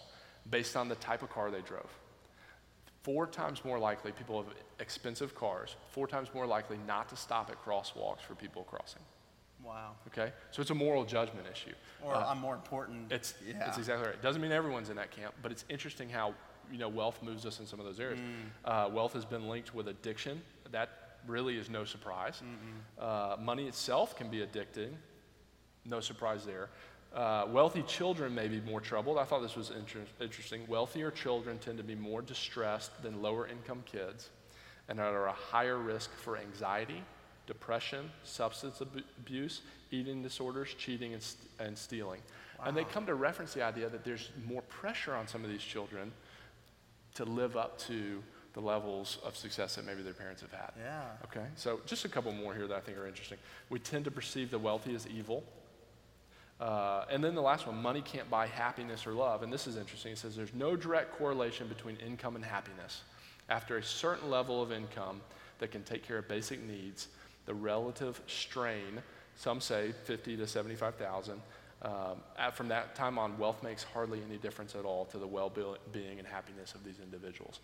based 0.48 0.76
on 0.76 0.88
the 0.88 0.94
type 0.96 1.22
of 1.22 1.30
car 1.30 1.50
they 1.50 1.60
drove 1.60 1.90
four 3.06 3.24
times 3.28 3.64
more 3.64 3.78
likely, 3.78 4.10
people 4.10 4.42
have 4.42 4.52
expensive 4.80 5.32
cars, 5.32 5.76
four 5.92 6.08
times 6.08 6.28
more 6.34 6.44
likely 6.44 6.76
not 6.88 7.08
to 7.08 7.14
stop 7.14 7.48
at 7.50 7.64
crosswalks 7.64 8.20
for 8.20 8.34
people 8.34 8.64
crossing. 8.64 9.02
Wow. 9.64 9.92
Okay? 10.08 10.32
So 10.50 10.60
it's 10.60 10.72
a 10.72 10.74
moral 10.74 11.04
judgment 11.04 11.46
issue. 11.50 11.74
Or 12.02 12.16
uh, 12.16 12.26
I'm 12.26 12.40
more 12.40 12.56
important. 12.56 13.12
It's, 13.12 13.34
yeah. 13.46 13.68
it's 13.68 13.78
exactly 13.78 14.06
right. 14.06 14.16
It 14.16 14.22
Doesn't 14.22 14.42
mean 14.42 14.50
everyone's 14.50 14.90
in 14.90 14.96
that 14.96 15.12
camp, 15.12 15.34
but 15.40 15.52
it's 15.52 15.64
interesting 15.68 16.08
how 16.08 16.34
you 16.72 16.78
know 16.78 16.88
wealth 16.88 17.22
moves 17.22 17.46
us 17.46 17.60
in 17.60 17.66
some 17.66 17.78
of 17.78 17.86
those 17.86 18.00
areas. 18.00 18.18
Mm. 18.18 18.24
Uh, 18.64 18.88
wealth 18.88 19.12
has 19.12 19.24
been 19.24 19.48
linked 19.48 19.72
with 19.72 19.86
addiction. 19.86 20.42
That 20.72 20.88
really 21.28 21.56
is 21.58 21.70
no 21.70 21.84
surprise. 21.84 22.42
Uh, 23.04 23.36
money 23.40 23.68
itself 23.68 24.16
can 24.16 24.30
be 24.30 24.38
addicting. 24.38 24.90
No 25.84 26.00
surprise 26.00 26.44
there. 26.44 26.70
Uh, 27.16 27.46
wealthy 27.48 27.82
children 27.84 28.34
may 28.34 28.46
be 28.46 28.60
more 28.60 28.78
troubled. 28.78 29.16
I 29.16 29.24
thought 29.24 29.40
this 29.40 29.56
was 29.56 29.70
inter- 29.70 30.04
interesting. 30.20 30.66
Wealthier 30.68 31.10
children 31.10 31.58
tend 31.58 31.78
to 31.78 31.84
be 31.84 31.94
more 31.94 32.20
distressed 32.20 33.02
than 33.02 33.22
lower 33.22 33.46
income 33.48 33.82
kids 33.86 34.28
and 34.90 35.00
are 35.00 35.26
at 35.26 35.32
a 35.32 35.34
higher 35.34 35.78
risk 35.78 36.10
for 36.12 36.36
anxiety, 36.36 37.02
depression, 37.46 38.10
substance 38.22 38.82
ab- 38.82 39.02
abuse, 39.18 39.62
eating 39.90 40.22
disorders, 40.22 40.74
cheating, 40.76 41.14
and, 41.14 41.22
st- 41.22 41.48
and 41.58 41.78
stealing. 41.78 42.20
Wow. 42.58 42.66
And 42.66 42.76
they 42.76 42.84
come 42.84 43.06
to 43.06 43.14
reference 43.14 43.54
the 43.54 43.64
idea 43.64 43.88
that 43.88 44.04
there's 44.04 44.30
more 44.46 44.62
pressure 44.62 45.14
on 45.14 45.26
some 45.26 45.42
of 45.42 45.48
these 45.48 45.62
children 45.62 46.12
to 47.14 47.24
live 47.24 47.56
up 47.56 47.78
to 47.78 48.22
the 48.52 48.60
levels 48.60 49.18
of 49.24 49.36
success 49.36 49.76
that 49.76 49.86
maybe 49.86 50.02
their 50.02 50.12
parents 50.12 50.42
have 50.42 50.52
had. 50.52 50.72
Yeah. 50.78 51.02
Okay, 51.24 51.46
so 51.56 51.80
just 51.86 52.04
a 52.04 52.08
couple 52.10 52.32
more 52.32 52.54
here 52.54 52.66
that 52.66 52.76
I 52.76 52.80
think 52.80 52.98
are 52.98 53.06
interesting. 53.06 53.38
We 53.70 53.78
tend 53.78 54.04
to 54.04 54.10
perceive 54.10 54.50
the 54.50 54.58
wealthy 54.58 54.94
as 54.94 55.06
evil. 55.06 55.44
Uh, 56.60 57.04
and 57.10 57.22
then 57.22 57.34
the 57.34 57.42
last 57.42 57.66
one 57.66 57.80
money 57.80 58.00
can't 58.00 58.30
buy 58.30 58.46
happiness 58.46 59.06
or 59.06 59.12
love. 59.12 59.42
And 59.42 59.52
this 59.52 59.66
is 59.66 59.76
interesting. 59.76 60.12
It 60.12 60.18
says 60.18 60.34
there's 60.34 60.54
no 60.54 60.74
direct 60.74 61.12
correlation 61.18 61.68
between 61.68 61.96
income 61.96 62.34
and 62.36 62.44
happiness. 62.44 63.02
After 63.48 63.76
a 63.76 63.82
certain 63.82 64.30
level 64.30 64.62
of 64.62 64.72
income 64.72 65.20
that 65.58 65.70
can 65.70 65.82
take 65.82 66.06
care 66.06 66.18
of 66.18 66.28
basic 66.28 66.62
needs, 66.62 67.08
the 67.44 67.54
relative 67.54 68.20
strain, 68.26 69.02
some 69.36 69.60
say 69.60 69.92
50 70.04 70.36
to 70.38 70.46
75,000, 70.46 71.40
um, 71.82 72.16
from 72.54 72.68
that 72.68 72.94
time 72.94 73.18
on, 73.18 73.38
wealth 73.38 73.62
makes 73.62 73.82
hardly 73.82 74.20
any 74.26 74.38
difference 74.38 74.74
at 74.74 74.84
all 74.84 75.04
to 75.06 75.18
the 75.18 75.26
well 75.26 75.52
being 75.92 76.18
and 76.18 76.26
happiness 76.26 76.74
of 76.74 76.82
these 76.84 77.00
individuals. 77.02 77.60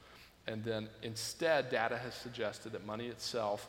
And 0.47 0.63
then 0.63 0.89
instead, 1.03 1.71
data 1.71 1.97
has 1.97 2.15
suggested 2.15 2.73
that 2.73 2.85
money 2.85 3.09
itself 3.09 3.69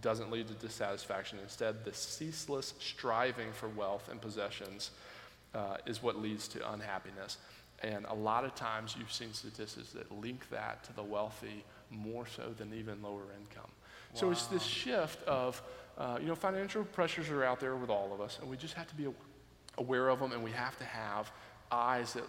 doesn't 0.00 0.30
lead 0.30 0.48
to 0.48 0.54
dissatisfaction. 0.54 1.38
Instead, 1.42 1.84
the 1.84 1.92
ceaseless 1.92 2.74
striving 2.78 3.52
for 3.52 3.68
wealth 3.68 4.08
and 4.10 4.20
possessions 4.20 4.90
uh, 5.54 5.76
is 5.86 6.02
what 6.02 6.20
leads 6.20 6.48
to 6.48 6.72
unhappiness. 6.72 7.38
And 7.82 8.06
a 8.06 8.14
lot 8.14 8.44
of 8.44 8.54
times 8.54 8.94
you've 8.98 9.12
seen 9.12 9.32
statistics 9.32 9.90
that 9.92 10.10
link 10.12 10.48
that 10.50 10.84
to 10.84 10.92
the 10.94 11.02
wealthy 11.02 11.64
more 11.90 12.26
so 12.26 12.54
than 12.56 12.72
even 12.74 13.02
lower 13.02 13.22
income. 13.40 13.70
Wow. 14.14 14.20
So 14.20 14.30
it's 14.30 14.46
this 14.46 14.62
shift 14.62 15.22
of, 15.24 15.62
uh, 15.98 16.18
you 16.20 16.26
know, 16.26 16.34
financial 16.34 16.84
pressures 16.84 17.28
are 17.28 17.44
out 17.44 17.60
there 17.60 17.76
with 17.76 17.90
all 17.90 18.12
of 18.12 18.20
us, 18.20 18.38
and 18.40 18.50
we 18.50 18.56
just 18.56 18.74
have 18.74 18.88
to 18.88 18.94
be 18.94 19.06
aware 19.78 20.08
of 20.08 20.20
them, 20.20 20.32
and 20.32 20.42
we 20.42 20.50
have 20.52 20.76
to 20.78 20.84
have 20.84 21.30
eyes 21.70 22.12
that 22.14 22.24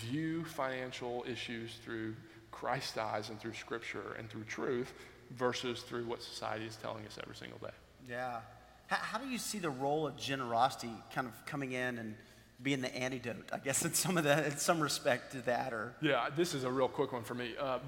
view 0.00 0.44
financial 0.44 1.24
issues 1.28 1.76
through 1.84 2.14
Christ's 2.50 2.98
eyes 2.98 3.30
and 3.30 3.40
through 3.40 3.54
Scripture 3.54 4.16
and 4.18 4.28
through 4.28 4.44
truth 4.44 4.92
versus 5.30 5.82
through 5.82 6.04
what 6.04 6.22
society 6.22 6.66
is 6.66 6.76
telling 6.76 7.06
us 7.06 7.18
every 7.22 7.36
single 7.36 7.58
day. 7.58 7.74
Yeah. 8.08 8.40
How, 8.86 8.96
how 8.96 9.18
do 9.18 9.28
you 9.28 9.38
see 9.38 9.58
the 9.58 9.70
role 9.70 10.06
of 10.06 10.16
generosity 10.16 10.92
kind 11.14 11.26
of 11.26 11.46
coming 11.46 11.72
in 11.72 11.98
and 11.98 12.14
being 12.62 12.80
the 12.80 12.94
antidote, 12.94 13.48
I 13.52 13.58
guess, 13.58 13.84
in 13.84 13.94
some 13.94 14.18
of 14.18 14.24
the, 14.24 14.46
in 14.46 14.56
some 14.58 14.80
respect 14.80 15.32
to 15.32 15.40
that, 15.42 15.72
or 15.72 15.94
yeah, 16.02 16.28
this 16.34 16.54
is 16.54 16.64
a 16.64 16.70
real 16.70 16.88
quick 16.88 17.12
one 17.12 17.22
for 17.22 17.34
me. 17.34 17.54
Uh, 17.58 17.78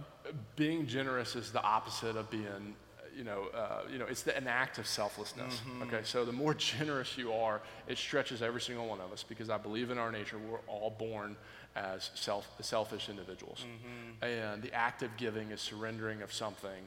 being 0.57 0.87
generous 0.87 1.37
is 1.37 1.53
the 1.53 1.63
opposite 1.63 2.17
of 2.17 2.31
being, 2.31 2.75
you 3.15 3.25
know, 3.25 3.49
uh, 3.55 3.81
you 3.91 3.99
know, 3.99 4.07
it's 4.07 4.23
the, 4.23 4.35
an 4.37 4.47
act 4.47 4.79
of 4.79 4.87
selflessness. 4.87 5.61
Mm-hmm. 5.61 5.83
Okay, 5.83 6.01
so 6.05 6.25
the 6.25 6.33
more 6.33 6.55
generous 6.79 7.19
you 7.19 7.33
are, 7.33 7.61
it 7.87 7.99
stretches 7.99 8.41
every 8.41 8.61
single 8.61 8.87
one 8.87 9.01
of 9.01 9.13
us 9.13 9.23
because 9.23 9.51
I 9.51 9.59
believe 9.59 9.91
in 9.91 9.99
our 9.99 10.11
nature 10.11 10.39
we're 10.39 10.59
all 10.67 10.91
born 10.91 11.37
as 11.77 12.11
self, 12.15 12.49
selfish 12.61 13.09
individuals, 13.09 13.65
mm-hmm. 13.67 14.25
and 14.25 14.63
the 14.63 14.73
act 14.73 15.03
of 15.03 15.15
giving 15.17 15.51
is 15.51 15.61
surrendering 15.61 16.23
of 16.23 16.33
something 16.33 16.83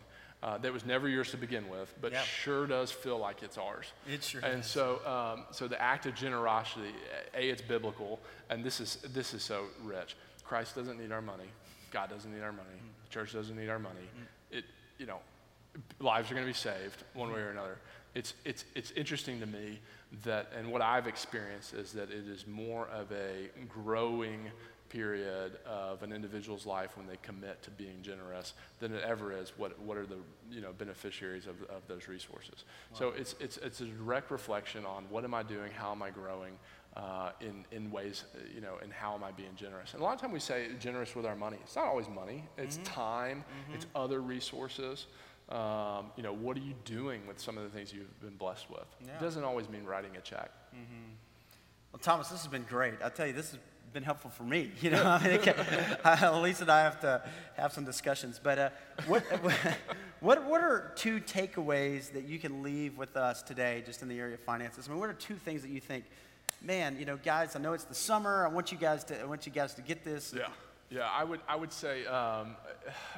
uh, 0.45 0.59
that 0.59 0.71
was 0.71 0.85
never 0.85 1.09
yours 1.09 1.31
to 1.31 1.37
begin 1.37 1.67
with, 1.69 1.91
but 2.01 2.13
sure 2.15 2.67
does 2.67 2.91
feel 2.91 3.17
like 3.17 3.41
it's 3.41 3.57
ours. 3.57 3.87
It 4.07 4.23
sure 4.23 4.41
And 4.41 4.61
does. 4.61 4.69
so, 4.69 4.99
um, 5.03 5.43
so 5.49 5.67
the 5.67 5.81
act 5.81 6.05
of 6.05 6.13
generosity, 6.13 6.91
a, 7.35 7.49
it's 7.49 7.63
biblical, 7.63 8.19
and 8.51 8.63
this 8.63 8.79
is 8.79 8.97
this 9.11 9.33
is 9.33 9.41
so 9.41 9.65
rich. 9.83 10.15
Christ 10.43 10.75
doesn't 10.75 10.99
need 10.99 11.11
our 11.11 11.21
money. 11.21 11.49
God 11.89 12.11
doesn't 12.11 12.31
need 12.31 12.43
our 12.43 12.51
money. 12.51 12.69
Mm. 12.77 13.07
The 13.09 13.13
church 13.13 13.33
doesn't 13.33 13.57
need 13.57 13.69
our 13.69 13.79
money. 13.79 13.95
Mm. 14.51 14.57
It, 14.59 14.65
you 14.99 15.07
know, 15.07 15.17
lives 15.99 16.29
are 16.29 16.35
going 16.35 16.45
to 16.45 16.51
be 16.51 16.53
saved 16.53 17.03
one 17.15 17.33
way 17.33 17.39
or 17.39 17.49
another. 17.49 17.79
It's 18.13 18.35
it's 18.45 18.65
it's 18.75 18.91
interesting 18.91 19.39
to 19.39 19.47
me 19.47 19.79
that, 20.23 20.51
and 20.55 20.71
what 20.71 20.83
I've 20.83 21.07
experienced 21.07 21.73
is 21.73 21.91
that 21.93 22.11
it 22.11 22.27
is 22.27 22.45
more 22.45 22.87
of 22.89 23.11
a 23.11 23.49
growing 23.67 24.51
period 24.89 25.57
of 25.65 26.03
an 26.03 26.11
individual's 26.11 26.65
life 26.65 26.97
when 26.97 27.07
they 27.07 27.17
commit 27.21 27.61
to 27.63 27.71
being 27.71 28.01
generous 28.01 28.53
than 28.79 28.93
it 28.93 29.03
ever 29.03 29.31
is 29.31 29.53
what, 29.57 29.79
what 29.79 29.97
are 29.97 30.05
the 30.05 30.17
you 30.49 30.61
know, 30.61 30.71
beneficiaries 30.77 31.47
of, 31.47 31.61
of 31.63 31.87
those 31.87 32.07
resources. 32.07 32.63
Wow. 32.91 32.99
So 32.99 33.09
it's, 33.09 33.35
it's, 33.39 33.57
it's 33.57 33.81
a 33.81 33.85
direct 33.85 34.31
reflection 34.31 34.85
on 34.85 35.05
what 35.09 35.23
am 35.23 35.33
I 35.33 35.43
doing, 35.43 35.71
how 35.71 35.91
am 35.91 36.01
I 36.01 36.09
growing 36.09 36.53
uh, 36.95 37.31
in, 37.41 37.65
in 37.71 37.91
ways, 37.91 38.23
you 38.53 38.61
know, 38.61 38.75
and 38.81 38.91
how 38.91 39.13
am 39.13 39.23
I 39.23 39.31
being 39.31 39.55
generous. 39.55 39.93
And 39.93 40.01
a 40.01 40.05
lot 40.05 40.15
of 40.15 40.21
time 40.21 40.31
we 40.31 40.39
say 40.39 40.67
generous 40.79 41.15
with 41.15 41.25
our 41.25 41.35
money. 41.35 41.57
It's 41.63 41.75
not 41.75 41.85
always 41.85 42.07
money, 42.07 42.43
it's 42.57 42.77
mm-hmm. 42.77 42.93
time, 42.93 43.39
mm-hmm. 43.39 43.75
it's 43.75 43.85
other 43.95 44.21
resources. 44.21 45.07
Um, 45.49 46.07
you 46.15 46.23
know, 46.23 46.33
what 46.33 46.57
are 46.57 46.61
you 46.61 46.73
doing 46.85 47.27
with 47.27 47.39
some 47.39 47.57
of 47.57 47.63
the 47.63 47.69
things 47.69 47.93
you've 47.93 48.19
been 48.19 48.35
blessed 48.35 48.69
with? 48.69 48.87
Yeah. 49.05 49.13
It 49.13 49.19
doesn't 49.19 49.43
always 49.43 49.69
mean 49.69 49.83
writing 49.83 50.11
a 50.17 50.21
check. 50.21 50.51
Mm-hmm. 50.73 51.11
Well, 51.91 51.99
Thomas, 52.01 52.29
this 52.29 52.41
has 52.41 52.47
been 52.47 52.65
great. 52.67 52.95
I 53.03 53.09
tell 53.09 53.27
you, 53.27 53.33
this 53.33 53.53
is 53.53 53.59
been 53.95 54.03
helpful 54.03 54.29
for 54.29 54.43
me. 54.43 54.71
You 54.81 54.91
know, 54.91 55.03
I 55.05 55.25
mean, 55.25 55.39
can, 55.39 56.41
Lisa 56.43 56.63
and 56.63 56.71
I 56.71 56.81
have 56.81 56.99
to 57.01 57.23
have 57.55 57.73
some 57.73 57.85
discussions. 57.85 58.39
But 58.43 58.59
uh, 58.59 58.69
what, 59.07 59.23
what, 60.19 60.43
what 60.45 60.61
are 60.61 60.91
two 60.95 61.19
takeaways 61.21 62.11
that 62.11 62.27
you 62.27 62.37
can 62.37 62.61
leave 62.61 62.97
with 62.97 63.17
us 63.17 63.41
today, 63.41 63.81
just 63.85 64.03
in 64.03 64.09
the 64.09 64.19
area 64.19 64.35
of 64.35 64.41
finances? 64.41 64.87
I 64.87 64.91
mean, 64.91 64.99
what 64.99 65.09
are 65.09 65.13
two 65.13 65.35
things 65.35 65.63
that 65.63 65.71
you 65.71 65.79
think, 65.79 66.03
man, 66.61 66.97
you 66.99 67.05
know, 67.05 67.17
guys, 67.17 67.55
I 67.55 67.59
know 67.59 67.73
it's 67.73 67.85
the 67.85 67.95
summer. 67.95 68.45
I 68.45 68.49
want 68.49 68.71
you 68.71 68.77
guys 68.77 69.05
to, 69.05 69.19
I 69.19 69.23
want 69.23 69.45
you 69.47 69.51
guys 69.51 69.73
to 69.75 69.81
get 69.81 70.03
this. 70.03 70.33
Yeah. 70.37 70.47
Yeah, 70.91 71.09
I 71.11 71.23
would, 71.23 71.39
I 71.47 71.55
would 71.55 71.73
say, 71.73 72.05
um, 72.05 72.55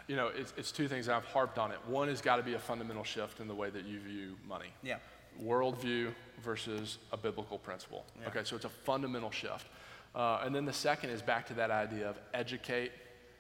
you 0.07 0.15
know, 0.15 0.27
it's, 0.33 0.53
it's 0.55 0.71
two 0.71 0.87
things. 0.87 1.09
I've 1.09 1.25
harped 1.25 1.57
on 1.57 1.71
it. 1.71 1.79
One 1.85 2.07
has 2.07 2.21
got 2.21 2.37
to 2.37 2.43
be 2.43 2.53
a 2.53 2.59
fundamental 2.59 3.03
shift 3.03 3.41
in 3.41 3.47
the 3.49 3.53
way 3.53 3.69
that 3.69 3.83
you 3.83 3.99
view 3.99 4.35
money. 4.47 4.67
Yeah. 4.81 4.97
Worldview 5.43 6.13
versus 6.41 6.97
a 7.11 7.17
biblical 7.17 7.57
principle. 7.57 8.05
Yeah. 8.21 8.29
Okay, 8.29 8.41
so 8.45 8.55
it's 8.55 8.63
a 8.63 8.69
fundamental 8.69 9.31
shift. 9.31 9.67
Uh, 10.15 10.41
and 10.43 10.55
then 10.55 10.65
the 10.65 10.73
second 10.73 11.09
is 11.09 11.21
back 11.21 11.47
to 11.47 11.53
that 11.55 11.71
idea 11.71 12.09
of 12.09 12.17
educate 12.33 12.91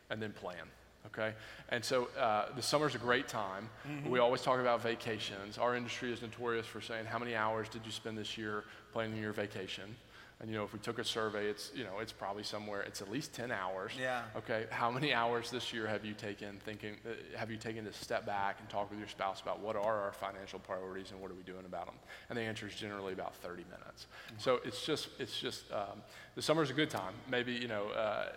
and 0.09 0.21
then 0.21 0.31
plan. 0.33 0.67
Okay, 1.07 1.33
and 1.69 1.83
so 1.83 2.09
uh, 2.19 2.47
the 2.55 2.61
summer's 2.61 2.93
a 2.93 2.97
great 2.97 3.29
time. 3.29 3.69
Mm-hmm. 3.87 4.09
We 4.09 4.19
always 4.19 4.41
talk 4.41 4.59
about 4.59 4.81
vacations. 4.83 5.57
Our 5.57 5.75
industry 5.75 6.11
is 6.11 6.21
notorious 6.21 6.65
for 6.65 6.81
saying, 6.81 7.05
"How 7.05 7.17
many 7.17 7.33
hours 7.33 7.69
did 7.69 7.85
you 7.85 7.93
spend 7.93 8.17
this 8.17 8.37
year 8.37 8.65
planning 8.91 9.17
your 9.17 9.31
vacation?" 9.31 9.95
And 10.39 10.51
you 10.51 10.55
know, 10.55 10.63
if 10.63 10.71
we 10.71 10.77
took 10.77 10.99
a 10.99 11.03
survey, 11.03 11.47
it's 11.47 11.71
you 11.73 11.83
know, 11.83 11.97
it's 11.99 12.11
probably 12.11 12.43
somewhere. 12.43 12.81
It's 12.81 13.01
at 13.01 13.11
least 13.11 13.33
ten 13.33 13.51
hours. 13.51 13.93
Yeah. 13.99 14.21
Okay. 14.35 14.65
How 14.69 14.91
many 14.91 15.11
hours 15.11 15.49
this 15.49 15.73
year 15.73 15.87
have 15.87 16.05
you 16.05 16.13
taken 16.13 16.59
thinking? 16.63 16.97
Uh, 17.03 17.13
have 17.35 17.49
you 17.49 17.57
taken 17.57 17.83
to 17.85 17.93
step 17.93 18.23
back 18.23 18.57
and 18.59 18.69
talk 18.69 18.91
with 18.91 18.99
your 18.99 19.07
spouse 19.07 19.41
about 19.41 19.61
what 19.61 19.75
are 19.75 20.01
our 20.03 20.13
financial 20.13 20.59
priorities 20.59 21.09
and 21.09 21.19
what 21.19 21.31
are 21.31 21.33
we 21.33 21.41
doing 21.41 21.65
about 21.65 21.87
them? 21.87 21.95
And 22.29 22.37
the 22.37 22.43
answer 22.43 22.67
is 22.67 22.75
generally 22.75 23.13
about 23.13 23.35
30 23.37 23.63
minutes. 23.63 24.05
Mm-hmm. 24.27 24.35
So 24.37 24.59
it's 24.63 24.85
just 24.85 25.09
it's 25.17 25.39
just 25.39 25.71
um, 25.71 26.03
the 26.35 26.41
summer's 26.43 26.69
a 26.69 26.73
good 26.73 26.91
time. 26.91 27.15
Maybe 27.27 27.53
you 27.53 27.67
know, 27.67 27.87
uh, 27.89 28.27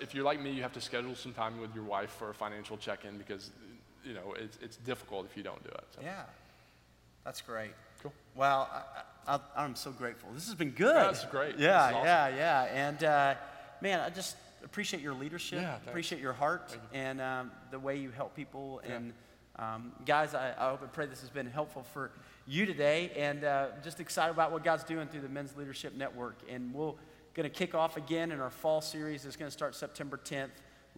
if 0.00 0.14
you're 0.14 0.24
like 0.24 0.40
me, 0.40 0.52
you 0.52 0.62
have 0.62 0.74
to 0.74 0.80
schedule 0.80 1.16
some 1.16 1.32
time 1.32 1.60
with 1.60 1.74
your 1.74 1.84
wife 1.84 2.10
for 2.10 2.30
a 2.30 2.34
financial 2.34 2.76
check-in 2.76 3.18
because 3.18 3.50
you 4.04 4.14
know 4.14 4.34
it's 4.38 4.56
it's 4.62 4.76
difficult 4.76 5.26
if 5.26 5.36
you 5.36 5.42
don't 5.42 5.64
do 5.64 5.70
it. 5.70 5.84
So. 5.96 6.00
Yeah. 6.02 6.22
That's 7.24 7.42
great. 7.42 7.72
Cool. 8.02 8.12
Well, 8.34 8.68
I, 9.26 9.40
am 9.56 9.74
so 9.74 9.90
grateful. 9.90 10.30
This 10.32 10.46
has 10.46 10.54
been 10.54 10.70
good. 10.70 10.94
That's 10.94 11.24
great. 11.26 11.58
Yeah, 11.58 11.84
awesome. 11.84 12.04
yeah, 12.04 12.28
yeah. 12.28 12.62
And 12.88 13.04
uh, 13.04 13.34
man, 13.80 14.00
I 14.00 14.10
just 14.10 14.36
appreciate 14.64 15.02
your 15.02 15.14
leadership. 15.14 15.60
Yeah, 15.60 15.76
appreciate 15.86 16.20
your 16.20 16.32
heart 16.32 16.70
you. 16.72 16.98
and 16.98 17.20
um, 17.20 17.50
the 17.70 17.78
way 17.78 17.96
you 17.96 18.10
help 18.10 18.34
people. 18.34 18.80
Yeah. 18.86 18.94
And 18.94 19.12
um, 19.56 19.92
guys, 20.06 20.34
I, 20.34 20.54
I, 20.58 20.70
hope 20.70 20.82
and 20.82 20.92
pray 20.92 21.06
this 21.06 21.20
has 21.20 21.30
been 21.30 21.46
helpful 21.46 21.82
for 21.92 22.12
you 22.46 22.66
today. 22.66 23.10
And 23.16 23.44
uh, 23.44 23.68
just 23.82 24.00
excited 24.00 24.32
about 24.32 24.52
what 24.52 24.64
God's 24.64 24.84
doing 24.84 25.08
through 25.08 25.20
the 25.20 25.28
Men's 25.28 25.56
Leadership 25.56 25.94
Network. 25.94 26.38
And 26.48 26.72
we're 26.72 26.92
going 27.34 27.48
to 27.48 27.50
kick 27.50 27.74
off 27.74 27.96
again 27.96 28.32
in 28.32 28.40
our 28.40 28.50
fall 28.50 28.80
series. 28.80 29.26
It's 29.26 29.36
going 29.36 29.48
to 29.50 29.52
start 29.56 29.74
September 29.74 30.18
10th. 30.22 30.50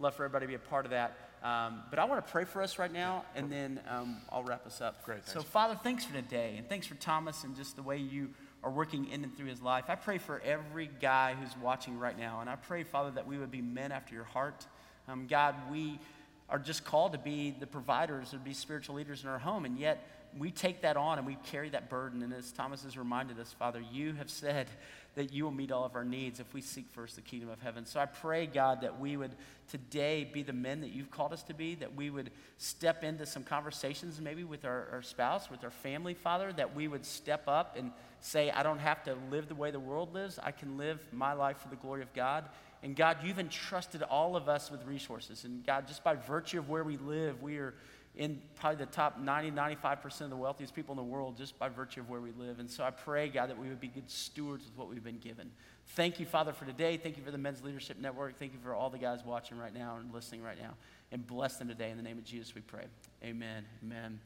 Love 0.03 0.15
for 0.15 0.25
everybody 0.25 0.43
to 0.43 0.49
be 0.49 0.55
a 0.55 0.59
part 0.59 0.83
of 0.83 0.91
that. 0.91 1.15
Um, 1.41 1.81
but 1.89 1.97
I 1.97 2.03
want 2.03 2.25
to 2.25 2.29
pray 2.29 2.43
for 2.43 2.61
us 2.61 2.77
right 2.77 2.91
now, 2.91 3.23
and 3.37 3.49
then 3.49 3.79
um, 3.87 4.17
I'll 4.29 4.43
wrap 4.43 4.67
us 4.67 4.81
up. 4.81 5.05
Great. 5.05 5.25
So, 5.25 5.41
Father, 5.41 5.79
thanks 5.81 6.03
for 6.03 6.11
today, 6.11 6.55
and 6.57 6.67
thanks 6.67 6.85
for 6.85 6.95
Thomas 6.95 7.45
and 7.45 7.55
just 7.55 7.77
the 7.77 7.83
way 7.83 7.99
you 7.99 8.31
are 8.65 8.69
working 8.69 9.09
in 9.09 9.23
and 9.23 9.33
through 9.37 9.45
his 9.45 9.61
life. 9.61 9.85
I 9.87 9.95
pray 9.95 10.17
for 10.17 10.41
every 10.41 10.89
guy 10.99 11.35
who's 11.39 11.55
watching 11.55 11.97
right 11.97 12.19
now, 12.19 12.41
and 12.41 12.49
I 12.49 12.57
pray, 12.57 12.83
Father, 12.83 13.11
that 13.11 13.25
we 13.25 13.37
would 13.37 13.49
be 13.49 13.61
men 13.61 13.93
after 13.93 14.13
your 14.13 14.25
heart. 14.25 14.67
Um, 15.07 15.25
God, 15.25 15.55
we 15.71 16.01
are 16.49 16.59
just 16.59 16.83
called 16.83 17.13
to 17.13 17.17
be 17.17 17.55
the 17.57 17.67
providers, 17.67 18.31
to 18.31 18.37
be 18.39 18.53
spiritual 18.53 18.95
leaders 18.95 19.23
in 19.23 19.29
our 19.29 19.39
home, 19.39 19.63
and 19.63 19.79
yet 19.79 20.05
we 20.37 20.51
take 20.51 20.81
that 20.81 20.97
on 20.97 21.17
and 21.17 21.25
we 21.25 21.37
carry 21.45 21.69
that 21.69 21.89
burden. 21.89 22.23
And 22.23 22.33
as 22.33 22.51
Thomas 22.51 22.83
has 22.83 22.97
reminded 22.97 23.39
us, 23.39 23.53
Father, 23.53 23.81
you 23.91 24.13
have 24.13 24.29
said 24.29 24.67
that 25.15 25.31
you 25.31 25.43
will 25.43 25.51
meet 25.51 25.71
all 25.71 25.85
of 25.85 25.95
our 25.95 26.03
needs 26.03 26.39
if 26.39 26.53
we 26.53 26.61
seek 26.61 26.89
first 26.89 27.15
the 27.15 27.21
kingdom 27.21 27.49
of 27.49 27.61
heaven. 27.61 27.85
So 27.85 27.99
I 27.99 28.05
pray, 28.05 28.47
God, 28.47 28.81
that 28.81 28.99
we 28.99 29.15
would 29.15 29.35
today 29.69 30.29
be 30.31 30.43
the 30.43 30.53
men 30.53 30.81
that 30.81 30.91
you've 30.91 31.11
called 31.11 31.33
us 31.33 31.43
to 31.43 31.53
be, 31.53 31.75
that 31.75 31.95
we 31.95 32.09
would 32.09 32.31
step 32.57 33.03
into 33.03 33.25
some 33.25 33.43
conversations 33.43 34.19
maybe 34.19 34.43
with 34.43 34.65
our, 34.65 34.87
our 34.91 35.01
spouse, 35.01 35.49
with 35.49 35.63
our 35.63 35.71
family, 35.71 36.13
Father, 36.13 36.51
that 36.53 36.75
we 36.75 36.87
would 36.87 37.05
step 37.05 37.47
up 37.47 37.75
and 37.77 37.91
say, 38.19 38.49
I 38.51 38.63
don't 38.63 38.79
have 38.79 39.03
to 39.03 39.15
live 39.29 39.47
the 39.47 39.55
way 39.55 39.71
the 39.71 39.79
world 39.79 40.13
lives. 40.13 40.39
I 40.41 40.51
can 40.51 40.77
live 40.77 41.05
my 41.11 41.33
life 41.33 41.57
for 41.57 41.69
the 41.69 41.75
glory 41.75 42.01
of 42.01 42.13
God. 42.13 42.45
And 42.81 42.95
God, 42.95 43.17
you've 43.23 43.39
entrusted 43.39 44.03
all 44.03 44.35
of 44.35 44.49
us 44.49 44.69
with 44.69 44.85
resources. 44.85 45.45
And 45.45 45.65
God, 45.65 45.87
just 45.87 46.03
by 46.03 46.15
virtue 46.15 46.59
of 46.59 46.69
where 46.69 46.83
we 46.83 46.97
live, 46.97 47.41
we 47.41 47.57
are 47.57 47.73
in 48.15 48.41
probably 48.55 48.85
the 48.85 48.91
top 48.91 49.19
90, 49.19 49.51
95% 49.51 50.21
of 50.21 50.29
the 50.29 50.35
wealthiest 50.35 50.75
people 50.75 50.93
in 50.93 50.97
the 50.97 51.03
world 51.03 51.35
just 51.35 51.57
by 51.57 51.67
virtue 51.67 52.01
of 52.01 52.09
where 52.09 52.21
we 52.21 52.31
live. 52.31 52.59
And 52.59 52.69
so 52.69 52.83
I 52.83 52.91
pray, 52.91 53.27
God, 53.27 53.49
that 53.49 53.57
we 53.57 53.69
would 53.69 53.79
be 53.79 53.87
good 53.87 54.09
stewards 54.09 54.65
with 54.65 54.77
what 54.77 54.87
we've 54.87 55.03
been 55.03 55.17
given. 55.17 55.49
Thank 55.89 56.19
you, 56.19 56.25
Father, 56.25 56.53
for 56.53 56.65
today. 56.65 56.97
Thank 56.97 57.17
you 57.17 57.23
for 57.23 57.31
the 57.31 57.37
Men's 57.37 57.63
Leadership 57.63 57.99
Network. 57.99 58.37
Thank 58.37 58.53
you 58.53 58.59
for 58.63 58.75
all 58.75 58.89
the 58.89 58.99
guys 58.99 59.25
watching 59.25 59.57
right 59.57 59.73
now 59.73 59.97
and 59.99 60.13
listening 60.13 60.43
right 60.43 60.59
now. 60.61 60.75
And 61.11 61.25
bless 61.25 61.57
them 61.57 61.67
today. 61.67 61.89
In 61.89 61.97
the 61.97 62.03
name 62.03 62.17
of 62.17 62.23
Jesus, 62.23 62.53
we 62.53 62.61
pray. 62.61 62.85
Amen. 63.23 63.65
Amen. 63.83 64.19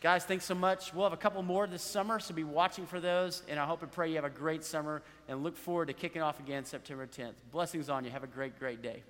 Guys, 0.00 0.24
thanks 0.24 0.44
so 0.44 0.54
much. 0.54 0.92
We'll 0.92 1.04
have 1.04 1.12
a 1.12 1.16
couple 1.16 1.42
more 1.42 1.66
this 1.66 1.82
summer, 1.82 2.18
so 2.18 2.34
be 2.34 2.44
watching 2.44 2.86
for 2.86 2.98
those. 2.98 3.42
And 3.48 3.60
I 3.60 3.66
hope 3.66 3.82
and 3.82 3.92
pray 3.92 4.08
you 4.08 4.16
have 4.16 4.24
a 4.24 4.30
great 4.30 4.64
summer 4.64 5.02
and 5.28 5.42
look 5.42 5.56
forward 5.56 5.86
to 5.86 5.92
kicking 5.92 6.22
off 6.22 6.40
again 6.40 6.64
September 6.64 7.06
10th. 7.06 7.34
Blessings 7.52 7.88
on 7.88 8.04
you. 8.04 8.10
Have 8.10 8.24
a 8.24 8.26
great, 8.26 8.58
great 8.58 8.82
day. 8.82 9.02